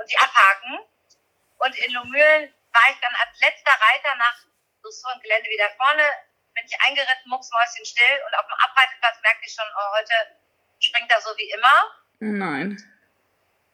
und 0.00 0.06
die 0.08 0.16
abhaken. 0.16 0.80
Und 1.58 1.76
in 1.76 1.92
Lomühlen 1.92 2.54
war 2.72 2.88
ich 2.88 2.98
dann 3.04 3.14
als 3.20 3.38
letzter 3.40 3.76
Reiter 3.76 4.14
nach 4.16 4.51
Dressur 4.82 5.12
und 5.14 5.22
Gelände 5.22 5.48
wieder 5.48 5.70
vorne, 5.76 6.02
bin 6.54 6.66
ich 6.66 6.80
eingeritten, 6.82 7.30
mucksmäuschen 7.30 7.86
still 7.86 8.22
und 8.26 8.34
auf 8.34 8.46
dem 8.46 8.58
Abreiteplatz 8.58 9.16
merkte 9.22 9.46
ich 9.46 9.54
schon, 9.54 9.66
oh, 9.74 9.96
heute 9.96 10.14
springt 10.80 11.10
er 11.10 11.20
so 11.20 11.30
wie 11.36 11.50
immer 11.50 11.78
Nein. 12.18 12.76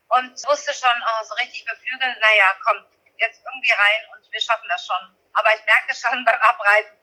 und 0.09 0.33
wusste 0.47 0.73
schon, 0.75 0.95
oh, 0.95 1.25
so 1.25 1.35
richtig 1.35 1.65
beflügeln, 1.65 2.17
naja, 2.21 2.55
komm, 2.65 2.85
jetzt 3.17 3.43
irgendwie 3.45 3.73
rein 3.73 4.03
und 4.13 4.33
wir 4.33 4.41
schaffen 4.41 4.69
das 4.69 4.87
schon. 4.87 5.17
Aber 5.33 5.55
ich 5.55 5.65
merkte 5.65 5.95
schon 5.95 6.25
beim 6.27 6.41
Abreiten. 6.41 6.97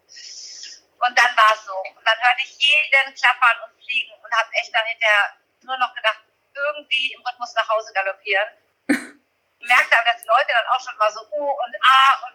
Und 0.96 1.18
dann 1.20 1.36
war 1.36 1.54
es 1.54 1.66
so. 1.66 1.76
Und 1.76 2.06
dann 2.08 2.18
hörte 2.24 2.42
ich 2.42 2.58
jeden 2.58 3.14
klappern 3.16 3.58
und 3.66 3.84
fliegen 3.84 4.14
und 4.14 4.32
habe 4.32 4.50
echt 4.54 4.74
dann 4.74 4.86
hinterher 4.86 5.38
nur 5.62 5.78
noch 5.78 5.94
gedacht, 5.94 6.22
irgendwie 6.54 7.14
im 7.14 7.22
Rhythmus 7.22 7.54
nach 7.54 7.68
Hause 7.68 7.92
galoppieren. 7.94 8.48
merkte 9.60 9.98
aber, 9.98 10.12
dass 10.12 10.22
die 10.22 10.28
Leute 10.28 10.48
dann 10.48 10.68
auch 10.68 10.80
schon 10.80 10.98
mal 10.98 11.12
so 11.12 11.22
U 11.32 11.52
und 11.52 11.76
A 11.82 12.28
und 12.28 12.35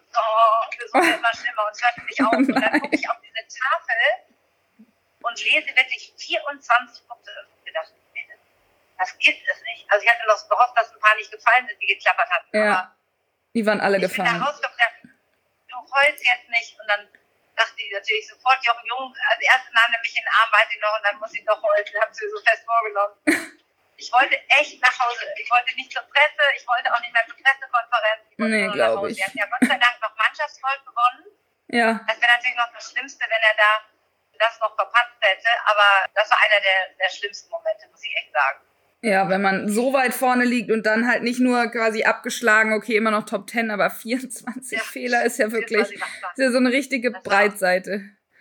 es 0.84 0.92
wurde 0.94 1.10
immer 1.10 1.34
schlimmer 1.34 1.66
und 1.66 1.72
es 1.72 1.82
hörte 1.84 2.00
nicht 2.04 2.20
auf. 2.22 2.32
Und 2.32 2.48
dann 2.54 2.80
gucke 2.80 2.94
ich 2.96 3.08
auf 3.08 3.16
diese 3.20 3.42
Tafel 3.60 3.96
und 5.22 5.44
lese 5.44 5.66
wirklich 5.76 6.12
24 6.16 7.06
Punkte 7.08 7.30
und 7.56 7.64
gedacht, 7.66 7.92
das 8.98 9.16
gibt 9.18 9.40
es 9.48 9.62
nicht. 9.62 9.86
Also 9.90 10.04
ich 10.04 10.10
hatte 10.12 10.26
noch 10.26 10.48
gehofft, 10.48 10.76
dass 10.76 10.92
ein 10.92 11.00
paar 11.00 11.14
nicht 11.16 11.30
gefallen 11.30 11.66
sind, 11.68 11.80
die 11.80 11.86
geklappert 11.86 12.28
hatten. 12.30 12.48
Ja, 12.56 12.72
Aber 12.78 12.96
Die 13.54 13.64
waren 13.66 13.80
alle 13.80 13.96
ich 13.96 14.02
bin 14.02 14.24
da 14.24 14.24
gefallen. 14.32 14.42
rausgekommen, 14.42 15.18
du 15.68 15.76
heulst 15.76 16.26
jetzt 16.26 16.48
nicht. 16.50 16.78
Und 16.80 16.86
dann 16.88 17.08
dachte 17.56 17.74
ich 17.76 17.92
natürlich 17.92 18.28
sofort, 18.28 18.58
Jochen 18.64 18.86
Jung, 18.86 19.14
als 19.30 19.40
erste 19.40 19.72
nahm 19.74 19.92
er 19.92 20.00
mich 20.00 20.16
in 20.16 20.22
den 20.22 20.32
Arm, 20.32 20.52
weiß 20.52 20.68
ich 20.74 20.80
noch, 20.80 20.96
und 20.96 21.04
dann 21.04 21.16
muss 21.18 21.32
ich 21.34 21.44
noch 21.44 21.62
heulen. 21.62 21.86
Haben 22.00 22.12
sie 22.14 22.28
so 22.28 22.40
fest 22.44 22.64
vorgenommen. 22.64 23.59
Ich 24.00 24.10
wollte 24.12 24.34
echt 24.58 24.80
nach 24.80 24.98
Hause. 24.98 25.24
Ich 25.36 25.50
wollte 25.50 25.74
nicht 25.76 25.92
zur 25.92 26.02
Presse, 26.08 26.42
ich 26.56 26.66
wollte 26.66 26.88
auch 26.92 27.00
nicht 27.00 27.12
mehr 27.12 27.24
zur 27.28 27.36
Pressekonferenz. 27.36 28.20
Ich 28.30 28.38
Nee, 28.38 28.48
nur 28.64 28.66
nach 28.68 28.74
glaub 28.74 28.96
Hause. 28.98 29.10
ich. 29.12 29.18
Wir 29.18 29.26
hatten 29.26 29.38
ja 29.38 29.46
Gott 29.46 29.68
sei 29.68 29.76
Dank 29.76 29.96
noch 30.00 30.16
Mannschaftsgold 30.16 30.80
gewonnen. 30.88 31.24
Ja, 31.68 32.00
Das 32.08 32.16
wäre 32.20 32.32
natürlich 32.32 32.56
noch 32.56 32.72
das 32.72 32.90
Schlimmste, 32.90 33.20
wenn 33.28 33.42
er 33.44 33.56
da 33.60 33.70
das 34.40 34.58
noch 34.60 34.74
verpatzt 34.74 35.20
hätte. 35.20 35.48
Aber 35.66 35.84
das 36.14 36.30
war 36.30 36.38
einer 36.48 36.60
der, 36.60 36.96
der 36.98 37.10
schlimmsten 37.12 37.50
Momente, 37.50 37.86
muss 37.92 38.02
ich 38.02 38.14
echt 38.16 38.32
sagen. 38.32 38.60
ja, 39.02 39.28
wenn 39.28 39.42
man 39.42 39.68
so 39.68 39.92
weit 39.92 40.14
vorne 40.14 40.44
liegt 40.44 40.70
und 40.70 40.84
dann 40.84 41.06
halt 41.06 41.22
nicht 41.22 41.40
nur 41.40 41.68
quasi 41.70 42.04
abgeschlagen, 42.04 42.72
okay, 42.72 42.96
immer 42.96 43.10
noch 43.10 43.24
Top 43.26 43.48
10, 43.50 43.70
aber 43.70 43.90
24 44.02 44.78
Ja. 44.78 44.84
Fehler 44.84 45.24
ist 45.24 45.38
ja 45.38 45.52
wirklich, 45.52 46.00
war- 46.00 46.08
ist 46.32 46.38
ja 46.38 46.50
so 46.50 46.56
eine 46.58 46.70
richtige 46.72 47.12
Das 47.12 47.16
war- 47.16 47.22
Breitseite. 47.22 48.00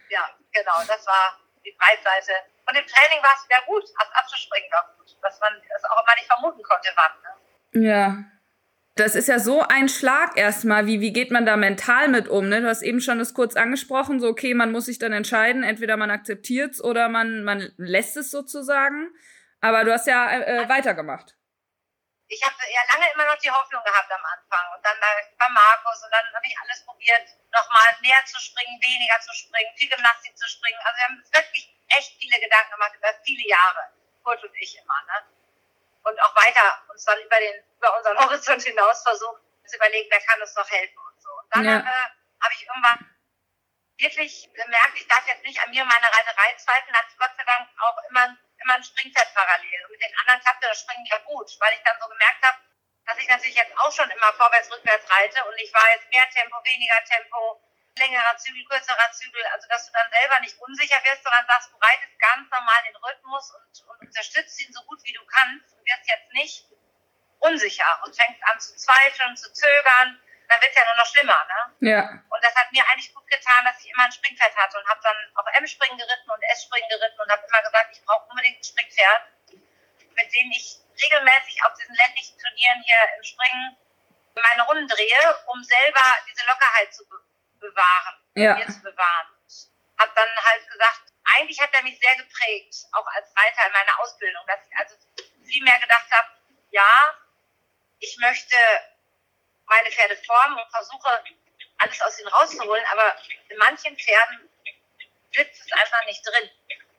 Ja, 0.10 0.30
genau, 0.52 0.80
das 0.88 1.06
war 1.06 1.40
die 1.66 1.76
Breitseite. 1.78 2.32
Und 2.66 2.76
im 2.78 2.86
Training 2.88 3.22
war 3.24 3.34
es 3.36 3.46
wieder 3.50 3.62
gut. 3.66 3.84
Abzuspringen 4.14 4.72
war 4.72 4.94
gut. 4.98 4.99
Was 5.22 5.40
man 5.40 5.54
das 5.70 5.84
auch 5.86 6.04
immer 6.04 6.16
nicht 6.16 6.28
vermuten 6.28 6.64
konnte, 6.64 6.90
wann. 6.96 7.82
Ne? 7.82 7.88
Ja. 7.88 8.18
Das 8.96 9.16
ist 9.16 9.30
ja 9.30 9.40
so 9.40 9.62
ein 9.62 9.88
Schlag 9.88 10.36
erstmal. 10.36 10.86
Wie, 10.86 11.00
wie 11.00 11.14
geht 11.14 11.32
man 11.32 11.46
da 11.46 11.56
mental 11.56 12.10
mit 12.10 12.28
um? 12.28 12.50
Ne? 12.50 12.62
Du 12.62 12.68
hast 12.68 12.82
eben 12.82 13.00
schon 13.00 13.18
das 13.18 13.34
kurz 13.34 13.56
angesprochen, 13.56 14.20
so 14.20 14.28
okay, 14.28 14.54
man 14.54 14.74
muss 14.74 14.86
sich 14.86 15.00
dann 15.00 15.14
entscheiden, 15.14 15.64
entweder 15.64 15.96
man 15.96 16.12
akzeptiert 16.12 16.74
es 16.74 16.84
oder 16.84 17.08
man, 17.08 17.44
man 17.44 17.72
lässt 17.78 18.18
es 18.18 18.30
sozusagen. 18.30 19.08
Aber 19.62 19.86
du 19.86 19.94
hast 19.94 20.08
ja 20.08 20.30
äh, 20.32 20.68
weitergemacht. 20.68 21.36
Ich 22.28 22.44
habe 22.44 22.56
ja 22.70 22.82
lange 22.94 23.12
immer 23.14 23.26
noch 23.26 23.40
die 23.40 23.50
Hoffnung 23.50 23.84
gehabt 23.84 24.12
am 24.12 24.22
Anfang. 24.22 24.66
Und 24.76 24.86
dann 24.86 25.00
bei, 25.00 25.14
bei 25.40 25.50
Markus 25.50 26.04
und 26.04 26.12
dann 26.12 26.26
habe 26.36 26.46
ich 26.46 26.56
alles 26.60 26.86
probiert, 26.86 27.26
nochmal 27.52 27.90
mehr 28.02 28.20
zu 28.26 28.38
springen, 28.40 28.78
weniger 28.84 29.20
zu 29.20 29.34
springen, 29.34 29.72
viel 29.76 29.90
Gymnastik 29.90 30.38
zu 30.38 30.48
springen. 30.48 30.78
Also 30.84 30.98
wir 31.00 31.06
haben 31.08 31.24
wirklich 31.32 31.74
echt 31.98 32.20
viele 32.20 32.40
Gedanken 32.40 32.72
gemacht 32.72 32.94
über 32.96 33.10
viele 33.24 33.48
Jahre. 33.48 33.99
Kurt 34.30 34.44
und 34.44 34.56
ich 34.56 34.78
immer. 34.78 35.02
Ne? 35.08 35.26
Und 36.04 36.22
auch 36.22 36.36
weiter 36.36 36.84
uns 36.90 37.04
dann 37.04 37.20
über, 37.20 37.40
den, 37.40 37.64
über 37.78 37.98
unseren 37.98 38.18
Horizont 38.24 38.62
hinaus 38.62 39.02
versucht 39.02 39.42
zu 39.66 39.76
überlegen, 39.76 40.10
wer 40.10 40.22
kann 40.22 40.42
uns 40.42 40.56
noch 40.56 40.70
helfen 40.70 40.98
und 40.98 41.22
so. 41.22 41.30
Und 41.30 41.56
dann 41.56 41.66
ja. 41.66 41.78
äh, 41.78 42.10
habe 42.42 42.54
ich 42.54 42.66
irgendwann 42.66 43.06
wirklich 43.98 44.50
gemerkt, 44.54 44.96
ich 44.96 45.08
darf 45.08 45.28
jetzt 45.28 45.44
nicht 45.44 45.62
an 45.62 45.70
mir 45.70 45.86
meine 45.86 46.08
Reiterei 46.08 46.56
zweifeln, 46.58 46.96
hatte 46.96 47.16
Gott 47.18 47.36
sei 47.38 47.44
Dank 47.44 47.70
auch 47.80 47.98
immer, 48.10 48.38
immer 48.64 48.74
ein 48.76 48.84
Springfett 48.84 49.34
parallel. 49.34 49.86
Und 49.86 49.92
mit 49.92 50.02
den 50.02 50.18
anderen 50.18 50.42
klappte 50.42 50.68
das 50.68 50.82
Springen 50.82 51.06
ja 51.06 51.18
gut, 51.20 51.50
weil 51.60 51.74
ich 51.74 51.84
dann 51.84 52.00
so 52.02 52.08
gemerkt 52.08 52.42
habe, 52.44 52.58
dass 53.06 53.18
ich 53.18 53.28
natürlich 53.28 53.56
jetzt 53.56 53.78
auch 53.78 53.92
schon 53.92 54.10
immer 54.10 54.34
vorwärts, 54.34 54.72
rückwärts 54.72 55.10
reite 55.10 55.44
und 55.46 55.58
ich 55.58 55.74
war 55.74 55.86
jetzt 55.94 56.10
mehr 56.10 56.30
Tempo, 56.30 56.58
weniger 56.64 57.04
Tempo, 57.06 57.62
längerer 58.00 58.38
Zügel, 58.38 58.64
kürzerer 58.66 59.12
Zügel, 59.12 59.44
also 59.54 59.68
dass 59.68 59.86
du 59.86 59.92
dann 59.94 60.10
selber 60.10 60.40
nicht 60.40 60.58
unsicher 60.58 60.98
wirst, 61.04 61.24
sondern 61.24 61.46
sagst, 61.46 61.72
du 61.72 61.78
reitest 61.78 62.20
ganz 62.20 62.50
normal 62.50 62.82
den 62.88 62.96
Rhythmus 62.96 63.54
und, 63.54 63.88
und 63.88 64.08
unterstützt 64.08 64.60
ihn 64.62 64.74
so 64.74 64.82
gut 64.84 65.04
wie 65.04 65.14
du 65.14 65.26
kannst 65.26 65.76
und 65.76 65.86
wirst 65.86 66.08
jetzt 66.08 66.34
nicht 66.34 66.66
unsicher 67.40 67.88
und 68.04 68.16
fängst 68.16 68.44
an 68.44 68.60
zu 68.60 68.76
zweifeln, 68.76 69.36
zu 69.38 69.52
zögern, 69.54 70.20
dann 70.50 70.62
wird 70.62 70.72
es 70.72 70.78
ja 70.78 70.86
nur 70.86 70.98
noch 70.98 71.06
schlimmer. 71.06 71.40
Ne? 71.46 71.90
Ja. 71.92 72.04
Und 72.10 72.42
das 72.44 72.56
hat 72.56 72.72
mir 72.72 72.84
eigentlich 72.90 73.14
gut 73.14 73.28
getan, 73.28 73.64
dass 73.66 73.80
ich 73.80 73.92
immer 73.92 74.06
ein 74.06 74.12
Springpferd 74.12 74.56
hatte 74.58 74.80
und 74.80 74.88
habe 74.90 75.00
dann 75.04 75.18
auch 75.36 75.46
M-Springen 75.62 75.98
geritten 75.98 76.30
und 76.32 76.42
S-Springen 76.58 76.90
geritten 76.90 77.22
und 77.22 77.30
habe 77.30 77.46
immer 77.48 77.62
gesagt, 77.62 77.90
ich 77.94 78.04
brauche 78.04 78.28
unbedingt 78.30 78.60
ein 78.60 78.64
Springpferd, 78.64 79.24
mit 79.52 80.34
dem 80.34 80.52
ich 80.52 80.82
regelmäßig 81.00 81.64
auf 81.64 81.74
diesen 81.76 81.96
ländlichen 81.96 82.38
Turnieren 82.40 82.82
hier 82.84 82.98
im 83.16 83.24
Springen 83.24 83.78
meine 84.36 84.64
Runden 84.64 84.88
drehe, 84.88 85.22
um 85.48 85.64
selber 85.64 86.06
diese 86.28 86.46
Lockerheit 86.46 86.94
zu 86.94 87.06
bewahren, 87.60 88.16
ja. 88.36 88.56
mir 88.56 88.68
zu 88.68 88.82
bewahren. 88.82 89.28
Hab 89.98 90.16
dann 90.16 90.30
halt 90.44 90.70
gesagt, 90.72 91.02
eigentlich 91.36 91.60
hat 91.60 91.74
er 91.74 91.84
mich 91.84 92.00
sehr 92.00 92.16
geprägt, 92.16 92.76
auch 92.94 93.06
als 93.08 93.36
Reiter 93.36 93.68
in 93.68 93.74
meiner 93.74 94.00
Ausbildung, 94.00 94.44
dass 94.48 94.60
ich 94.68 94.78
also 94.78 94.96
viel 95.44 95.64
mehr 95.64 95.80
gedacht 95.80 96.10
habe, 96.12 96.30
ja, 96.72 97.18
ich 98.00 98.18
möchte 98.20 98.56
meine 99.66 99.92
Pferde 99.92 100.18
formen 100.18 100.58
und 100.58 100.72
versuche 100.72 101.24
alles 101.78 102.02
aus 102.02 102.20
ihnen 102.20 102.30
rauszuholen, 102.30 102.86
aber 102.92 103.16
in 103.50 103.58
manchen 103.58 103.98
Pferden 103.98 104.50
sitzt 105.32 105.62
es 105.62 105.72
einfach 105.74 106.06
nicht 106.06 106.26
drin. 106.26 106.50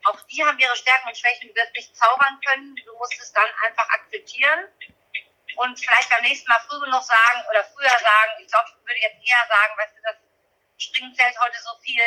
Auch 0.05 0.21
die 0.23 0.45
haben 0.45 0.59
ihre 0.59 0.77
Stärken 0.77 1.09
und 1.09 1.17
Schwächen, 1.17 1.49
du 1.49 1.55
wirst 1.55 1.75
nicht 1.75 1.97
zaubern 1.97 2.41
können, 2.47 2.77
du 2.77 2.97
musst 2.97 3.21
es 3.21 3.33
dann 3.33 3.49
einfach 3.67 3.89
akzeptieren 3.91 4.69
und 5.57 5.79
vielleicht 5.79 6.09
beim 6.09 6.23
nächsten 6.23 6.49
Mal 6.49 6.61
früh 6.69 6.81
genug 6.81 7.03
sagen 7.03 7.45
oder 7.51 7.65
früher 7.65 7.99
sagen, 7.99 8.33
ich 8.41 8.49
glaube, 8.49 8.69
ich 8.71 8.87
würde 8.87 9.01
jetzt 9.01 9.29
eher 9.29 9.47
sagen, 9.49 9.77
weißt 9.77 9.97
du, 9.97 10.03
das 10.03 10.17
Springen 10.81 11.15
zählt 11.15 11.39
heute 11.39 11.59
so 11.63 11.71
viel, 11.83 12.03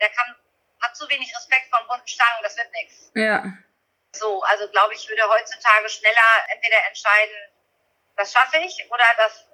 der 0.00 0.10
kann, 0.10 0.36
hat 0.80 0.96
zu 0.96 1.08
wenig 1.08 1.34
Respekt 1.34 1.68
vor 1.70 1.86
bunten 1.88 2.06
Stangen, 2.06 2.42
das 2.42 2.56
wird 2.56 2.70
nichts. 2.72 3.10
Ja. 3.14 3.44
So, 4.12 4.42
also 4.42 4.68
glaube 4.68 4.94
ich, 4.94 5.08
würde 5.08 5.22
heutzutage 5.28 5.88
schneller 5.88 6.30
entweder 6.48 6.76
entscheiden, 6.88 7.36
das 8.16 8.32
schaffe 8.32 8.58
ich 8.58 8.86
oder 8.90 9.04
das, 9.16 9.46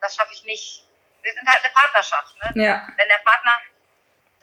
das 0.00 0.14
schaffe 0.14 0.32
ich 0.34 0.44
nicht. 0.44 0.86
Wir 1.22 1.32
sind 1.32 1.48
halt 1.48 1.64
eine 1.64 1.72
Partnerschaft. 1.72 2.36
Ne? 2.36 2.62
Ja. 2.62 2.88
Wenn 2.96 3.08
der 3.08 3.20
Partner 3.24 3.60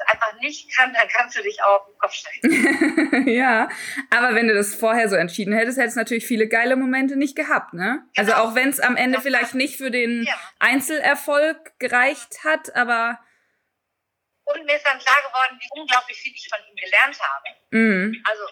einfach 0.07 0.33
nicht 0.39 0.75
kann, 0.75 0.93
dann 0.93 1.07
kannst 1.09 1.37
du 1.37 1.43
dich 1.43 1.61
auch 1.61 1.81
auf 1.81 1.85
den 1.85 1.97
Kopf 1.97 2.13
stellen. 2.13 3.27
ja, 3.27 3.69
aber 4.09 4.35
wenn 4.35 4.47
du 4.47 4.53
das 4.53 4.75
vorher 4.75 5.09
so 5.09 5.15
entschieden 5.15 5.53
hättest, 5.53 5.77
hättest 5.77 5.97
du 5.97 6.01
natürlich 6.01 6.25
viele 6.25 6.47
geile 6.47 6.75
Momente 6.75 7.15
nicht 7.17 7.35
gehabt, 7.35 7.73
ne? 7.73 8.03
Also 8.15 8.31
genau. 8.31 8.37
Also 8.37 8.49
auch 8.49 8.55
wenn 8.55 8.69
es 8.69 8.79
am 8.79 8.95
Ende 8.95 9.21
vielleicht 9.21 9.55
nicht 9.55 9.77
für 9.77 9.91
den 9.91 10.23
ja. 10.23 10.33
Einzelerfolg 10.59 11.77
gereicht 11.79 12.43
hat, 12.45 12.75
aber 12.75 13.19
und 14.49 14.65
mir 14.65 14.75
ist 14.75 14.85
dann 14.85 14.99
klar 14.99 15.21
geworden, 15.21 15.57
wie 15.59 15.69
unglaublich 15.71 16.17
viel 16.17 16.33
ich 16.33 16.49
von 16.49 16.59
ihm 16.67 16.75
gelernt 16.75 17.19
habe. 17.19 17.49
Mhm. 17.69 18.23
Also, 18.25 18.43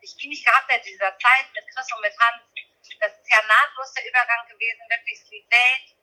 ich 0.00 0.16
ihn 0.24 0.30
nicht 0.30 0.44
gehabt 0.44 0.70
hätte 0.70 0.88
in 0.88 0.94
dieser 0.94 1.16
Zeit 1.18 1.46
mit 1.54 1.64
Chris 1.68 1.86
und 1.94 2.00
mit 2.00 2.14
Hans. 2.18 2.42
Das 3.00 3.12
ist 3.12 3.30
ja 3.30 3.38
nahtlos 3.46 3.94
der 3.94 4.08
Übergang 4.08 4.46
gewesen, 4.48 4.82
wirklich 4.88 5.18
Sweet 5.20 5.46
Date, 5.50 5.96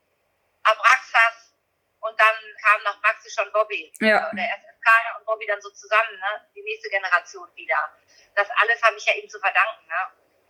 Abraxas 0.64 1.54
und 2.00 2.20
dann 2.20 2.36
kam 2.64 2.82
nach 2.84 3.00
Maxi 3.02 3.30
schon 3.30 3.52
Bobby. 3.52 3.92
Ja. 4.00 4.32
Oder 4.32 4.44
erst 4.44 4.66
Skala 4.80 5.18
und 5.18 5.26
Bobby 5.26 5.46
dann 5.46 5.62
so 5.62 5.70
zusammen, 5.72 6.16
ne? 6.20 6.48
die 6.56 6.64
nächste 6.64 6.90
Generation 6.90 7.48
wieder. 7.56 7.94
Das 8.36 8.48
alles 8.62 8.82
habe 8.82 8.96
ich 8.98 9.06
ja 9.06 9.14
ihm 9.14 9.30
zu 9.30 9.40
verdanken. 9.40 9.88
Ne? 9.88 10.02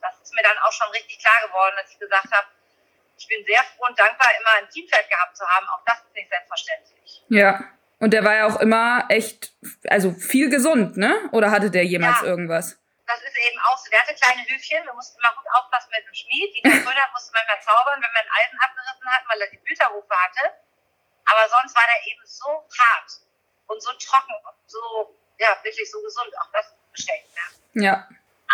Das 0.02 0.20
ist 0.22 0.34
mir 0.34 0.44
dann 0.44 0.58
auch 0.60 0.72
schon 0.72 0.90
richtig 0.92 1.20
klar 1.20 1.42
geworden, 1.48 1.76
dass 1.82 1.92
ich 1.92 2.00
gesagt 2.00 2.32
habe, 2.32 2.48
ich 3.18 3.28
bin 3.28 3.44
sehr 3.46 3.64
froh 3.64 3.86
und 3.88 4.00
dankbar, 4.00 4.30
immer 4.40 4.54
ein 4.60 4.70
Teamfeld 4.70 5.10
gehabt 5.10 5.36
zu 5.36 5.46
haben. 5.48 5.68
Auch 5.70 5.84
das 5.86 6.00
ist 6.06 6.14
nicht 6.14 6.30
selbstverständlich. 6.30 7.24
Ja. 7.30 7.79
Und 8.00 8.12
der 8.12 8.24
war 8.24 8.36
ja 8.36 8.48
auch 8.48 8.60
immer 8.60 9.06
echt, 9.10 9.52
also 9.88 10.12
viel 10.12 10.50
gesund, 10.50 10.96
ne? 10.98 11.30
Oder 11.32 11.52
hatte 11.52 11.70
der 11.70 11.86
jemals 11.86 12.22
ja, 12.22 12.28
irgendwas? 12.28 12.80
Das 13.06 13.20
ist 13.22 13.36
eben 13.36 13.60
auch 13.60 13.78
so. 13.78 13.90
Der 13.92 14.02
hatte 14.02 14.16
kleine 14.16 14.48
Hüfchen. 14.48 14.86
Wir 14.86 14.94
mussten 14.94 15.20
immer 15.20 15.36
gut 15.36 15.46
aufpassen 15.52 15.92
mit 15.92 16.08
dem 16.08 16.14
Schmied. 16.14 16.56
Die 16.56 16.62
Brüder 16.62 17.06
musste 17.12 17.32
manchmal 17.34 17.60
zaubern, 17.60 18.00
wenn 18.00 18.12
wir 18.12 18.24
ein 18.24 18.34
Eisen 18.40 18.60
abgerissen 18.60 19.08
hatten, 19.12 19.28
weil 19.28 19.42
er 19.42 19.50
die 19.52 19.58
Blüterrufe 19.58 20.16
hatte. 20.16 20.44
Aber 21.26 21.44
sonst 21.50 21.76
war 21.76 21.84
der 21.92 22.12
eben 22.12 22.22
so 22.26 22.48
hart 22.48 23.12
und 23.68 23.82
so 23.84 23.92
trocken 24.00 24.34
und 24.48 24.58
so, 24.66 25.16
ja, 25.38 25.58
wirklich 25.64 25.90
so 25.92 26.02
gesund. 26.02 26.32
Auch 26.40 26.52
das 26.54 26.74
bestätigt 26.92 27.36
ja. 27.36 27.84
Ja. 27.84 28.08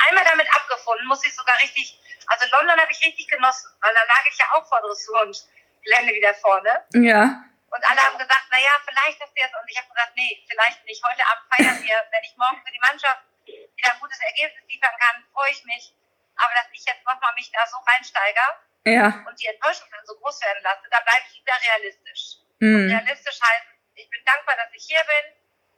Einmal 0.08 0.26
damit 0.26 0.48
abgefunden, 0.54 1.08
muss 1.08 1.26
ich 1.26 1.34
sogar 1.34 1.56
richtig, 1.62 2.00
also 2.28 2.46
London 2.52 2.80
habe 2.80 2.92
ich 2.92 3.06
richtig 3.06 3.28
genossen, 3.28 3.72
weil 3.80 3.94
da 3.94 4.04
lag 4.04 4.24
ich 4.30 4.38
ja 4.38 4.46
auch 4.54 4.68
vor 4.68 4.82
Dressur 4.82 5.22
und 5.22 5.48
Gelände 5.84 6.14
wieder 6.14 6.34
vorne. 6.34 6.84
Ja. 6.94 7.46
Und 7.76 7.84
alle 7.92 8.00
haben 8.00 8.18
gesagt, 8.18 8.48
naja, 8.52 8.72
vielleicht 8.88 9.20
ist 9.20 9.36
jetzt. 9.36 9.52
Und 9.52 9.68
ich 9.68 9.76
habe 9.76 9.92
gesagt, 9.92 10.16
nee, 10.16 10.40
vielleicht 10.48 10.80
nicht. 10.88 11.04
Heute 11.04 11.28
Abend 11.28 11.44
feiern 11.52 11.76
wir. 11.84 11.98
Wenn 12.08 12.24
ich 12.24 12.32
morgen 12.40 12.64
für 12.64 12.72
die 12.72 12.80
Mannschaft 12.80 13.20
wieder 13.44 13.92
ein 13.92 14.00
gutes 14.00 14.20
Ergebnis 14.24 14.64
liefern 14.72 14.96
kann, 14.96 15.28
freue 15.36 15.52
ich 15.52 15.60
mich. 15.68 15.92
Aber 16.40 16.56
dass 16.56 16.72
ich 16.72 16.88
jetzt 16.88 17.04
nochmal 17.04 17.36
mich 17.36 17.52
da 17.52 17.68
so 17.68 17.76
reinsteige 17.84 18.46
ja. 18.88 19.24
und 19.28 19.36
die 19.40 19.48
Enttäuschung 19.48 19.88
dann 19.92 20.06
so 20.08 20.16
groß 20.16 20.40
werden 20.40 20.64
lasse, 20.64 20.88
da 20.90 21.00
bleibe 21.04 21.24
ich 21.28 21.40
wieder 21.40 21.56
realistisch. 21.68 22.40
Mhm. 22.60 22.92
realistisch 22.92 23.40
heißt, 23.44 23.68
ich 23.96 24.10
bin 24.10 24.24
dankbar, 24.24 24.56
dass 24.56 24.72
ich 24.72 24.84
hier 24.88 25.04
bin. 25.04 25.26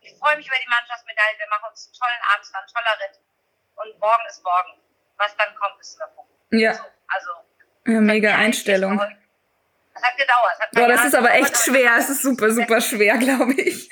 Ich 0.02 0.14
freue 0.18 0.38
mich 0.38 0.46
über 0.46 0.58
die 0.58 0.70
Mannschaftsmedaille. 0.70 1.38
Wir 1.38 1.50
machen 1.50 1.66
uns 1.74 1.82
einen 1.90 1.98
tollen 1.98 2.24
Abend, 2.30 2.46
es 2.46 2.54
war 2.54 2.62
ein 2.62 2.70
toller 2.70 2.96
Ritt. 3.02 3.16
Und 3.74 4.00
morgen 4.00 4.26
ist 4.30 4.44
morgen. 4.44 4.74
Was 5.18 5.36
dann 5.38 5.50
kommt, 5.56 5.82
ist 5.82 5.98
der 5.98 6.14
Punkt. 6.14 6.30
Ja. 6.52 6.74
So, 6.74 6.86
also. 7.10 7.32
Ja, 7.90 8.02
mega 8.02 8.36
Einstellung. 8.36 9.02
Das 9.98 10.10
hat 10.10 10.18
gedauert. 10.18 10.52
Das 10.52 10.60
hat 10.60 10.72
Boah, 10.72 10.88
das 10.88 11.06
ist 11.06 11.16
aber 11.16 11.34
echt 11.34 11.58
schwer. 11.58 11.98
Es 11.98 12.10
ist 12.10 12.22
super, 12.22 12.52
super 12.52 12.82
schwer, 12.82 13.18
glaube 13.18 13.54
ich. 13.54 13.90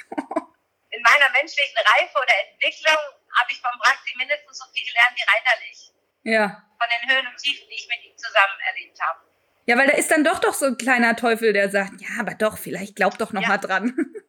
In 0.91 1.01
meiner 1.01 1.29
menschlichen 1.33 1.77
Reife 1.77 2.15
oder 2.15 2.33
Entwicklung 2.51 2.95
habe 2.95 3.51
ich 3.51 3.59
vom 3.59 3.77
Braxi 3.79 4.13
mindestens 4.17 4.57
so 4.57 4.65
viel 4.73 4.85
gelernt 4.85 5.15
wie 5.15 5.25
reiterlich. 5.27 5.91
Ja. 6.23 6.63
Von 6.77 6.87
den 6.89 7.09
Höhen 7.09 7.27
und 7.27 7.37
Tiefen, 7.37 7.65
die 7.69 7.75
ich 7.75 7.87
mit 7.87 8.05
ihm 8.05 8.17
zusammen 8.17 8.59
erlebt 8.69 8.99
habe. 9.01 9.19
Ja, 9.65 9.77
weil 9.77 9.87
da 9.87 9.93
ist 9.93 10.11
dann 10.11 10.23
doch 10.23 10.39
doch 10.39 10.53
so 10.53 10.67
ein 10.67 10.77
kleiner 10.77 11.15
Teufel, 11.15 11.51
der 11.51 11.69
sagt, 11.69 11.99
ja, 11.99 12.19
aber 12.19 12.35
doch, 12.35 12.57
vielleicht 12.57 12.95
glaub 12.95 13.17
doch 13.17 13.33
noch 13.33 13.41
ja. 13.41 13.47
mal 13.47 13.57
dran. 13.57 13.95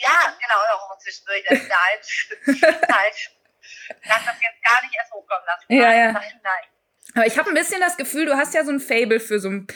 Ja, 0.00 0.32
genau, 0.40 0.54
auch 0.74 0.96
zwischendurch. 0.98 1.42
Das 1.48 1.58
ist 1.58 1.70
halt, 1.70 2.88
halt, 2.92 3.30
lass 4.04 4.24
das 4.24 4.36
jetzt 4.40 4.62
gar 4.62 4.80
nicht 4.82 4.94
erst 4.94 5.12
hochkommen 5.12 5.44
lassen. 5.44 5.64
Ja, 5.68 5.92
ja. 5.92 6.12
Nein, 6.12 6.40
nein. 6.44 6.64
Aber 7.16 7.26
ich 7.26 7.36
habe 7.36 7.48
ein 7.48 7.54
bisschen 7.54 7.80
das 7.80 7.96
Gefühl, 7.96 8.26
du 8.26 8.36
hast 8.36 8.54
ja 8.54 8.64
so 8.64 8.70
ein 8.70 8.78
Fable 8.78 9.18
für 9.18 9.40
so 9.40 9.48
ein 9.48 9.66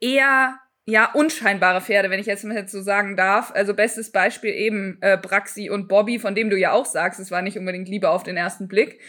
eher 0.00 0.60
ja, 0.90 1.10
unscheinbare 1.12 1.80
Pferde, 1.80 2.10
wenn 2.10 2.20
ich 2.20 2.26
jetzt 2.26 2.44
mal 2.44 2.66
so 2.68 2.82
sagen 2.82 3.16
darf. 3.16 3.52
Also 3.52 3.74
bestes 3.74 4.12
Beispiel 4.12 4.52
eben 4.52 4.98
äh, 5.00 5.16
Braxi 5.16 5.70
und 5.70 5.88
Bobby, 5.88 6.18
von 6.18 6.34
dem 6.34 6.50
du 6.50 6.56
ja 6.56 6.72
auch 6.72 6.86
sagst, 6.86 7.20
es 7.20 7.30
war 7.30 7.42
nicht 7.42 7.56
unbedingt 7.56 7.88
Liebe 7.88 8.10
auf 8.10 8.22
den 8.22 8.36
ersten 8.36 8.68
Blick. 8.68 9.00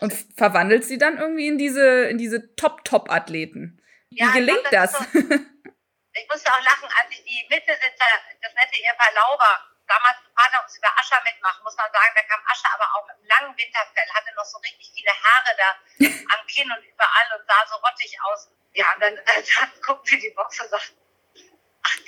Und 0.00 0.14
verwandelt 0.36 0.84
sie 0.84 0.96
dann 0.96 1.18
irgendwie 1.18 1.46
in 1.46 1.58
diese, 1.58 2.06
in 2.06 2.16
diese 2.16 2.54
Top-Top-Athleten. 2.56 3.82
Wie 4.10 4.18
ja, 4.18 4.32
gelingt 4.32 4.64
glaub, 4.70 4.72
das? 4.72 4.92
das? 4.92 5.12
So, 5.12 5.18
ich 5.18 6.26
musste 6.30 6.50
auch 6.50 6.64
lachen, 6.64 6.88
als 6.88 7.10
ich 7.10 7.22
die 7.24 7.44
Mittelsitzer, 7.50 8.10
das 8.40 8.54
nette 8.54 8.80
Ehepaar 8.80 9.12
Lauber, 9.12 9.74
damals 9.86 10.16
Vater 10.32 10.62
uns 10.64 10.78
über 10.78 10.88
Ascher 10.96 11.20
mitmachen, 11.22 11.62
muss 11.62 11.76
man 11.76 11.90
sagen, 11.92 12.12
da 12.16 12.22
kam 12.22 12.40
Ascher 12.48 12.72
aber 12.72 12.88
auch 12.96 13.06
mit 13.06 13.16
einem 13.16 13.28
langen 13.28 13.56
Winterfell, 13.58 14.08
hatte 14.14 14.34
noch 14.34 14.44
so 14.44 14.58
richtig 14.58 14.90
viele 14.94 15.12
Haare 15.12 15.52
da 15.58 15.68
am 16.38 16.46
Kinn 16.46 16.70
und 16.72 16.82
überall 16.84 17.28
und 17.36 17.46
sah 17.46 17.62
so 17.68 17.76
rottig 17.76 18.16
aus. 18.24 18.48
Ja, 18.72 18.86
und 18.94 19.00
dann, 19.02 19.14
dann, 19.14 19.70
guckten 19.82 20.10
wir 20.12 20.18
die 20.18 20.34
Box 20.34 20.60
und 20.60 20.70
sagten, 20.70 21.03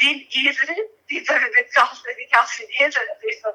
den 0.06 0.26
Esel, 0.30 0.76
dieser 1.10 1.40
kaufst 1.74 2.06
du, 2.06 2.14
die 2.14 2.28
kaufst 2.30 2.58
du 2.58 2.62
den 2.62 2.86
Esel. 2.86 3.02
Und 3.02 3.24
ich 3.24 3.40
so, 3.42 3.48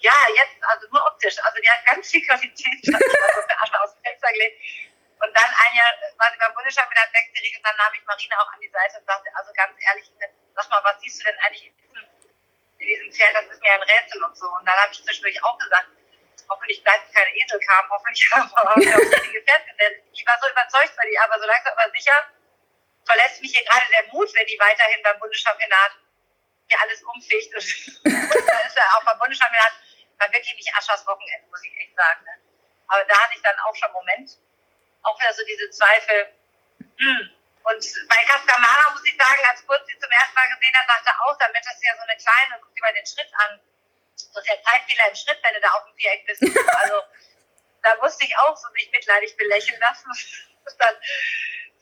ja, 0.00 0.16
jetzt, 0.34 0.56
also 0.62 0.88
nur 0.88 1.04
optisch, 1.06 1.36
also 1.44 1.60
die 1.60 1.70
hat 1.70 1.84
ganz 1.86 2.10
viel 2.10 2.24
Qualität, 2.26 2.80
also 3.60 3.74
aus 3.84 3.94
dem 3.94 4.10
beim 6.40 6.54
Bundeschampionat 6.54 7.12
wegkriege. 7.12 7.58
Und 7.58 7.64
dann 7.64 7.76
nahm 7.76 7.92
ich 7.94 8.04
Marina 8.04 8.36
auch 8.40 8.52
an 8.52 8.60
die 8.60 8.68
Seite 8.68 8.98
und 8.98 9.06
sagte, 9.06 9.28
also 9.34 9.52
ganz 9.52 9.76
ehrlich, 9.78 10.10
sag 10.54 10.70
mal, 10.70 10.82
was 10.84 11.00
siehst 11.00 11.20
du 11.20 11.24
denn 11.24 11.38
eigentlich 11.44 11.66
in 11.66 11.76
diesem, 11.76 12.04
in 12.78 12.86
diesem 12.86 13.12
Pferd? 13.12 13.34
Das 13.34 13.46
ist 13.46 13.62
mir 13.62 13.72
ein 13.72 13.82
Rätsel 13.82 14.22
und 14.24 14.36
so. 14.36 14.48
Und 14.48 14.64
dann 14.64 14.76
habe 14.76 14.92
ich 14.92 15.04
zwischendurch 15.04 15.44
auch 15.44 15.58
gesagt, 15.58 15.88
hoffentlich 16.48 16.82
bleibt 16.82 17.14
keine 17.14 17.30
Eselkram, 17.36 17.90
hoffentlich 17.90 18.24
haben 18.32 18.50
wir 18.82 18.96
auf 18.96 19.00
richtige 19.00 19.42
Pferd 19.44 19.64
gesetzt. 19.68 20.00
Ich 20.12 20.26
war 20.26 20.38
so 20.40 20.48
überzeugt 20.48 20.94
von 20.96 21.06
ihr, 21.12 21.22
aber 21.22 21.38
so 21.38 21.46
langsam 21.46 21.72
aber 21.76 21.90
sicher 21.92 22.18
verlässt 23.04 23.40
mich 23.40 23.52
hier 23.52 23.64
gerade 23.64 23.86
der 23.90 24.12
Mut, 24.12 24.32
wenn 24.34 24.46
die 24.46 24.58
weiterhin 24.58 25.02
beim 25.02 25.18
Bundeschampionat 25.18 25.92
hier 26.68 26.80
alles 26.80 27.02
umficht. 27.02 27.54
Und 27.54 27.64
da 28.48 28.60
ist 28.66 28.76
ja 28.76 28.84
auch 28.96 29.04
beim 29.04 29.18
Bundeschampionat 29.18 29.72
war 30.20 30.32
wirklich 30.32 30.54
nicht 30.54 30.68
Aschers 30.76 31.06
Wochenende, 31.06 31.48
muss 31.48 31.64
ich 31.64 31.74
echt 31.78 31.96
sagen. 31.96 32.24
Ne? 32.24 32.36
Aber 32.88 33.04
da 33.04 33.18
hatte 33.18 33.34
ich 33.34 33.42
dann 33.42 33.58
auch 33.60 33.74
schon 33.74 33.90
Moment, 33.92 34.38
auch 35.02 35.18
wieder 35.18 35.32
so 35.32 35.44
diese 35.44 35.70
Zweifel. 35.70 36.34
Hm. 36.98 37.30
Und 37.62 37.82
bei 38.08 38.16
Cascamara 38.24 38.90
muss 38.92 39.04
ich 39.04 39.16
sagen, 39.16 39.40
als 39.50 39.66
Kurz 39.66 39.86
sie 39.86 39.98
zum 39.98 40.10
ersten 40.10 40.34
Mal 40.34 40.48
gesehen 40.48 40.74
hat, 40.76 40.86
sagte 40.86 41.10
auch, 41.24 41.36
damit 41.38 41.64
das 41.64 41.80
ja 41.82 41.96
so 41.96 42.02
eine 42.02 42.16
kleine, 42.16 42.60
guck 42.60 42.74
dir 42.74 42.80
mal 42.82 42.92
den 42.92 43.06
Schritt 43.06 43.30
an. 43.34 43.60
So 44.16 44.40
ist 44.40 44.48
ja 44.48 44.62
Zeitfehler 44.62 45.08
im 45.08 45.14
Schritt, 45.14 45.38
wenn 45.42 45.54
du 45.54 45.60
da 45.60 45.68
auf 45.68 45.84
dem 45.84 45.94
Viereck 45.96 46.26
bist. 46.26 46.42
Also 46.42 47.02
da 47.82 47.96
musste 47.96 48.24
ich 48.24 48.36
auch 48.38 48.56
so 48.56 48.68
mich 48.72 48.90
mitleidig 48.92 49.36
belächeln 49.36 49.80
lassen. 49.80 50.10
Und 50.64 50.76
dann 50.78 50.94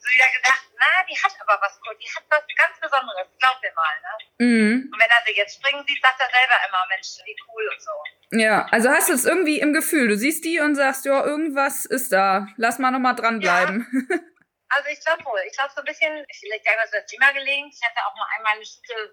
wieder 0.03 0.29
gedacht, 0.35 0.63
na, 0.77 1.05
die 1.09 1.17
hat 1.17 1.33
aber 1.41 1.59
was 1.61 1.79
gut, 1.81 1.97
die 2.01 2.09
hat 2.15 2.23
was 2.29 2.43
ganz 2.55 2.79
Besonderes, 2.79 3.27
glaub 3.39 3.61
mir 3.61 3.73
mal, 3.75 3.95
ne? 4.01 4.45
Mhm. 4.45 4.89
Und 4.93 4.99
wenn 4.99 5.09
er 5.09 5.23
sie 5.25 5.35
jetzt 5.35 5.55
springen 5.55 5.83
sieht, 5.87 6.01
sagt 6.01 6.19
er 6.19 6.29
selber 6.29 6.55
immer, 6.67 6.85
Mensch, 6.89 7.19
wie 7.25 7.35
cool 7.47 7.67
und 7.67 7.81
so. 7.81 7.91
Ja, 8.31 8.67
also 8.71 8.89
hast 8.89 9.09
du 9.09 9.13
es 9.13 9.25
irgendwie 9.25 9.59
im 9.59 9.73
Gefühl, 9.73 10.07
du 10.07 10.17
siehst 10.17 10.45
die 10.45 10.59
und 10.59 10.75
sagst, 10.75 11.05
ja, 11.05 11.25
irgendwas 11.25 11.85
ist 11.85 12.13
da, 12.13 12.47
lass 12.57 12.79
mal 12.79 12.91
nochmal 12.91 13.15
dranbleiben. 13.15 13.87
Ja. 14.09 14.17
Also 14.71 14.87
ich 14.89 15.01
glaube 15.03 15.25
wohl, 15.25 15.41
ich 15.47 15.57
glaube 15.57 15.73
so 15.73 15.81
ein 15.81 15.85
bisschen, 15.85 16.13
ich 16.29 16.41
lege 16.43 16.63
ja 16.63 16.77
was 16.77 16.91
das 16.91 17.05
Thema 17.07 17.33
gelingt. 17.33 17.73
Ich 17.73 17.81
hatte 17.81 18.05
auch 18.05 18.15
mal 18.15 18.27
einmal 18.37 18.53
eine 18.53 18.63
Stunde, 18.63 19.11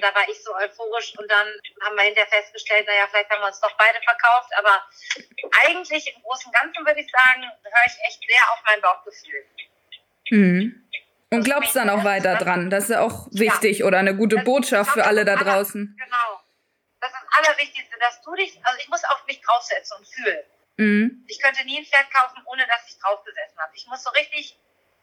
da 0.00 0.14
war 0.14 0.28
ich 0.28 0.42
so 0.42 0.54
euphorisch 0.54 1.16
und 1.18 1.30
dann 1.30 1.48
haben 1.84 1.96
wir 1.96 2.04
hinterher 2.04 2.30
festgestellt, 2.30 2.86
naja, 2.86 3.06
vielleicht 3.08 3.30
haben 3.30 3.40
wir 3.40 3.48
uns 3.48 3.60
doch 3.60 3.76
beide 3.76 4.00
verkauft, 4.02 4.50
aber 4.56 4.88
eigentlich 5.68 6.06
im 6.14 6.22
Großen 6.22 6.46
und 6.46 6.54
Ganzen 6.54 6.86
würde 6.86 7.00
ich 7.00 7.10
sagen, 7.10 7.42
höre 7.42 7.86
ich 7.86 7.98
echt 8.08 8.20
sehr 8.26 8.52
auf 8.52 8.60
mein 8.64 8.80
Bauchgefühl. 8.80 9.44
Mhm. 10.30 10.82
Und 11.30 11.44
glaubst 11.44 11.74
dann 11.74 11.90
auch 11.90 12.04
weiter 12.04 12.36
dran. 12.36 12.70
Das 12.70 12.84
ist 12.84 12.90
ja 12.90 13.00
auch 13.00 13.26
wichtig 13.32 13.78
ja. 13.78 13.86
oder 13.86 13.98
eine 13.98 14.14
gute 14.14 14.38
Botschaft 14.38 14.92
für 14.92 15.04
alle 15.04 15.24
da 15.24 15.36
draußen. 15.36 15.96
Genau. 15.98 16.40
Das 17.00 17.10
ist 17.10 17.18
das 17.20 17.38
Allerwichtigste, 17.38 17.96
dass 17.98 18.22
du 18.22 18.34
dich, 18.34 18.58
also 18.64 18.78
ich 18.80 18.88
muss 18.88 19.02
auf 19.04 19.24
mich 19.26 19.40
draufsetzen 19.40 19.96
und 19.98 20.06
fühlen. 20.06 20.44
Mhm. 20.76 21.24
Ich 21.26 21.40
könnte 21.40 21.64
nie 21.64 21.78
ein 21.78 21.84
Pferd 21.84 22.10
kaufen, 22.12 22.42
ohne 22.46 22.66
dass 22.66 22.88
ich 22.88 22.98
draufgesessen 22.98 23.58
habe. 23.58 23.72
Ich 23.74 23.86
muss 23.86 24.02
so 24.02 24.10
richtig 24.10 24.58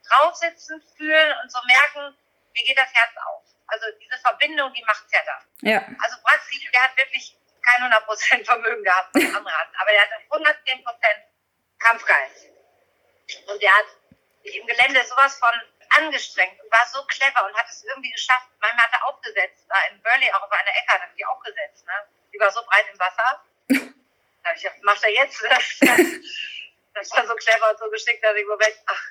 draufsitzen, 0.07 0.81
fühlen 0.97 1.33
und 1.43 1.51
so 1.51 1.59
merken, 1.65 2.15
wie 2.53 2.63
geht 2.63 2.77
das 2.77 2.93
Herz 2.93 3.11
auf. 3.25 3.43
Also 3.67 3.85
diese 3.99 4.19
Verbindung, 4.21 4.71
die 4.73 4.83
macht's 4.85 5.11
ja 5.11 5.19
dann. 5.25 5.69
Ja. 5.69 5.79
Also 5.99 6.17
Braxi, 6.23 6.59
der 6.71 6.83
hat 6.83 6.97
wirklich 6.97 7.35
kein 7.61 7.91
100% 7.91 8.45
Vermögen 8.45 8.83
gehabt, 8.83 9.09
was 9.13 9.23
andere 9.23 9.57
hatten, 9.57 9.75
aber 9.75 9.91
der 9.91 10.01
hat 10.01 10.09
110% 10.29 10.83
Kampfgeist. 11.79 12.49
Und 13.47 13.61
der 13.61 13.71
hat 13.71 13.85
im 14.43 14.67
Gelände 14.67 15.03
sowas 15.05 15.37
von 15.37 15.51
angestrengt 15.97 16.59
und 16.61 16.71
war 16.71 16.85
so 16.91 17.03
clever 17.05 17.45
und 17.45 17.55
hat 17.55 17.67
es 17.69 17.83
irgendwie 17.83 18.11
geschafft. 18.11 18.47
Manchmal 18.59 18.85
hat 18.85 18.93
er 18.93 19.07
aufgesetzt, 19.07 19.65
da 19.69 19.75
in 19.91 20.01
Burley 20.01 20.31
auch 20.33 20.41
auf 20.41 20.51
einer 20.51 20.69
Ecke 20.69 20.93
hat 20.93 21.09
die 21.17 21.25
auch 21.25 21.41
gesetzt, 21.41 21.85
ne? 21.85 21.93
Die 22.33 22.39
war 22.39 22.51
so 22.51 22.63
breit 22.63 22.85
im 22.91 22.99
Wasser. 22.99 23.43
Da 23.67 24.49
habe 24.49 24.57
ich 24.57 24.63
gedacht, 24.63 24.83
macht 24.83 25.03
er 25.03 25.11
jetzt? 25.11 25.43
Das, 26.95 27.09
war 27.09 27.25
so 27.25 27.33
clever 27.33 27.71
und 27.71 27.79
so 27.79 27.89
geschickt, 27.89 28.23
dass 28.23 28.35
ich 28.35 28.45
Moment, 28.45 28.75
ach, 28.85 29.01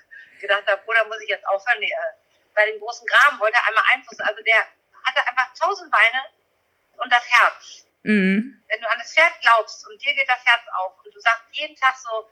gedacht 0.41 0.65
habe, 0.69 0.81
Bruder, 0.83 1.05
muss 1.07 1.21
ich 1.21 1.29
jetzt 1.29 1.45
aufhören? 1.49 1.81
Nee, 1.81 1.91
äh, 1.91 2.15
bei 2.55 2.65
dem 2.67 2.79
großen 2.79 3.05
Graben 3.05 3.41
wollte 3.41 3.57
er 3.57 3.67
einmal 3.67 3.83
Einfluss. 3.93 4.21
Also 4.21 4.41
der 4.43 4.69
hatte 5.03 5.27
einfach 5.27 5.53
tausend 5.59 5.91
Beine 5.91 6.23
und 6.99 7.13
das 7.13 7.29
Herz. 7.29 7.87
Mhm. 8.05 8.63
Wenn 8.69 8.81
du 8.81 8.89
an 8.89 8.99
das 9.01 9.13
Pferd 9.13 9.33
glaubst 9.41 9.85
und 9.89 10.01
dir 10.01 10.15
geht 10.15 10.29
das 10.29 10.45
Herz 10.45 10.63
auf 10.79 10.97
und 11.05 11.13
du 11.13 11.21
sagst 11.21 11.43
jeden 11.51 11.75
Tag 11.75 11.97
so, 11.97 12.31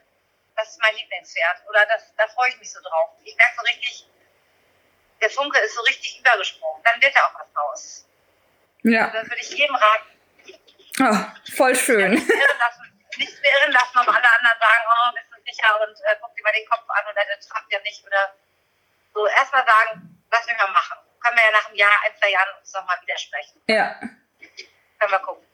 das 0.60 0.70
ist 0.70 0.80
mein 0.80 0.94
Lieblingspferd 0.94 1.62
oder 1.68 1.86
das, 1.86 2.14
da 2.16 2.26
freue 2.28 2.50
ich 2.50 2.58
mich 2.58 2.70
so 2.70 2.80
drauf. 2.80 3.10
Ich 3.24 3.36
merke 3.36 3.54
so 3.56 3.62
richtig, 3.62 4.06
der 5.20 5.30
Funke 5.30 5.58
ist 5.58 5.74
so 5.74 5.80
richtig 5.82 6.20
übergesprungen. 6.20 6.82
Dann 6.84 7.00
wird 7.00 7.14
da 7.14 7.20
auch 7.26 7.40
was 7.40 7.56
raus. 7.56 8.06
Ja. 8.82 9.06
Also 9.06 9.18
das 9.18 9.28
würde 9.28 9.40
ich 9.40 9.50
jedem 9.50 9.74
raten. 9.74 10.10
Oh, 11.00 11.52
voll 11.56 11.74
schön. 11.76 12.12
Nicht 12.12 12.28
irren 12.28 12.58
lassen, 12.58 13.02
nicht 13.16 13.38
irren 13.42 13.72
lassen, 13.72 13.98
ob 13.98 14.08
alle 14.08 14.28
anderen 14.32 14.58
sagen, 14.60 14.84
oh, 14.88 15.14
bist 15.14 15.26
du 15.32 15.50
sicher 15.50 15.80
und 15.80 15.96
äh, 15.96 16.16
guck 16.20 16.34
dir 16.36 16.42
mal 16.42 16.52
den 16.52 16.68
Kopf 16.68 16.88
an 16.88 17.04
oder 17.04 17.24
der 17.24 17.40
trappt 17.40 17.72
ja 17.72 17.80
nicht 17.80 18.04
oder 18.04 18.34
so. 19.14 19.26
Erstmal 19.26 19.64
sagen, 19.64 20.20
was 20.30 20.46
wir 20.46 20.54
mal 20.56 20.72
machen. 20.72 20.98
Können 21.22 21.36
wir 21.36 21.44
ja 21.44 21.50
nach 21.52 21.66
einem 21.66 21.76
Jahr, 21.76 21.92
ein, 22.06 22.16
zwei 22.18 22.30
Jahren 22.30 22.48
uns 22.58 22.72
nochmal 22.72 22.98
widersprechen. 23.02 23.62
Ja. 23.66 23.94
Können 24.98 25.12
wir 25.12 25.18
gucken. 25.20 25.46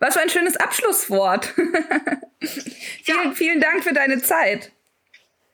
Was 0.00 0.14
für 0.14 0.20
ein 0.20 0.30
schönes 0.30 0.56
Abschlusswort. 0.56 1.54
vielen, 3.04 3.24
ja. 3.24 3.30
vielen 3.32 3.60
Dank 3.60 3.84
für 3.84 3.92
deine 3.92 4.20
Zeit. 4.22 4.72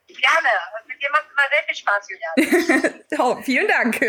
Gerne. 0.06 0.48
Mit 0.86 1.02
dir 1.02 1.10
macht 1.10 1.26
es 1.26 1.32
immer 1.32 1.48
sehr 1.50 1.62
viel 1.66 1.76
Spaß, 1.76 2.08
Julian. 2.10 3.04
oh, 3.18 3.42
vielen 3.42 3.68
Dank. 3.68 4.00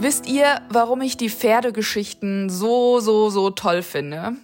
Wisst 0.00 0.26
ihr, 0.26 0.62
warum 0.68 1.00
ich 1.00 1.16
die 1.16 1.28
Pferdegeschichten 1.28 2.50
so, 2.50 3.00
so, 3.00 3.30
so 3.30 3.50
toll 3.50 3.82
finde? 3.82 4.36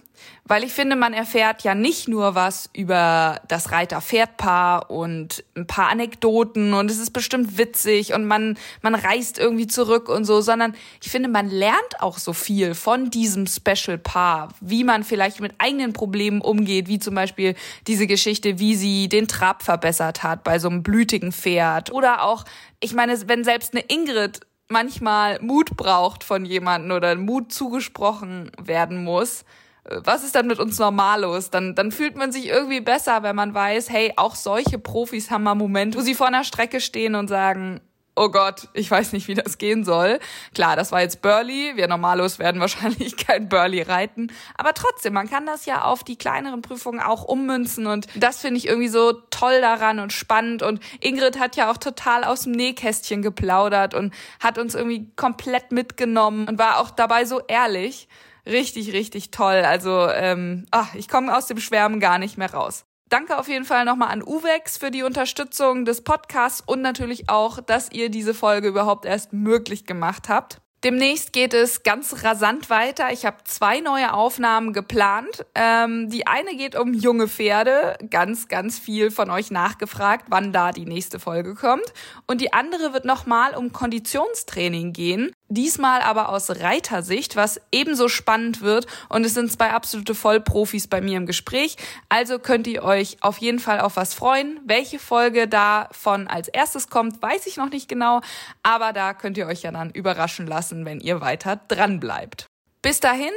Weil 0.47 0.63
ich 0.63 0.73
finde, 0.73 0.95
man 0.95 1.13
erfährt 1.13 1.63
ja 1.63 1.73
nicht 1.73 2.07
nur 2.07 2.35
was 2.35 2.69
über 2.71 3.41
das 3.47 3.71
Reiter-Pferdpaar 3.71 4.91
und 4.91 5.43
ein 5.55 5.65
paar 5.65 5.89
Anekdoten 5.89 6.75
und 6.75 6.91
es 6.91 6.99
ist 6.99 7.13
bestimmt 7.13 7.57
witzig 7.57 8.13
und 8.13 8.25
man, 8.25 8.55
man 8.83 8.93
reist 8.93 9.39
irgendwie 9.39 9.65
zurück 9.65 10.07
und 10.07 10.23
so, 10.25 10.41
sondern 10.41 10.75
ich 11.01 11.09
finde, 11.09 11.29
man 11.29 11.49
lernt 11.49 11.99
auch 11.99 12.19
so 12.19 12.31
viel 12.31 12.75
von 12.75 13.09
diesem 13.09 13.47
Special-Paar, 13.47 14.49
wie 14.61 14.83
man 14.83 15.03
vielleicht 15.03 15.39
mit 15.39 15.55
eigenen 15.57 15.93
Problemen 15.93 16.41
umgeht, 16.41 16.87
wie 16.87 16.99
zum 16.99 17.15
Beispiel 17.15 17.55
diese 17.87 18.05
Geschichte, 18.05 18.59
wie 18.59 18.75
sie 18.75 19.09
den 19.09 19.27
Trab 19.27 19.63
verbessert 19.63 20.21
hat 20.21 20.43
bei 20.43 20.59
so 20.59 20.69
einem 20.69 20.83
blütigen 20.83 21.31
Pferd. 21.31 21.91
Oder 21.91 22.21
auch, 22.21 22.45
ich 22.81 22.93
meine, 22.93 23.17
wenn 23.27 23.43
selbst 23.43 23.73
eine 23.73 23.83
Ingrid 23.87 24.41
manchmal 24.67 25.39
Mut 25.41 25.75
braucht 25.75 26.23
von 26.23 26.45
jemanden 26.45 26.91
oder 26.91 27.15
Mut 27.15 27.51
zugesprochen 27.51 28.51
werden 28.61 29.03
muss, 29.03 29.43
was 29.89 30.23
ist 30.23 30.35
dann 30.35 30.47
mit 30.47 30.59
uns 30.59 30.79
Normalos? 30.79 31.49
Dann, 31.51 31.75
dann 31.75 31.91
fühlt 31.91 32.15
man 32.15 32.31
sich 32.31 32.47
irgendwie 32.47 32.81
besser, 32.81 33.23
wenn 33.23 33.35
man 33.35 33.53
weiß, 33.53 33.89
hey, 33.89 34.13
auch 34.15 34.35
solche 34.35 34.79
Profis 34.79 35.29
haben 35.29 35.43
mal 35.43 35.55
Momente, 35.55 35.97
wo 35.97 36.01
sie 36.01 36.15
vor 36.15 36.27
einer 36.27 36.43
Strecke 36.43 36.81
stehen 36.81 37.15
und 37.15 37.27
sagen, 37.27 37.81
oh 38.15 38.29
Gott, 38.29 38.69
ich 38.73 38.89
weiß 38.89 39.11
nicht, 39.13 39.27
wie 39.27 39.33
das 39.33 39.57
gehen 39.57 39.83
soll. 39.83 40.19
Klar, 40.53 40.75
das 40.75 40.91
war 40.91 41.01
jetzt 41.01 41.21
Burley. 41.21 41.73
Wir 41.75 41.87
Normalos 41.87 42.39
werden 42.39 42.61
wahrscheinlich 42.61 43.17
kein 43.27 43.49
Burley 43.49 43.81
reiten. 43.81 44.31
Aber 44.57 44.73
trotzdem, 44.73 45.13
man 45.13 45.29
kann 45.29 45.45
das 45.45 45.65
ja 45.65 45.83
auf 45.83 46.03
die 46.03 46.17
kleineren 46.17 46.61
Prüfungen 46.61 47.01
auch 47.01 47.23
ummünzen. 47.23 47.87
Und 47.87 48.07
das 48.15 48.39
finde 48.39 48.57
ich 48.57 48.67
irgendwie 48.67 48.87
so 48.87 49.11
toll 49.29 49.59
daran 49.61 49.99
und 49.99 50.13
spannend. 50.13 50.63
Und 50.63 50.79
Ingrid 51.01 51.39
hat 51.39 51.57
ja 51.57 51.69
auch 51.69 51.77
total 51.77 52.23
aus 52.23 52.43
dem 52.43 52.53
Nähkästchen 52.53 53.21
geplaudert 53.21 53.93
und 53.93 54.13
hat 54.39 54.57
uns 54.57 54.75
irgendwie 54.75 55.11
komplett 55.15 55.71
mitgenommen 55.71 56.47
und 56.47 56.57
war 56.57 56.79
auch 56.79 56.91
dabei 56.91 57.25
so 57.25 57.41
ehrlich 57.47 58.07
richtig, 58.45 58.93
richtig 58.93 59.31
toll. 59.31 59.63
Also 59.65 60.07
ähm, 60.09 60.65
ach, 60.71 60.95
ich 60.95 61.07
komme 61.07 61.35
aus 61.35 61.47
dem 61.47 61.59
Schwärmen 61.59 61.99
gar 61.99 62.19
nicht 62.19 62.37
mehr 62.37 62.53
raus. 62.53 62.85
Danke 63.09 63.37
auf 63.37 63.47
jeden 63.47 63.65
Fall 63.65 63.85
nochmal 63.85 64.09
an 64.09 64.23
Uwex 64.23 64.77
für 64.77 64.89
die 64.89 65.03
Unterstützung 65.03 65.85
des 65.85 66.03
Podcasts 66.03 66.63
und 66.65 66.81
natürlich 66.81 67.29
auch, 67.29 67.61
dass 67.61 67.91
ihr 67.91 68.09
diese 68.09 68.33
Folge 68.33 68.67
überhaupt 68.67 69.05
erst 69.05 69.31
möglich 69.31 69.85
gemacht 69.85 70.27
habt. 70.27 70.59
Demnächst 70.85 71.33
geht 71.33 71.55
es 71.55 71.81
ganz 71.81 72.23
rasant 72.23 72.69
weiter. 72.69 73.11
Ich 73.11 73.25
habe 73.25 73.37
zwei 73.45 73.79
neue 73.79 74.13
Aufnahmen 74.13 74.71
geplant. 74.71 75.43
Ähm, 75.55 76.11
die 76.11 76.27
eine 76.27 76.55
geht 76.55 76.75
um 76.75 76.93
junge 76.93 77.27
Pferde. 77.27 77.97
Ganz, 78.11 78.49
ganz 78.49 78.77
viel 78.77 79.09
von 79.09 79.31
euch 79.31 79.49
nachgefragt, 79.49 80.25
wann 80.29 80.53
da 80.53 80.71
die 80.71 80.85
nächste 80.85 81.19
Folge 81.19 81.55
kommt. 81.55 81.91
Und 82.27 82.39
die 82.39 82.53
andere 82.53 82.93
wird 82.93 83.03
nochmal 83.03 83.55
um 83.55 83.73
Konditionstraining 83.73 84.93
gehen. 84.93 85.31
Diesmal 85.55 86.01
aber 86.01 86.29
aus 86.29 86.49
Reitersicht, 86.49 87.35
was 87.35 87.61
ebenso 87.71 88.09
spannend 88.09 88.61
wird. 88.61 88.87
Und 89.09 89.25
es 89.25 89.33
sind 89.33 89.51
zwei 89.51 89.71
absolute 89.71 90.13
Vollprofis 90.13 90.87
bei 90.87 91.01
mir 91.01 91.17
im 91.17 91.25
Gespräch. 91.25 91.77
Also 92.09 92.39
könnt 92.39 92.67
ihr 92.67 92.83
euch 92.83 93.17
auf 93.21 93.37
jeden 93.37 93.59
Fall 93.59 93.79
auf 93.79 93.95
was 93.95 94.13
freuen. 94.13 94.59
Welche 94.65 94.99
Folge 94.99 95.47
davon 95.47 96.27
als 96.27 96.49
erstes 96.49 96.89
kommt, 96.89 97.21
weiß 97.21 97.47
ich 97.47 97.55
noch 97.57 97.69
nicht 97.69 97.87
genau. 97.87 98.21
Aber 98.63 98.91
da 98.93 99.13
könnt 99.13 99.37
ihr 99.37 99.47
euch 99.47 99.63
ja 99.63 99.71
dann 99.71 99.91
überraschen 99.91 100.45
lassen, 100.45 100.85
wenn 100.85 100.99
ihr 100.99 101.21
weiter 101.21 101.55
dran 101.55 101.99
bleibt. 101.99 102.47
Bis 102.81 102.99
dahin 102.99 103.31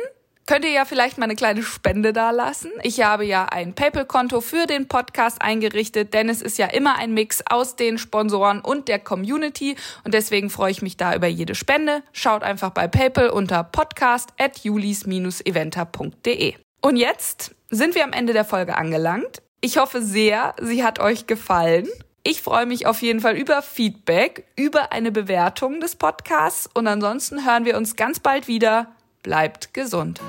könnt 0.49 0.65
ihr 0.65 0.73
ja 0.73 0.85
vielleicht 0.87 1.19
mal 1.19 1.25
eine 1.25 1.37
kleine 1.37 1.63
Spende 1.63 2.13
da 2.15 2.31
lassen. 2.31 2.73
Ich 2.83 3.03
habe 3.03 3.25
ja 3.25 3.45
ein 3.45 3.75
PayPal-Konto 3.75 4.41
für 4.41 4.67
den 4.67 4.89
Podcast 4.89 5.43
eingerichtet, 5.43 6.15
denn 6.15 6.31
es 6.31 6.41
ist 6.41 6.57
ja 6.57 6.67
immer 6.67 6.97
ein 6.97 7.13
Mix 7.13 7.45
aus 7.49 7.77
den 7.77 7.99
Sponsoren 7.99 8.61
und 8.61 8.89
der 8.89 8.99
Community 8.99 9.77
und 10.05 10.15
deswegen 10.15 10.49
freue 10.49 10.71
ich 10.71 10.81
mich 10.81 10.97
da 10.97 11.15
über 11.15 11.27
jede 11.27 11.55
Spende. 11.55 12.03
Schaut 12.13 12.43
einfach 12.43 12.71
bei 12.71 12.89
PayPal 12.89 13.29
unter 13.29 13.63
podcast 13.63 14.31
at 14.39 14.59
julis-eventer.de. 14.65 16.55
Und 16.81 16.97
jetzt 16.97 17.55
sind 17.69 17.95
wir 17.95 18.05
am 18.05 18.13
Ende 18.13 18.33
der 18.33 18.47
Folge 18.47 18.79
angelangt. 18.79 19.43
Ich 19.61 19.77
hoffe 19.77 20.01
sehr, 20.01 20.55
sie 20.63 20.83
hat 20.83 20.99
euch 20.99 21.27
gefallen. 21.27 21.87
Ich 22.25 22.41
freue 22.41 22.65
mich 22.65 22.87
auf 22.87 23.03
jeden 23.03 23.21
Fall 23.21 23.37
über 23.37 23.61
Feedback, 23.61 24.47
über 24.57 24.93
eine 24.93 25.13
Bewertung 25.13 25.81
des 25.81 25.95
Podcasts 25.97 26.71
und 26.73 26.87
ansonsten 26.87 27.45
hören 27.45 27.67
wir 27.67 27.77
uns 27.77 27.97
ganz 27.97 28.19
bald 28.19 28.49
wieder. 28.49 28.95
Bleibt 29.29 29.75
gesund. 29.75 30.23